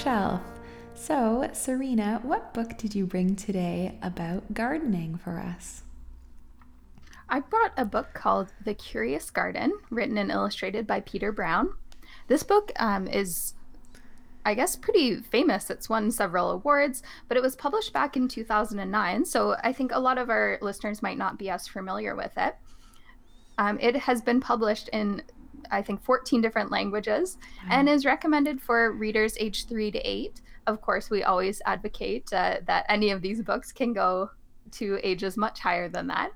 Bookshelf. 0.00 0.40
So, 0.94 1.50
Serena, 1.52 2.20
what 2.22 2.54
book 2.54 2.78
did 2.78 2.94
you 2.94 3.04
bring 3.04 3.36
today 3.36 3.98
about 4.00 4.54
gardening 4.54 5.18
for 5.18 5.38
us? 5.38 5.82
I 7.28 7.40
brought 7.40 7.74
a 7.76 7.84
book 7.84 8.14
called 8.14 8.50
The 8.64 8.72
Curious 8.72 9.30
Garden, 9.30 9.74
written 9.90 10.16
and 10.16 10.30
illustrated 10.30 10.86
by 10.86 11.00
Peter 11.00 11.32
Brown. 11.32 11.74
This 12.28 12.42
book 12.42 12.72
um, 12.76 13.08
is, 13.08 13.52
I 14.42 14.54
guess, 14.54 14.74
pretty 14.74 15.16
famous. 15.16 15.68
It's 15.68 15.90
won 15.90 16.10
several 16.10 16.50
awards, 16.50 17.02
but 17.28 17.36
it 17.36 17.42
was 17.42 17.54
published 17.54 17.92
back 17.92 18.16
in 18.16 18.26
2009. 18.26 19.26
So 19.26 19.56
I 19.62 19.74
think 19.74 19.92
a 19.92 20.00
lot 20.00 20.16
of 20.16 20.30
our 20.30 20.56
listeners 20.62 21.02
might 21.02 21.18
not 21.18 21.38
be 21.38 21.50
as 21.50 21.68
familiar 21.68 22.16
with 22.16 22.32
it. 22.38 22.56
Um, 23.58 23.78
it 23.82 23.96
has 23.96 24.22
been 24.22 24.40
published 24.40 24.88
in, 24.94 25.24
I 25.70 25.82
think, 25.82 26.02
14 26.02 26.40
different 26.40 26.70
languages 26.70 27.38
and 27.70 27.88
is 27.88 28.04
recommended 28.04 28.60
for 28.60 28.92
readers 28.92 29.36
age 29.38 29.66
three 29.66 29.90
to 29.90 29.98
eight. 30.00 30.40
Of 30.66 30.80
course, 30.80 31.10
we 31.10 31.22
always 31.24 31.60
advocate 31.66 32.32
uh, 32.32 32.58
that 32.66 32.86
any 32.88 33.10
of 33.10 33.22
these 33.22 33.42
books 33.42 33.72
can 33.72 33.92
go 33.92 34.30
to 34.72 34.98
ages 35.02 35.36
much 35.36 35.60
higher 35.60 35.88
than 35.88 36.06
that. 36.08 36.30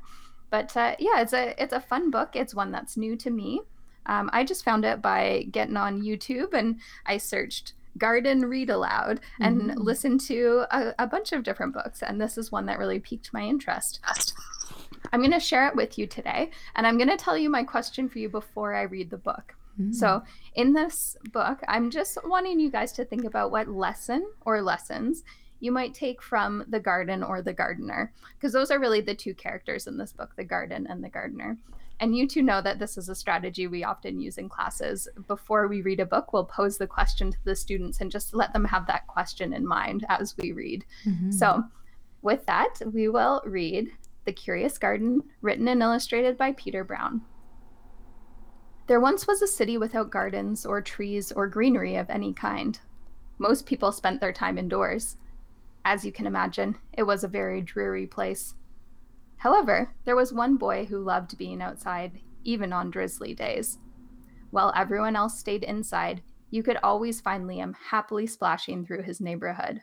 But 0.51 0.77
uh, 0.77 0.95
yeah 0.99 1.21
it's 1.21 1.33
a 1.33 1.55
it's 1.63 1.73
a 1.73 1.81
fun 1.81 2.11
book. 2.11 2.37
It's 2.37 2.55
one 2.55 2.71
that's 2.73 2.97
new 2.97 3.17
to 3.17 3.31
me. 3.31 3.61
Um, 4.07 4.29
i 4.35 4.45
just 4.45 4.65
found 4.67 4.85
it 4.85 5.01
by 5.01 5.47
getting 5.51 5.79
on 5.79 6.03
youtube 6.03 6.53
and 6.53 6.79
i 7.07 7.17
searched 7.17 7.73
garden 7.97 8.45
read 8.45 8.69
aloud 8.69 9.21
and 9.41 9.63
Mhm. 9.63 9.77
listened 9.79 10.21
to 10.23 10.67
a, 10.71 10.95
a 10.99 11.07
bunch 11.07 11.33
of 11.33 11.43
different 11.43 11.73
books. 11.73 12.03
And 12.03 12.21
this 12.21 12.37
is 12.37 12.53
one 12.53 12.67
that 12.67 12.79
really 12.79 12.99
piqued 13.01 13.33
my 13.33 13.41
interest 13.43 14.01
i'm 15.15 15.21
going 15.21 15.31
to 15.31 15.39
share 15.41 15.69
it 15.69 15.77
with 15.77 15.97
you 15.99 16.07
today 16.07 16.51
and 16.75 16.87
i'm 16.87 16.99
going 16.99 17.09
to 17.09 17.17
tell 17.17 17.39
you 17.39 17.49
my 17.49 17.63
question 17.63 18.09
for 18.09 18.19
you 18.19 18.29
before 18.29 18.75
i 18.75 18.83
read 18.83 19.09
the 19.11 19.17
book 19.17 19.55
so, 19.91 20.23
in 20.55 20.73
this 20.73 21.17
book, 21.33 21.59
I'm 21.67 21.91
just 21.91 22.17
wanting 22.25 22.61
you 22.61 22.71
guys 22.71 22.93
to 22.93 23.05
think 23.05 23.25
about 23.25 23.51
what 23.51 23.67
lesson 23.69 24.25
or 24.47 24.63
lessons 24.63 25.25
you 25.59 25.73
might 25.73 25.95
take 25.95 26.23
from 26.23 26.65
the 26.69 26.79
garden 26.79 27.25
or 27.25 27.43
the 27.43 27.53
gardener, 27.53 28.13
because 28.37 28.53
those 28.53 28.71
are 28.71 28.79
really 28.79 29.01
the 29.01 29.17
two 29.17 29.35
characters 29.35 29.89
in 29.89 29.99
this 29.99 30.13
book 30.13 30.31
the 30.37 30.45
garden 30.45 30.87
and 30.89 31.03
the 31.03 31.09
gardener. 31.09 31.59
And 31.99 32.17
you 32.17 32.29
two 32.29 32.43
know 32.43 32.61
that 32.63 32.79
this 32.79 32.97
is 32.97 33.09
a 33.09 33.15
strategy 33.17 33.67
we 33.67 33.83
often 33.83 34.21
use 34.21 34.39
in 34.39 34.49
classes. 34.49 35.09
Before 35.27 35.67
we 35.67 35.83
read 35.83 36.01
a 36.01 36.07
book, 36.07 36.33
we'll 36.33 36.45
pose 36.45 36.79
the 36.79 36.87
question 36.87 37.33
to 37.33 37.39
the 37.45 37.57
students 37.57 38.01
and 38.01 38.13
just 38.13 38.33
let 38.35 38.53
them 38.53 38.65
have 38.65 38.87
that 38.87 39.07
question 39.09 39.53
in 39.53 39.67
mind 39.67 40.07
as 40.09 40.37
we 40.37 40.53
read. 40.53 40.85
Mhm. 41.05 41.33
So, 41.33 41.65
with 42.23 42.47
that, 42.47 42.81
we 42.93 43.09
will 43.09 43.43
read 43.45 43.91
The 44.25 44.33
Curious 44.33 44.79
Garden, 44.79 45.23
written 45.43 45.69
and 45.69 45.83
illustrated 45.83 46.37
by 46.37 46.53
Peter 46.53 46.85
Brown. 46.85 47.23
There 48.87 49.01
once 49.01 49.27
was 49.27 49.41
a 49.41 49.47
city 49.47 49.79
without 49.79 50.11
gardens 50.11 50.67
or 50.67 50.81
trees 50.81 51.33
or 51.33 51.49
greenery 51.49 51.97
of 51.97 52.11
any 52.11 52.33
kind. 52.33 52.79
Most 53.39 53.67
people 53.67 53.93
spent 53.93 54.21
their 54.21 54.33
time 54.33 54.59
indoors. 54.59 55.17
As 55.85 56.05
you 56.05 56.13
can 56.13 56.27
imagine, 56.27 56.77
it 56.93 57.03
was 57.03 57.25
a 57.25 57.29
very 57.29 57.61
dreary 57.61 58.07
place. 58.07 58.55
However, 59.39 59.95
there 60.05 60.17
was 60.17 60.33
one 60.33 60.57
boy 60.57 60.87
who 60.87 60.99
loved 60.99 61.37
being 61.37 61.61
outside, 61.61 62.21
even 62.45 62.73
on 62.73 62.91
drizzly 62.91 63.35
days. 63.35 63.79
While 64.51 64.73
everyone 64.77 65.17
else 65.17 65.39
stayed 65.39 65.65
inside, 65.65 66.23
you 66.51 66.63
could 66.63 66.79
always 66.83 67.21
find 67.21 67.45
Liam 67.45 67.75
happily 67.91 68.27
splashing 68.27 68.87
through 68.87 69.03
his 69.03 69.21
neighborhood. 69.21 69.83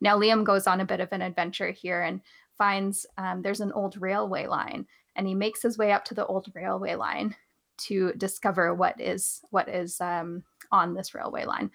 Now, 0.00 0.18
Liam 0.18 0.44
goes 0.44 0.66
on 0.66 0.80
a 0.80 0.84
bit 0.84 1.00
of 1.00 1.08
an 1.12 1.22
adventure 1.22 1.70
here 1.70 2.02
and 2.02 2.20
finds 2.58 3.06
um, 3.18 3.42
there's 3.42 3.60
an 3.60 3.72
old 3.72 4.00
railway 4.00 4.46
line, 4.46 4.86
and 5.16 5.26
he 5.26 5.34
makes 5.34 5.62
his 5.62 5.78
way 5.78 5.92
up 5.92 6.04
to 6.06 6.14
the 6.14 6.26
old 6.26 6.48
railway 6.54 6.94
line 6.94 7.34
to 7.76 8.12
discover 8.14 8.74
what 8.74 9.00
is 9.00 9.40
what 9.50 9.68
is 9.68 10.00
um, 10.00 10.42
on 10.70 10.94
this 10.94 11.14
railway 11.14 11.44
line. 11.44 11.70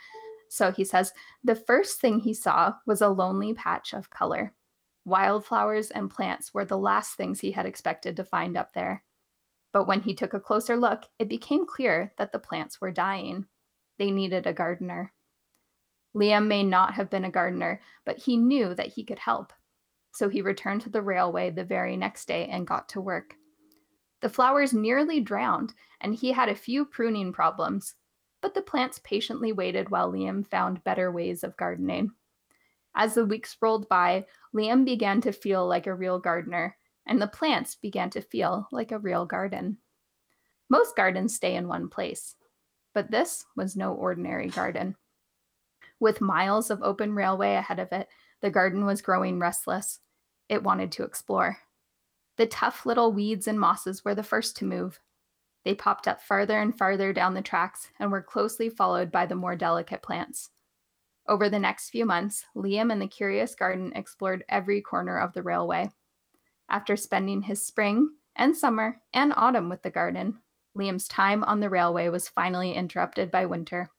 So 0.50 0.72
he 0.72 0.84
says 0.84 1.14
the 1.44 1.56
first 1.56 2.00
thing 2.02 2.20
he 2.20 2.34
saw 2.34 2.74
was 2.86 3.02
a 3.02 3.10
lonely 3.10 3.54
patch 3.54 3.94
of 3.94 4.10
color. 4.10 4.54
Wildflowers 5.06 5.92
and 5.92 6.10
plants 6.10 6.54
were 6.54 6.66
the 6.66 6.78
last 6.78 7.16
things 7.16 7.40
he 7.40 7.52
had 7.52 7.66
expected 7.66 8.16
to 8.18 8.24
find 8.24 8.58
up 8.58 8.74
there. 8.74 9.04
But 9.72 9.88
when 9.88 10.02
he 10.02 10.16
took 10.16 10.34
a 10.34 10.40
closer 10.40 10.76
look, 10.76 11.04
it 11.20 11.30
became 11.30 11.66
clear 11.66 12.14
that 12.18 12.32
the 12.32 12.40
plants 12.40 12.82
were 12.82 12.92
dying. 12.92 13.46
They 13.98 14.12
needed 14.12 14.48
a 14.48 14.54
gardener. 14.54 15.14
Liam 16.16 16.48
may 16.48 16.64
not 16.64 16.96
have 16.96 17.10
been 17.10 17.26
a 17.26 17.32
gardener, 17.32 17.82
but 18.06 18.18
he 18.18 18.36
knew 18.36 18.74
that 18.74 18.88
he 18.88 19.04
could 19.04 19.20
help. 19.20 19.54
So 20.12 20.30
he 20.30 20.42
returned 20.42 20.82
to 20.82 20.90
the 20.90 21.02
railway 21.02 21.50
the 21.50 21.64
very 21.64 21.96
next 21.96 22.28
day 22.28 22.48
and 22.48 22.68
got 22.68 22.90
to 22.90 23.02
work. 23.02 23.36
The 24.22 24.30
flowers 24.30 24.74
nearly 24.74 25.22
drowned, 25.22 25.74
and 26.02 26.14
he 26.14 26.32
had 26.32 26.50
a 26.50 26.56
few 26.56 26.86
pruning 26.86 27.32
problems, 27.32 27.96
but 28.42 28.54
the 28.54 28.62
plants 28.62 29.00
patiently 29.04 29.54
waited 29.54 29.90
while 29.90 30.12
Liam 30.12 30.46
found 30.46 30.84
better 30.84 31.12
ways 31.12 31.44
of 31.44 31.58
gardening. 31.58 32.12
As 32.96 33.14
the 33.14 33.26
weeks 33.26 33.56
rolled 33.62 33.88
by, 33.88 34.26
Liam 34.54 34.84
began 34.84 35.22
to 35.22 35.32
feel 35.32 35.68
like 35.68 35.88
a 35.88 35.94
real 35.94 36.20
gardener, 36.20 36.76
and 37.06 37.22
the 37.22 37.28
plants 37.28 37.76
began 37.76 38.10
to 38.10 38.22
feel 38.22 38.68
like 38.72 38.92
a 38.92 39.00
real 39.00 39.26
garden. 39.26 39.78
Most 40.70 40.96
gardens 40.96 41.36
stay 41.36 41.56
in 41.56 41.68
one 41.68 41.88
place, 41.88 42.36
but 42.94 43.10
this 43.10 43.46
was 43.56 43.76
no 43.76 43.94
ordinary 43.94 44.50
garden. 44.50 44.96
With 46.00 46.22
miles 46.22 46.70
of 46.70 46.82
open 46.82 47.14
railway 47.14 47.54
ahead 47.54 47.80
of 47.80 47.92
it, 47.92 48.08
the 48.42 48.50
garden 48.50 48.86
was 48.86 49.02
growing 49.02 49.40
restless. 49.40 50.00
It 50.48 50.64
wanted 50.64 50.92
to 50.94 51.04
explore. 51.04 51.58
The 52.38 52.48
tough 52.48 52.86
little 52.86 53.12
weeds 53.12 53.48
and 53.48 53.60
mosses 53.60 54.06
were 54.06 54.16
the 54.16 54.24
first 54.24 54.56
to 54.58 54.66
move. 54.66 55.00
They 55.66 55.76
popped 55.76 56.08
up 56.08 56.22
farther 56.22 56.60
and 56.60 56.78
farther 56.78 57.12
down 57.12 57.34
the 57.34 57.42
tracks 57.42 57.90
and 58.00 58.12
were 58.12 58.22
closely 58.22 58.70
followed 58.70 59.12
by 59.12 59.26
the 59.26 59.36
more 59.36 59.56
delicate 59.56 60.02
plants. 60.02 60.50
Over 61.28 61.50
the 61.50 61.60
next 61.60 61.90
few 61.90 62.06
months, 62.06 62.46
Liam 62.56 62.92
and 62.92 63.02
the 63.02 63.08
Curious 63.08 63.56
Garden 63.56 63.92
explored 63.94 64.44
every 64.50 64.82
corner 64.82 65.20
of 65.20 65.34
the 65.34 65.44
railway. 65.44 65.92
After 66.70 66.96
spending 66.96 67.44
his 67.44 67.64
spring 67.66 68.10
and 68.36 68.56
summer 68.56 69.02
and 69.14 69.34
autumn 69.36 69.70
with 69.70 69.84
the 69.84 69.92
garden, 69.92 70.40
Liam's 70.78 71.08
time 71.08 71.44
on 71.44 71.60
the 71.60 71.70
railway 71.70 72.08
was 72.08 72.30
finally 72.30 72.74
interrupted 72.74 73.30
by 73.30 73.46
winter. 73.46 73.92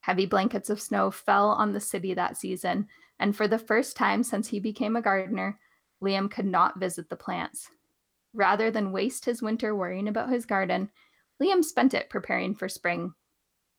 Heavy 0.00 0.26
blankets 0.26 0.70
of 0.70 0.80
snow 0.80 1.10
fell 1.10 1.48
on 1.48 1.72
the 1.72 1.80
city 1.80 2.14
that 2.14 2.36
season, 2.36 2.86
and 3.24 3.34
for 3.34 3.48
the 3.48 3.58
first 3.58 3.96
time 3.96 4.22
since 4.22 4.48
he 4.48 4.60
became 4.60 4.96
a 4.96 5.00
gardener, 5.00 5.58
Liam 6.02 6.30
could 6.30 6.44
not 6.44 6.78
visit 6.78 7.08
the 7.08 7.16
plants. 7.16 7.70
Rather 8.34 8.70
than 8.70 8.92
waste 8.92 9.24
his 9.24 9.40
winter 9.40 9.74
worrying 9.74 10.08
about 10.08 10.28
his 10.28 10.44
garden, 10.44 10.90
Liam 11.40 11.64
spent 11.64 11.94
it 11.94 12.10
preparing 12.10 12.54
for 12.54 12.68
spring. 12.68 13.14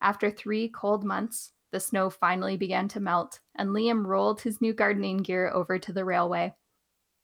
After 0.02 0.32
three 0.32 0.70
cold 0.70 1.04
months, 1.04 1.52
the 1.72 1.80
snow 1.80 2.10
finally 2.10 2.58
began 2.58 2.88
to 2.88 3.00
melt, 3.00 3.40
and 3.54 3.70
Liam 3.70 4.08
rolled 4.08 4.42
his 4.42 4.62
new 4.62 4.74
gardening 4.74 5.18
gear 5.18 5.52
over 5.54 5.78
to 5.78 5.94
the 5.94 6.06
railway. 6.06 6.52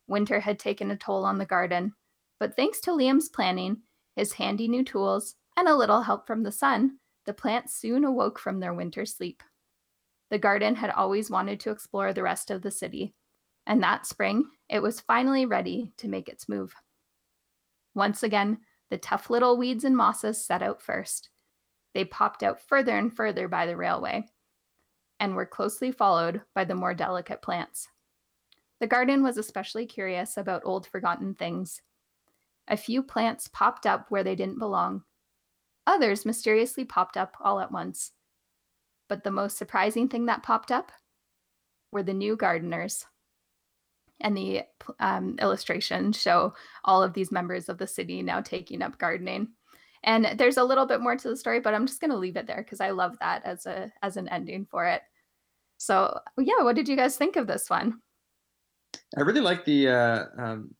Winter 0.07 0.41
had 0.41 0.59
taken 0.59 0.91
a 0.91 0.97
toll 0.97 1.25
on 1.25 1.39
the 1.39 1.45
garden, 1.47 1.91
but 2.39 2.55
thanks 2.55 2.79
to 2.81 2.91
Liam's 2.91 3.29
planning, 3.29 3.81
his 4.15 4.33
handy 4.33 4.67
new 4.67 4.83
tools, 4.83 5.37
and 5.57 5.67
a 5.67 5.75
little 5.75 6.03
help 6.03 6.27
from 6.27 6.43
the 6.43 6.51
sun, 6.51 6.99
the 7.25 7.33
plants 7.33 7.73
soon 7.73 8.03
awoke 8.05 8.37
from 8.37 8.59
their 8.59 8.75
winter 8.75 9.07
sleep. 9.07 9.41
The 10.31 10.39
garden 10.39 10.75
had 10.75 10.89
always 10.89 11.29
wanted 11.29 11.59
to 11.59 11.71
explore 11.71 12.13
the 12.13 12.23
rest 12.23 12.49
of 12.49 12.61
the 12.61 12.71
city, 12.71 13.13
and 13.67 13.83
that 13.83 14.07
spring 14.07 14.45
it 14.69 14.81
was 14.81 15.01
finally 15.01 15.45
ready 15.45 15.91
to 15.97 16.07
make 16.07 16.27
its 16.27 16.49
move. 16.49 16.73
Once 17.93 18.23
again, 18.23 18.59
the 18.89 18.97
tough 18.97 19.29
little 19.29 19.57
weeds 19.57 19.83
and 19.83 19.95
mosses 19.95 20.43
set 20.43 20.63
out 20.63 20.81
first. 20.81 21.29
They 21.93 22.05
popped 22.05 22.43
out 22.43 22.61
further 22.61 22.97
and 22.97 23.13
further 23.13 23.49
by 23.49 23.65
the 23.65 23.75
railway 23.75 24.25
and 25.19 25.35
were 25.35 25.45
closely 25.45 25.91
followed 25.91 26.41
by 26.55 26.63
the 26.63 26.75
more 26.75 26.93
delicate 26.93 27.41
plants. 27.41 27.89
The 28.79 28.87
garden 28.87 29.23
was 29.23 29.37
especially 29.37 29.85
curious 29.85 30.37
about 30.37 30.63
old 30.65 30.87
forgotten 30.87 31.35
things. 31.35 31.81
A 32.67 32.77
few 32.77 33.03
plants 33.03 33.47
popped 33.47 33.85
up 33.85 34.07
where 34.09 34.23
they 34.23 34.35
didn't 34.35 34.59
belong. 34.59 35.03
Others 35.85 36.25
mysteriously 36.25 36.85
popped 36.85 37.17
up 37.17 37.35
all 37.39 37.59
at 37.59 37.71
once. 37.71 38.13
But 39.11 39.25
the 39.25 39.29
most 39.29 39.57
surprising 39.57 40.07
thing 40.07 40.27
that 40.27 40.41
popped 40.41 40.71
up 40.71 40.89
were 41.91 42.01
the 42.01 42.13
new 42.13 42.37
gardeners. 42.37 43.05
And 44.21 44.37
the 44.37 44.61
um, 45.01 45.35
illustration 45.41 46.13
show 46.13 46.53
all 46.85 47.03
of 47.03 47.11
these 47.11 47.29
members 47.29 47.67
of 47.67 47.77
the 47.77 47.87
city 47.87 48.21
now 48.21 48.39
taking 48.39 48.81
up 48.81 48.97
gardening. 48.97 49.49
And 50.05 50.35
there's 50.37 50.55
a 50.55 50.63
little 50.63 50.85
bit 50.85 51.01
more 51.01 51.17
to 51.17 51.27
the 51.27 51.35
story 51.35 51.59
but 51.59 51.73
i'm 51.73 51.85
just 51.85 51.99
going 51.99 52.11
to 52.11 52.17
leave 52.17 52.37
it 52.37 52.47
there 52.47 52.63
because 52.63 52.79
i 52.79 52.91
love 52.91 53.17
that 53.19 53.43
as 53.43 53.65
a 53.65 53.91
as 54.01 54.15
an 54.15 54.29
ending 54.29 54.65
for 54.71 54.87
it. 54.87 55.01
So 55.77 56.17
yeah 56.37 56.63
what 56.63 56.77
did 56.77 56.87
you 56.87 56.95
guys 56.95 57.17
think 57.17 57.35
of 57.35 57.47
this 57.47 57.69
one? 57.69 57.99
I 59.17 59.21
really 59.21 59.41
like 59.41 59.65
the 59.65 59.89
uh 59.89 60.25
um 60.37 60.73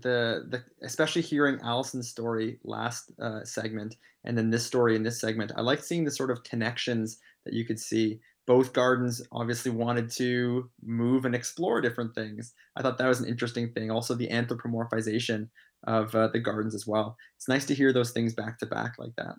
the 0.00 0.46
the 0.48 0.64
especially 0.82 1.22
hearing 1.22 1.60
allison's 1.62 2.08
story 2.08 2.58
last 2.64 3.12
uh, 3.20 3.44
segment 3.44 3.96
and 4.24 4.36
then 4.36 4.50
this 4.50 4.64
story 4.64 4.96
in 4.96 5.02
this 5.02 5.20
segment. 5.20 5.52
I 5.56 5.60
like 5.60 5.82
seeing 5.82 6.04
the 6.04 6.10
sort 6.10 6.30
of 6.30 6.42
connections 6.44 7.18
that 7.48 7.56
you 7.56 7.64
could 7.64 7.80
see 7.80 8.20
both 8.46 8.72
gardens 8.72 9.22
obviously 9.32 9.70
wanted 9.70 10.10
to 10.10 10.70
move 10.82 11.24
and 11.24 11.34
explore 11.34 11.80
different 11.80 12.14
things. 12.14 12.54
I 12.76 12.82
thought 12.82 12.98
that 12.98 13.08
was 13.08 13.20
an 13.20 13.28
interesting 13.28 13.72
thing. 13.72 13.90
Also, 13.90 14.14
the 14.14 14.28
anthropomorphization 14.28 15.48
of 15.86 16.14
uh, 16.14 16.28
the 16.28 16.40
gardens 16.40 16.74
as 16.74 16.86
well. 16.86 17.16
It's 17.36 17.48
nice 17.48 17.64
to 17.66 17.74
hear 17.74 17.92
those 17.92 18.10
things 18.10 18.34
back 18.34 18.58
to 18.58 18.66
back 18.66 18.94
like 18.98 19.14
that. 19.16 19.34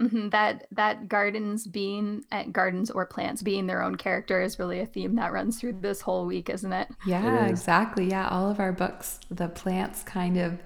Mm-hmm. 0.00 0.28
That 0.28 0.66
that 0.72 1.08
gardens 1.08 1.66
being 1.66 2.22
uh, 2.30 2.44
gardens 2.52 2.90
or 2.90 3.06
plants 3.06 3.42
being 3.42 3.66
their 3.66 3.82
own 3.82 3.96
character 3.96 4.42
is 4.42 4.58
really 4.58 4.80
a 4.80 4.86
theme 4.86 5.16
that 5.16 5.32
runs 5.32 5.58
through 5.58 5.80
this 5.80 6.02
whole 6.02 6.26
week, 6.26 6.50
isn't 6.50 6.72
it? 6.72 6.88
Yeah, 7.06 7.46
it 7.46 7.50
exactly. 7.50 8.10
Yeah, 8.10 8.28
all 8.28 8.50
of 8.50 8.60
our 8.60 8.72
books, 8.72 9.20
the 9.30 9.48
plants 9.48 10.02
kind 10.02 10.36
of 10.36 10.60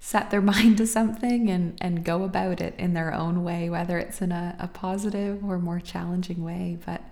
set 0.00 0.30
their 0.30 0.40
mind 0.54 0.78
to 0.78 0.86
something 0.86 1.48
and, 1.48 1.76
and 1.80 2.04
go 2.04 2.24
about 2.24 2.60
it 2.60 2.74
in 2.78 2.94
their 2.94 3.14
own 3.14 3.44
way, 3.44 3.70
whether 3.70 3.98
it's 3.98 4.20
in 4.20 4.32
a, 4.32 4.56
a 4.58 4.66
positive 4.66 5.44
or 5.44 5.58
more 5.58 5.78
challenging 5.78 6.42
way. 6.42 6.78
But 6.84 7.02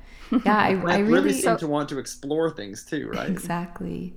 yeah, 0.45 0.57
I, 0.57 0.71
I 0.87 0.99
really 0.99 1.33
seem 1.33 1.43
so, 1.43 1.57
to 1.59 1.69
want 1.69 1.89
to 1.91 1.99
explore 1.99 2.51
things 2.51 2.85
too, 2.85 3.11
right? 3.11 3.29
Exactly. 3.29 4.15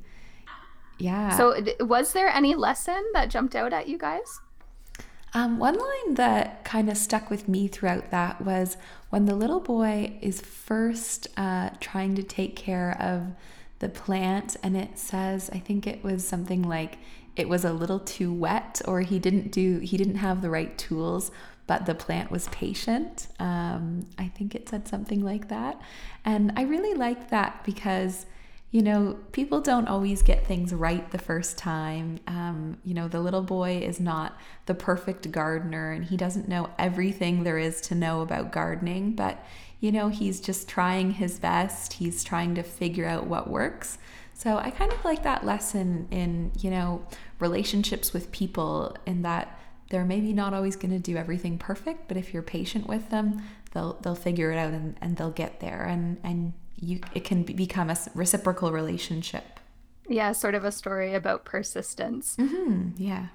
Yeah. 0.97 1.35
So, 1.35 1.63
was 1.79 2.13
there 2.13 2.29
any 2.29 2.53
lesson 2.55 3.03
that 3.13 3.29
jumped 3.29 3.55
out 3.55 3.73
at 3.73 3.87
you 3.87 3.97
guys? 3.97 4.39
Um, 5.33 5.59
one 5.59 5.75
line 5.77 6.15
that 6.15 6.63
kind 6.65 6.89
of 6.89 6.97
stuck 6.97 7.29
with 7.29 7.47
me 7.47 7.67
throughout 7.67 8.11
that 8.11 8.41
was 8.41 8.77
when 9.09 9.25
the 9.25 9.35
little 9.35 9.61
boy 9.61 10.17
is 10.21 10.41
first 10.41 11.27
uh, 11.37 11.69
trying 11.79 12.15
to 12.15 12.23
take 12.23 12.55
care 12.55 12.97
of 12.99 13.33
the 13.79 13.89
plant, 13.89 14.57
and 14.61 14.77
it 14.77 14.99
says, 14.99 15.49
I 15.51 15.59
think 15.59 15.87
it 15.87 16.03
was 16.03 16.27
something 16.27 16.61
like, 16.61 16.99
it 17.35 17.47
was 17.47 17.63
a 17.65 17.73
little 17.73 17.99
too 17.99 18.33
wet 18.33 18.81
or 18.85 19.01
he 19.01 19.19
didn't 19.19 19.51
do 19.51 19.79
he 19.79 19.97
didn't 19.97 20.15
have 20.15 20.41
the 20.41 20.49
right 20.49 20.77
tools 20.77 21.31
but 21.67 21.85
the 21.85 21.95
plant 21.95 22.29
was 22.29 22.49
patient. 22.49 23.27
Um, 23.39 24.07
i 24.17 24.27
think 24.27 24.55
it 24.55 24.67
said 24.67 24.87
something 24.87 25.23
like 25.23 25.47
that. 25.49 25.79
And 26.25 26.51
i 26.55 26.63
really 26.63 26.93
like 26.93 27.29
that 27.29 27.63
because 27.63 28.25
you 28.71 28.81
know 28.81 29.17
people 29.33 29.59
don't 29.59 29.87
always 29.87 30.21
get 30.21 30.45
things 30.45 30.73
right 30.73 31.09
the 31.11 31.17
first 31.17 31.57
time. 31.57 32.19
Um, 32.27 32.77
you 32.83 32.93
know 32.93 33.07
the 33.07 33.19
little 33.19 33.43
boy 33.43 33.77
is 33.77 33.99
not 33.99 34.37
the 34.65 34.73
perfect 34.73 35.31
gardener 35.31 35.91
and 35.91 36.05
he 36.05 36.17
doesn't 36.17 36.47
know 36.47 36.69
everything 36.77 37.43
there 37.43 37.57
is 37.57 37.81
to 37.81 37.95
know 37.95 38.21
about 38.21 38.51
gardening 38.51 39.13
but 39.13 39.43
you 39.79 39.91
know 39.91 40.09
he's 40.09 40.39
just 40.41 40.67
trying 40.67 41.11
his 41.11 41.39
best. 41.39 41.93
He's 41.93 42.23
trying 42.23 42.55
to 42.55 42.63
figure 42.63 43.05
out 43.05 43.27
what 43.27 43.49
works 43.49 43.97
so 44.41 44.57
I 44.57 44.71
kind 44.71 44.91
of 44.91 45.05
like 45.05 45.21
that 45.21 45.45
lesson 45.45 46.07
in, 46.09 46.51
you 46.59 46.71
know, 46.71 47.05
relationships 47.37 48.11
with 48.11 48.31
people 48.31 48.97
in 49.05 49.21
that 49.21 49.59
they're 49.91 50.03
maybe 50.03 50.33
not 50.33 50.55
always 50.55 50.75
going 50.75 50.89
to 50.89 50.99
do 50.99 51.15
everything 51.15 51.59
perfect, 51.59 52.07
but 52.07 52.17
if 52.17 52.33
you're 52.33 52.41
patient 52.41 52.87
with 52.87 53.11
them, 53.11 53.43
they'll 53.71 53.99
they'll 54.01 54.15
figure 54.15 54.51
it 54.51 54.57
out 54.57 54.73
and, 54.73 54.97
and 54.99 55.15
they'll 55.17 55.29
get 55.29 55.59
there 55.59 55.83
and 55.83 56.17
and 56.23 56.53
you 56.75 57.01
it 57.13 57.23
can 57.23 57.43
be, 57.43 57.53
become 57.53 57.91
a 57.91 57.97
reciprocal 58.15 58.71
relationship. 58.71 59.59
Yeah, 60.09 60.31
sort 60.31 60.55
of 60.55 60.65
a 60.65 60.71
story 60.71 61.13
about 61.13 61.45
persistence. 61.45 62.35
Mm-hmm. 62.37 62.93
Yeah. 62.97 63.27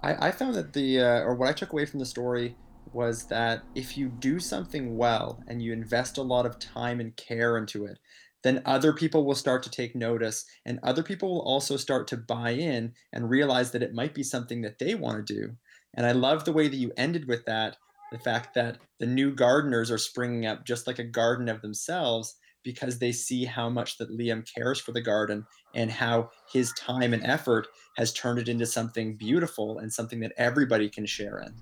I, 0.00 0.28
I 0.28 0.30
found 0.30 0.54
that 0.54 0.72
the 0.72 0.98
uh, 0.98 1.20
or 1.24 1.34
what 1.34 1.50
I 1.50 1.52
took 1.52 1.74
away 1.74 1.84
from 1.84 2.00
the 2.00 2.06
story 2.06 2.56
was 2.90 3.24
that 3.24 3.64
if 3.74 3.98
you 3.98 4.08
do 4.08 4.40
something 4.40 4.96
well 4.96 5.44
and 5.46 5.60
you 5.60 5.74
invest 5.74 6.16
a 6.16 6.22
lot 6.22 6.46
of 6.46 6.58
time 6.58 7.00
and 7.00 7.14
care 7.16 7.58
into 7.58 7.84
it, 7.84 7.98
then 8.42 8.62
other 8.64 8.92
people 8.92 9.24
will 9.24 9.34
start 9.34 9.62
to 9.62 9.70
take 9.70 9.94
notice 9.94 10.44
and 10.66 10.80
other 10.82 11.02
people 11.02 11.30
will 11.30 11.42
also 11.42 11.76
start 11.76 12.08
to 12.08 12.16
buy 12.16 12.50
in 12.50 12.92
and 13.12 13.30
realize 13.30 13.70
that 13.70 13.82
it 13.82 13.94
might 13.94 14.14
be 14.14 14.22
something 14.22 14.62
that 14.62 14.78
they 14.78 14.94
want 14.94 15.26
to 15.26 15.34
do. 15.34 15.56
And 15.94 16.06
I 16.06 16.12
love 16.12 16.44
the 16.44 16.52
way 16.52 16.68
that 16.68 16.76
you 16.76 16.92
ended 16.96 17.28
with 17.28 17.44
that 17.46 17.76
the 18.12 18.18
fact 18.18 18.54
that 18.54 18.76
the 19.00 19.06
new 19.06 19.34
gardeners 19.34 19.90
are 19.90 19.98
springing 19.98 20.44
up 20.44 20.66
just 20.66 20.86
like 20.86 20.98
a 20.98 21.04
garden 21.04 21.48
of 21.48 21.62
themselves 21.62 22.36
because 22.62 22.98
they 22.98 23.10
see 23.10 23.44
how 23.44 23.68
much 23.68 23.96
that 23.98 24.10
Liam 24.10 24.46
cares 24.54 24.78
for 24.78 24.92
the 24.92 25.00
garden 25.00 25.46
and 25.74 25.90
how 25.90 26.30
his 26.52 26.72
time 26.74 27.12
and 27.14 27.24
effort 27.24 27.66
has 27.96 28.12
turned 28.12 28.38
it 28.38 28.48
into 28.48 28.66
something 28.66 29.16
beautiful 29.16 29.78
and 29.78 29.92
something 29.92 30.20
that 30.20 30.32
everybody 30.36 30.88
can 30.88 31.06
share 31.06 31.38
in. 31.38 31.54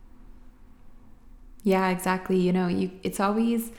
Yeah, 1.63 1.89
exactly. 1.89 2.39
You 2.39 2.53
know, 2.53 2.67
you 2.67 2.91
it's 3.03 3.21
always 3.21 3.71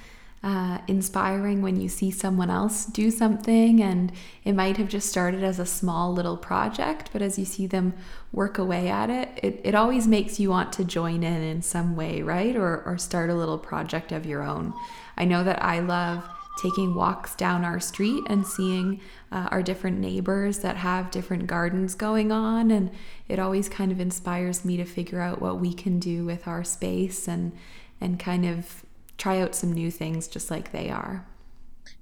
uh, 0.43 0.79
inspiring 0.87 1.61
when 1.61 1.79
you 1.79 1.87
see 1.87 2.09
someone 2.09 2.49
else 2.49 2.85
do 2.85 3.11
something, 3.11 3.81
and 3.81 4.11
it 4.43 4.53
might 4.53 4.77
have 4.77 4.87
just 4.87 5.09
started 5.09 5.43
as 5.43 5.59
a 5.59 5.65
small 5.65 6.11
little 6.11 6.37
project, 6.37 7.09
but 7.13 7.21
as 7.21 7.37
you 7.37 7.45
see 7.45 7.67
them 7.67 7.93
work 8.31 8.57
away 8.57 8.89
at 8.89 9.09
it, 9.09 9.29
it, 9.43 9.61
it 9.63 9.75
always 9.75 10.07
makes 10.07 10.39
you 10.39 10.49
want 10.49 10.73
to 10.73 10.83
join 10.83 11.23
in 11.23 11.41
in 11.43 11.61
some 11.61 11.95
way, 11.95 12.21
right? 12.23 12.55
Or, 12.55 12.81
or 12.83 12.97
start 12.97 13.29
a 13.29 13.35
little 13.35 13.59
project 13.59 14.11
of 14.11 14.25
your 14.25 14.41
own. 14.41 14.73
I 15.15 15.25
know 15.25 15.43
that 15.43 15.63
I 15.63 15.79
love 15.79 16.27
taking 16.57 16.95
walks 16.95 17.35
down 17.35 17.63
our 17.63 17.79
street 17.79 18.23
and 18.27 18.45
seeing 18.45 18.99
uh, 19.31 19.47
our 19.51 19.63
different 19.63 19.99
neighbors 19.99 20.59
that 20.59 20.77
have 20.77 21.11
different 21.11 21.47
gardens 21.47 21.95
going 21.95 22.31
on. 22.31 22.71
And 22.71 22.91
it 23.27 23.39
always 23.39 23.69
kind 23.69 23.91
of 23.91 23.99
inspires 23.99 24.65
me 24.65 24.77
to 24.77 24.85
figure 24.85 25.21
out 25.21 25.41
what 25.41 25.59
we 25.59 25.73
can 25.73 25.99
do 25.99 26.25
with 26.25 26.47
our 26.47 26.63
space 26.63 27.27
and, 27.27 27.53
and 27.99 28.19
kind 28.19 28.45
of 28.45 28.83
try 29.21 29.39
out 29.39 29.53
some 29.53 29.71
new 29.71 29.91
things 29.91 30.27
just 30.27 30.49
like 30.49 30.71
they 30.71 30.89
are. 30.89 31.23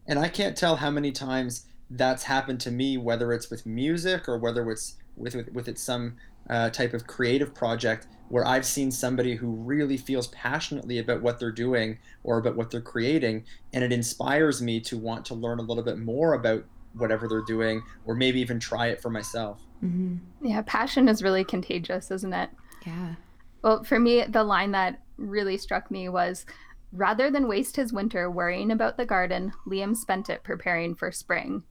And 0.08 0.18
I 0.18 0.30
can't 0.30 0.56
tell 0.56 0.78
how 0.78 0.90
many 0.90 1.12
times 1.12 1.66
that's 1.90 2.24
happened 2.24 2.62
to 2.62 2.72
me, 2.72 2.98
whether 2.98 3.34
it's 3.34 3.50
with 3.50 3.66
music 3.66 4.30
or 4.30 4.38
whether 4.38 4.72
it's 4.72 4.96
with, 5.18 5.36
with, 5.36 5.52
with 5.52 5.68
it's 5.68 5.84
some 5.84 6.16
uh, 6.50 6.70
type 6.70 6.94
of 6.94 7.08
creative 7.08 7.54
project 7.54 8.08
where 8.30 8.48
I've 8.48 8.66
seen 8.66 8.90
somebody 8.90 9.36
who 9.36 9.50
really 9.50 9.98
feels 9.98 10.28
passionately 10.28 10.98
about 10.98 11.22
what 11.22 11.40
they're 11.40 11.52
doing 11.52 11.98
or 12.24 12.38
about 12.38 12.56
what 12.56 12.72
they're 12.72 12.80
creating, 12.80 13.44
and 13.74 13.84
it 13.84 13.92
inspires 13.92 14.62
me 14.62 14.80
to 14.82 14.98
want 14.98 15.26
to 15.26 15.34
learn 15.34 15.60
a 15.60 15.64
little 15.64 15.84
bit 15.84 15.98
more 15.98 16.36
about 16.36 16.64
whatever 16.94 17.28
they're 17.28 17.42
doing, 17.42 17.84
or 18.06 18.16
maybe 18.16 18.40
even 18.40 18.60
try 18.60 18.88
it 18.88 19.02
for 19.02 19.10
myself. 19.10 19.60
Mm-hmm. 19.84 20.48
Yeah, 20.48 20.62
passion 20.66 21.10
is 21.10 21.22
really 21.22 21.44
contagious, 21.44 22.12
isn't 22.12 22.34
it? 22.34 22.50
Yeah. 22.86 23.16
Well, 23.62 23.84
for 23.84 24.00
me, 24.00 24.24
the 24.24 24.44
line 24.44 24.72
that 24.72 25.02
really 25.18 25.58
struck 25.58 25.92
me 25.92 26.08
was 26.08 26.46
rather 26.92 27.30
than 27.30 27.48
waste 27.48 27.76
his 27.76 27.94
winter 27.94 28.30
worrying 28.30 28.72
about 28.72 28.98
the 28.98 29.06
garden, 29.06 29.54
Liam 29.68 29.96
spent 29.96 30.30
it 30.30 30.44
preparing 30.44 30.96
for 30.96 31.12
spring. 31.12 31.64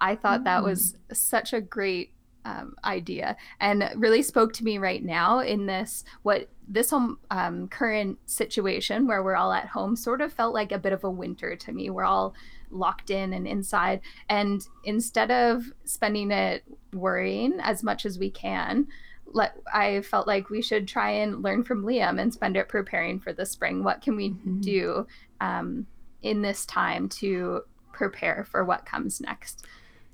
I 0.00 0.16
thought 0.16 0.42
mm. 0.42 0.44
that 0.44 0.62
was 0.64 0.96
mm. 1.10 1.16
such 1.16 1.52
a 1.52 1.60
great 1.60 2.12
um, 2.44 2.74
idea 2.84 3.36
and 3.60 3.90
really 3.96 4.22
spoke 4.22 4.52
to 4.54 4.64
me 4.64 4.78
right 4.78 5.04
now 5.04 5.40
in 5.40 5.66
this 5.66 6.04
what 6.22 6.48
this 6.66 6.90
home 6.90 7.18
um, 7.30 7.68
current 7.68 8.18
situation 8.24 9.06
where 9.06 9.22
we're 9.22 9.36
all 9.36 9.52
at 9.52 9.66
home 9.66 9.94
sort 9.94 10.20
of 10.20 10.32
felt 10.32 10.54
like 10.54 10.72
a 10.72 10.78
bit 10.78 10.92
of 10.92 11.04
a 11.04 11.10
winter 11.10 11.54
to 11.54 11.72
me 11.72 11.90
we're 11.90 12.04
all 12.04 12.34
locked 12.70 13.10
in 13.10 13.32
and 13.34 13.46
inside 13.46 14.00
and 14.28 14.66
instead 14.84 15.30
of 15.30 15.64
spending 15.84 16.30
it 16.30 16.64
worrying 16.94 17.58
as 17.60 17.82
much 17.82 18.06
as 18.06 18.18
we 18.18 18.30
can 18.30 18.86
let 19.32 19.56
i 19.72 20.00
felt 20.02 20.26
like 20.26 20.50
we 20.50 20.62
should 20.62 20.86
try 20.86 21.10
and 21.10 21.42
learn 21.42 21.62
from 21.62 21.84
liam 21.84 22.20
and 22.20 22.32
spend 22.32 22.56
it 22.56 22.68
preparing 22.68 23.18
for 23.20 23.32
the 23.32 23.46
spring 23.46 23.84
what 23.84 24.02
can 24.02 24.16
we 24.16 24.30
mm-hmm. 24.30 24.60
do 24.60 25.06
um, 25.40 25.86
in 26.22 26.42
this 26.42 26.66
time 26.66 27.08
to 27.08 27.62
prepare 27.92 28.46
for 28.50 28.64
what 28.64 28.84
comes 28.84 29.20
next 29.20 29.66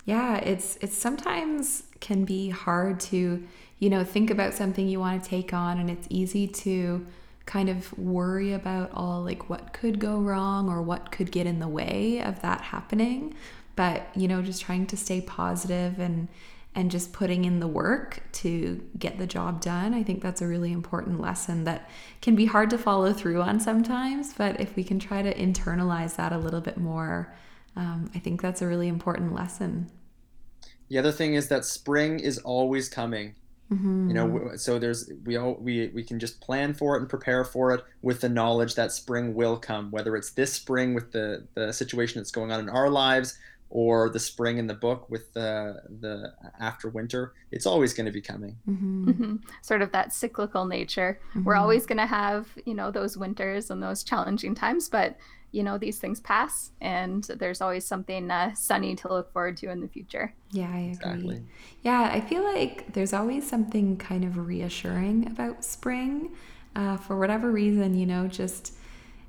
yeah, 0.07 0.37
it's 0.37 0.79
it's 0.81 0.97
sometimes 0.97 1.83
can 1.99 2.25
be 2.25 2.49
hard 2.49 3.01
to, 3.01 3.43
you 3.81 3.91
know, 3.91 4.05
think 4.05 4.31
about 4.31 4.55
something 4.55 4.89
you 4.89 5.01
want 5.01 5.23
to 5.23 5.29
take 5.29 5.53
on 5.53 5.79
and 5.79 5.91
it's 5.91 6.07
easy 6.09 6.47
to 6.47 7.05
kind 7.45 7.69
of 7.69 7.97
worry 7.99 8.53
about 8.53 8.91
all 8.95 9.23
like 9.23 9.51
what 9.51 9.73
could 9.73 9.99
go 9.99 10.19
wrong 10.19 10.69
or 10.69 10.81
what 10.81 11.11
could 11.11 11.33
get 11.33 11.47
in 11.47 11.59
the 11.59 11.69
way 11.69 12.23
of 12.23 12.41
that 12.43 12.61
happening. 12.61 13.35
But, 13.75 14.07
you 14.15 14.29
know, 14.29 14.43
just 14.43 14.63
trying 14.63 14.87
to 14.87 14.97
stay 14.97 15.21
positive 15.21 15.99
and 15.99 16.29
and 16.77 16.91
just 16.91 17.11
putting 17.15 17.47
in 17.47 17.59
the 17.59 17.67
work 17.67 18.23
to 18.33 18.85
get 18.99 19.17
the 19.17 19.27
job 19.27 19.63
done. 19.63 19.95
I 19.95 20.03
think 20.03 20.23
that's 20.23 20.43
a 20.43 20.47
really 20.47 20.73
important 20.73 21.21
lesson 21.21 21.65
that 21.65 21.89
can 22.21 22.37
be 22.37 22.45
hard 22.45 22.69
to 22.71 22.79
follow 22.79 23.15
through 23.15 23.41
on 23.41 23.59
sometimes, 23.59 24.35
but 24.35 24.61
if 24.61 24.77
we 24.77 24.85
can 24.85 24.99
try 24.99 25.23
to 25.23 25.35
internalize 25.35 26.17
that 26.17 26.33
a 26.33 26.39
little 26.39 26.61
bit 26.61 26.77
more, 26.77 27.35
um, 27.77 28.11
I 28.15 28.19
think 28.19 28.43
that's 28.43 28.61
a 28.61 28.67
really 28.67 28.89
important 28.89 29.35
lesson. 29.35 29.91
The 30.89 30.99
other 30.99 31.13
thing 31.13 31.35
is 31.35 31.49
that 31.49 31.65
spring 31.65 32.21
is 32.21 32.39
always 32.39 32.91
coming. 32.91 33.35
Mm-hmm. 33.73 34.09
You 34.09 34.15
know, 34.15 34.51
so 34.57 34.79
there's 34.79 35.11
we 35.25 35.37
all 35.37 35.57
we 35.61 35.89
we 35.89 36.05
can 36.05 36.21
just 36.21 36.41
plan 36.41 36.73
for 36.73 36.95
it 36.95 37.01
and 37.01 37.09
prepare 37.09 37.43
for 37.43 37.73
it 37.75 37.83
with 38.01 38.21
the 38.21 38.29
knowledge 38.29 38.77
that 38.77 38.93
spring 38.93 39.35
will 39.35 39.57
come. 39.57 39.91
Whether 39.91 40.15
it's 40.15 40.31
this 40.31 40.53
spring 40.53 40.95
with 40.95 41.11
the 41.11 41.49
the 41.55 41.73
situation 41.73 42.21
that's 42.21 42.31
going 42.31 42.53
on 42.53 42.61
in 42.61 42.69
our 42.69 42.89
lives, 42.89 43.37
or 43.69 44.09
the 44.09 44.21
spring 44.21 44.59
in 44.59 44.67
the 44.67 44.75
book 44.75 45.11
with 45.11 45.33
the 45.35 45.83
the 46.01 46.33
after 46.61 46.89
winter, 46.89 47.35
it's 47.51 47.67
always 47.67 47.93
going 47.93 48.07
to 48.07 48.13
be 48.13 48.21
coming. 48.21 48.57
Mm-hmm. 48.69 49.11
Mm-hmm. 49.11 49.37
Sort 49.63 49.83
of 49.83 49.93
that 49.93 50.13
cyclical 50.13 50.67
nature. 50.67 51.21
We're 51.35 51.55
mm-hmm. 51.55 51.63
always 51.63 51.87
going 51.87 51.99
to 51.99 52.07
have 52.07 52.49
you 52.65 52.75
know 52.75 52.91
those 52.91 53.17
winters 53.17 53.71
and 53.71 53.83
those 53.83 54.03
challenging 54.03 54.55
times, 54.55 54.89
but 54.89 55.17
you 55.53 55.63
know 55.63 55.79
these 55.79 55.99
things 55.99 56.21
pass 56.21 56.73
and 56.81 57.25
there's 57.25 57.61
always 57.61 57.87
something 57.87 58.31
uh, 58.31 58.55
sunny 58.55 58.95
to 58.95 59.09
look 59.09 59.33
forward 59.33 59.57
to 59.57 59.71
in 59.71 59.81
the 59.81 59.89
future 59.89 60.35
yeah 60.51 60.71
i 60.71 60.79
agree 60.79 60.89
exactly. 60.91 61.43
yeah 61.83 62.11
i 62.13 62.21
feel 62.21 62.43
like 62.43 62.93
there's 62.93 63.13
always 63.13 63.49
something 63.49 63.97
kind 63.97 64.25
of 64.25 64.37
reassuring 64.37 65.27
about 65.29 65.65
spring 65.65 66.31
uh, 66.75 66.97
for 66.99 67.19
whatever 67.19 67.51
reason 67.51 67.95
you 67.95 68.05
know 68.05 68.27
just 68.27 68.75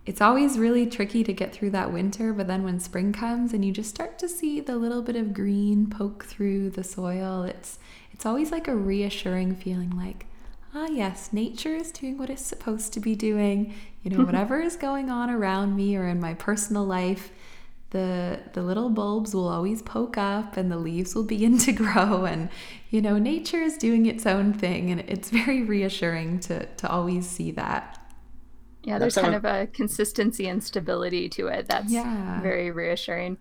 it's 0.08 0.22
always 0.22 0.58
really 0.58 0.88
tricky 0.88 1.22
to 1.24 1.34
get 1.34 1.54
through 1.54 1.70
that 1.70 1.92
winter 1.92 2.34
but 2.34 2.48
then 2.48 2.64
when 2.64 2.80
spring 2.80 3.12
comes 3.14 3.54
and 3.54 3.64
you 3.64 3.72
just 3.72 3.90
start 3.90 4.18
to 4.18 4.28
see 4.28 4.60
the 4.60 4.76
little 4.76 5.02
bit 5.02 5.18
of 5.18 5.34
green 5.34 5.86
poke 5.88 6.26
through 6.26 6.70
the 6.72 6.84
soil 6.84 7.44
it's 7.44 7.78
it's 8.14 8.26
always 8.26 8.52
like 8.52 8.68
a 8.68 8.76
reassuring 8.76 9.54
feeling 9.54 9.92
like 9.92 10.26
ah 10.74 10.88
yes 10.90 11.32
nature 11.34 11.76
is 11.76 11.92
doing 11.92 12.18
what 12.18 12.30
it's 12.30 12.46
supposed 12.46 12.94
to 12.94 13.00
be 13.00 13.16
doing. 13.16 13.74
You 14.04 14.12
know 14.12 14.24
whatever 14.26 14.60
is 14.62 14.76
going 14.76 15.10
on 15.10 15.30
around 15.30 15.76
me 15.76 15.96
or 15.98 16.08
in 16.08 16.20
my 16.20 16.34
personal 16.34 16.86
life 16.86 17.32
the 17.90 18.40
the 18.54 18.62
little 18.62 18.90
bulbs 18.90 19.34
will 19.34 19.48
always 19.48 19.82
poke 19.82 20.18
up 20.18 20.58
and 20.58 20.72
the 20.72 20.78
leaves 20.78 21.16
will 21.16 21.24
begin 21.36 21.58
to 21.60 21.72
grow 21.72 22.26
and 22.26 22.50
you 22.90 23.02
know 23.02 23.18
nature 23.18 23.62
is 23.62 23.78
doing 23.78 24.06
its 24.06 24.26
own 24.26 24.54
thing 24.54 24.90
and 24.92 25.02
it's 25.02 25.30
very 25.30 25.64
reassuring 25.64 26.40
to 26.40 26.66
to 26.66 26.90
always 26.90 27.28
see 27.28 27.52
that 27.52 27.97
yeah 28.88 28.98
there's 28.98 29.16
kind 29.16 29.36
of 29.36 29.46
a 29.46 29.68
consistency 29.68 30.48
and 30.48 30.64
stability 30.64 31.30
to 31.30 31.48
it 31.48 31.68
that's 31.68 31.92
yeah. 31.92 32.42
very 32.42 32.72
reassuring 32.72 33.38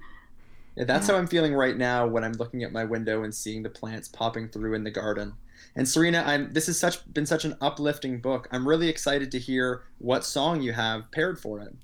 yeah, 0.74 0.84
that's 0.84 1.08
yeah. 1.08 1.14
how 1.14 1.18
i'm 1.18 1.26
feeling 1.26 1.54
right 1.54 1.78
now 1.78 2.06
when 2.06 2.24
i'm 2.24 2.32
looking 2.32 2.62
at 2.62 2.72
my 2.72 2.84
window 2.84 3.22
and 3.22 3.34
seeing 3.34 3.62
the 3.62 3.70
plants 3.70 4.08
popping 4.08 4.48
through 4.48 4.74
in 4.74 4.84
the 4.84 4.90
garden 4.90 5.32
and 5.74 5.86
Serena, 5.86 6.22
I'm 6.26 6.52
this 6.54 6.66
has 6.68 6.78
such 6.78 7.12
been 7.12 7.26
such 7.26 7.44
an 7.44 7.56
uplifting 7.60 8.18
book. 8.18 8.48
I'm 8.50 8.66
really 8.66 8.88
excited 8.88 9.30
to 9.32 9.38
hear 9.38 9.82
what 9.98 10.24
song 10.24 10.62
you 10.62 10.72
have 10.72 11.10
paired 11.10 11.38
for 11.38 11.60
it. 11.60 11.74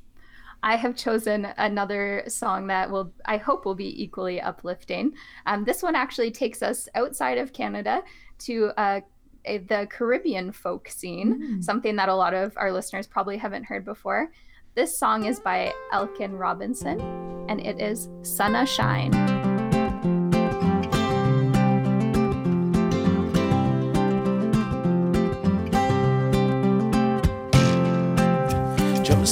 I 0.62 0.76
have 0.76 0.96
chosen 0.96 1.48
another 1.58 2.22
song 2.28 2.68
that 2.68 2.90
will, 2.90 3.12
I 3.24 3.36
hope, 3.36 3.64
will 3.64 3.74
be 3.74 4.02
equally 4.02 4.40
uplifting. 4.40 5.12
Um, 5.44 5.64
this 5.64 5.82
one 5.82 5.96
actually 5.96 6.30
takes 6.30 6.62
us 6.62 6.88
outside 6.94 7.36
of 7.36 7.52
Canada 7.52 8.02
to 8.40 8.70
uh, 8.76 9.00
a, 9.44 9.58
the 9.58 9.86
Caribbean 9.90 10.52
folk 10.52 10.88
scene, 10.88 11.58
mm. 11.58 11.64
something 11.64 11.96
that 11.96 12.08
a 12.08 12.14
lot 12.14 12.34
of 12.34 12.52
our 12.56 12.72
listeners 12.72 13.06
probably 13.06 13.36
haven't 13.36 13.64
heard 13.64 13.84
before. 13.84 14.30
This 14.74 14.96
song 14.96 15.24
is 15.26 15.38
by 15.40 15.72
Elkin 15.92 16.36
Robinson, 16.36 17.00
and 17.48 17.60
it 17.60 17.80
is 17.80 18.08
Sunna 18.22 18.66
Shine. 18.66 19.12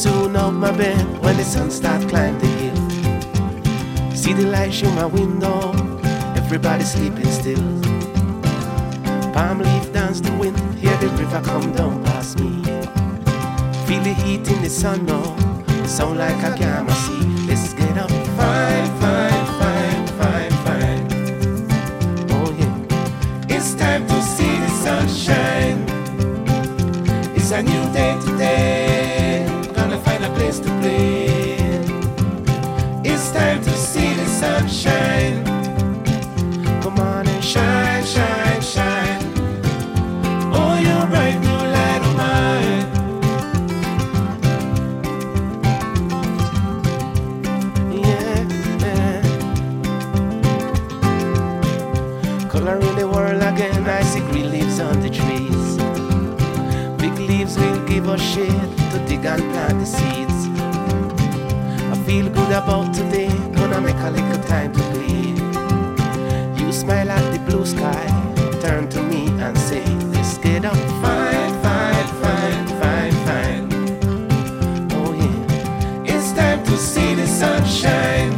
soon 0.00 0.34
off 0.34 0.54
my 0.54 0.70
bed 0.70 1.04
when 1.22 1.36
the 1.36 1.44
sun 1.44 1.70
start 1.70 2.00
climb 2.08 2.38
the 2.38 2.46
hill. 2.46 4.16
See 4.16 4.32
the 4.32 4.44
light 4.44 4.72
through 4.72 4.92
my 4.92 5.04
window, 5.04 5.72
everybody 6.36 6.84
sleeping 6.84 7.26
still. 7.26 7.89
Palm 9.32 9.58
leaf 9.60 9.92
dance 9.92 10.20
the 10.20 10.32
wind, 10.32 10.58
hear 10.74 10.96
the 10.98 11.08
river 11.08 11.40
come 11.42 11.72
down 11.72 12.02
past 12.04 12.40
me. 12.40 12.62
Feel 13.86 14.02
the 14.02 14.14
heat 14.24 14.48
in 14.50 14.60
the 14.62 14.68
sun 14.68 15.06
now, 15.06 15.22
sound 15.86 16.18
like 16.18 16.42
a 16.42 16.56
gamma 16.58 16.92
sea. 16.92 17.24
Let's 17.46 17.72
get 17.74 17.96
up, 17.96 18.10
fine, 18.10 19.00
fine, 19.00 19.29
to 58.34 59.04
dig 59.08 59.24
and 59.24 59.42
plant 59.50 59.80
the 59.80 59.84
seeds. 59.84 60.46
I 61.90 61.96
feel 62.06 62.28
good 62.28 62.52
about 62.52 62.94
today, 62.94 63.28
gonna 63.56 63.80
make 63.80 63.96
a 63.96 64.10
little 64.10 64.42
time 64.44 64.72
to 64.72 64.82
bleed. 64.92 65.36
You 66.60 66.72
smile 66.72 67.10
at 67.10 67.32
the 67.32 67.40
blue 67.40 67.66
sky, 67.66 68.06
turn 68.60 68.88
to 68.90 69.02
me 69.02 69.26
and 69.40 69.58
say, 69.58 69.84
Let's 70.12 70.38
get 70.38 70.64
up, 70.64 70.76
fine, 71.02 71.52
fine, 71.64 72.06
fine, 72.22 72.66
fine, 72.80 73.12
fine. 73.26 73.68
Oh 74.92 75.12
yeah, 75.12 76.14
it's 76.14 76.30
time 76.32 76.62
to 76.66 76.76
see 76.76 77.14
the 77.14 77.26
sunshine. 77.26 78.32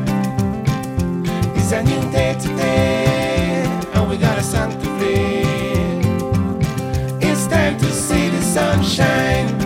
It's 1.55 1.72
a 1.72 1.82
new 1.82 2.11
day 2.11 2.34
today, 2.40 3.64
and 3.93 4.09
we 4.09 4.16
got 4.16 4.38
a 4.38 4.43
to 4.43 4.88
play. 4.97 5.43
It's 7.20 7.47
time 7.47 7.76
to 7.76 7.93
see 7.93 8.30
the 8.30 8.40
sunshine. 8.40 9.62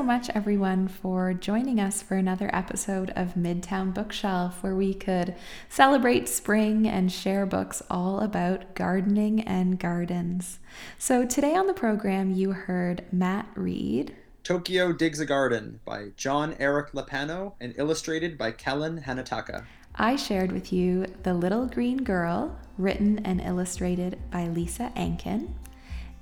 So 0.00 0.06
much, 0.06 0.30
everyone, 0.30 0.88
for 0.88 1.34
joining 1.34 1.78
us 1.78 2.00
for 2.00 2.16
another 2.16 2.48
episode 2.54 3.10
of 3.16 3.34
Midtown 3.34 3.92
Bookshelf, 3.92 4.62
where 4.62 4.74
we 4.74 4.94
could 4.94 5.34
celebrate 5.68 6.26
spring 6.26 6.88
and 6.88 7.12
share 7.12 7.44
books 7.44 7.82
all 7.90 8.20
about 8.20 8.74
gardening 8.74 9.42
and 9.42 9.78
gardens. 9.78 10.58
So, 10.96 11.26
today 11.26 11.54
on 11.54 11.66
the 11.66 11.74
program, 11.74 12.30
you 12.30 12.52
heard 12.52 13.04
Matt 13.12 13.48
read. 13.54 14.16
Tokyo 14.42 14.94
Digs 14.94 15.20
a 15.20 15.26
Garden 15.26 15.80
by 15.84 16.12
Jon-Erik 16.16 16.92
Lappano 16.92 17.52
and 17.60 17.74
illustrated 17.76 18.38
by 18.38 18.52
Kellen 18.52 19.02
Hatanaka. 19.02 19.66
I 19.96 20.16
shared 20.16 20.50
with 20.50 20.72
you 20.72 21.08
The 21.24 21.34
Little 21.34 21.66
Green 21.66 22.04
Girl, 22.04 22.58
written 22.78 23.18
and 23.18 23.38
illustrated 23.42 24.18
by 24.30 24.48
Lisa 24.48 24.92
Anchin. 24.96 25.50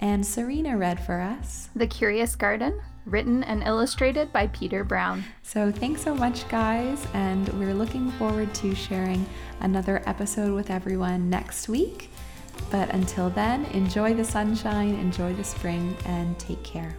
And 0.01 0.27
Serena 0.27 0.77
read 0.77 0.99
for 0.99 1.21
us. 1.21 1.71
The 1.77 1.87
Curious 1.87 2.37
Garden, 2.37 2.81
written 3.11 3.43
and 3.45 3.63
illustrated 3.63 4.33
by 4.33 4.47
Peter 4.49 4.85
Brown. 4.85 5.25
So, 5.43 5.73
thanks 5.73 6.03
so 6.03 6.15
much, 6.15 6.49
guys, 6.49 7.07
and 7.15 7.49
we're 7.51 7.75
looking 7.75 8.11
forward 8.13 8.53
to 8.55 8.75
sharing 8.75 9.27
another 9.61 10.03
episode 10.07 10.55
with 10.55 10.71
everyone 10.71 11.31
next 11.31 11.69
week. 11.69 12.11
But 12.71 12.91
until 12.91 13.31
then, 13.31 13.65
enjoy 13.67 14.15
the 14.15 14.25
sunshine, 14.25 14.95
enjoy 14.95 15.35
the 15.35 15.45
spring, 15.45 15.97
and 16.05 16.39
take 16.39 16.63
care. 16.63 16.97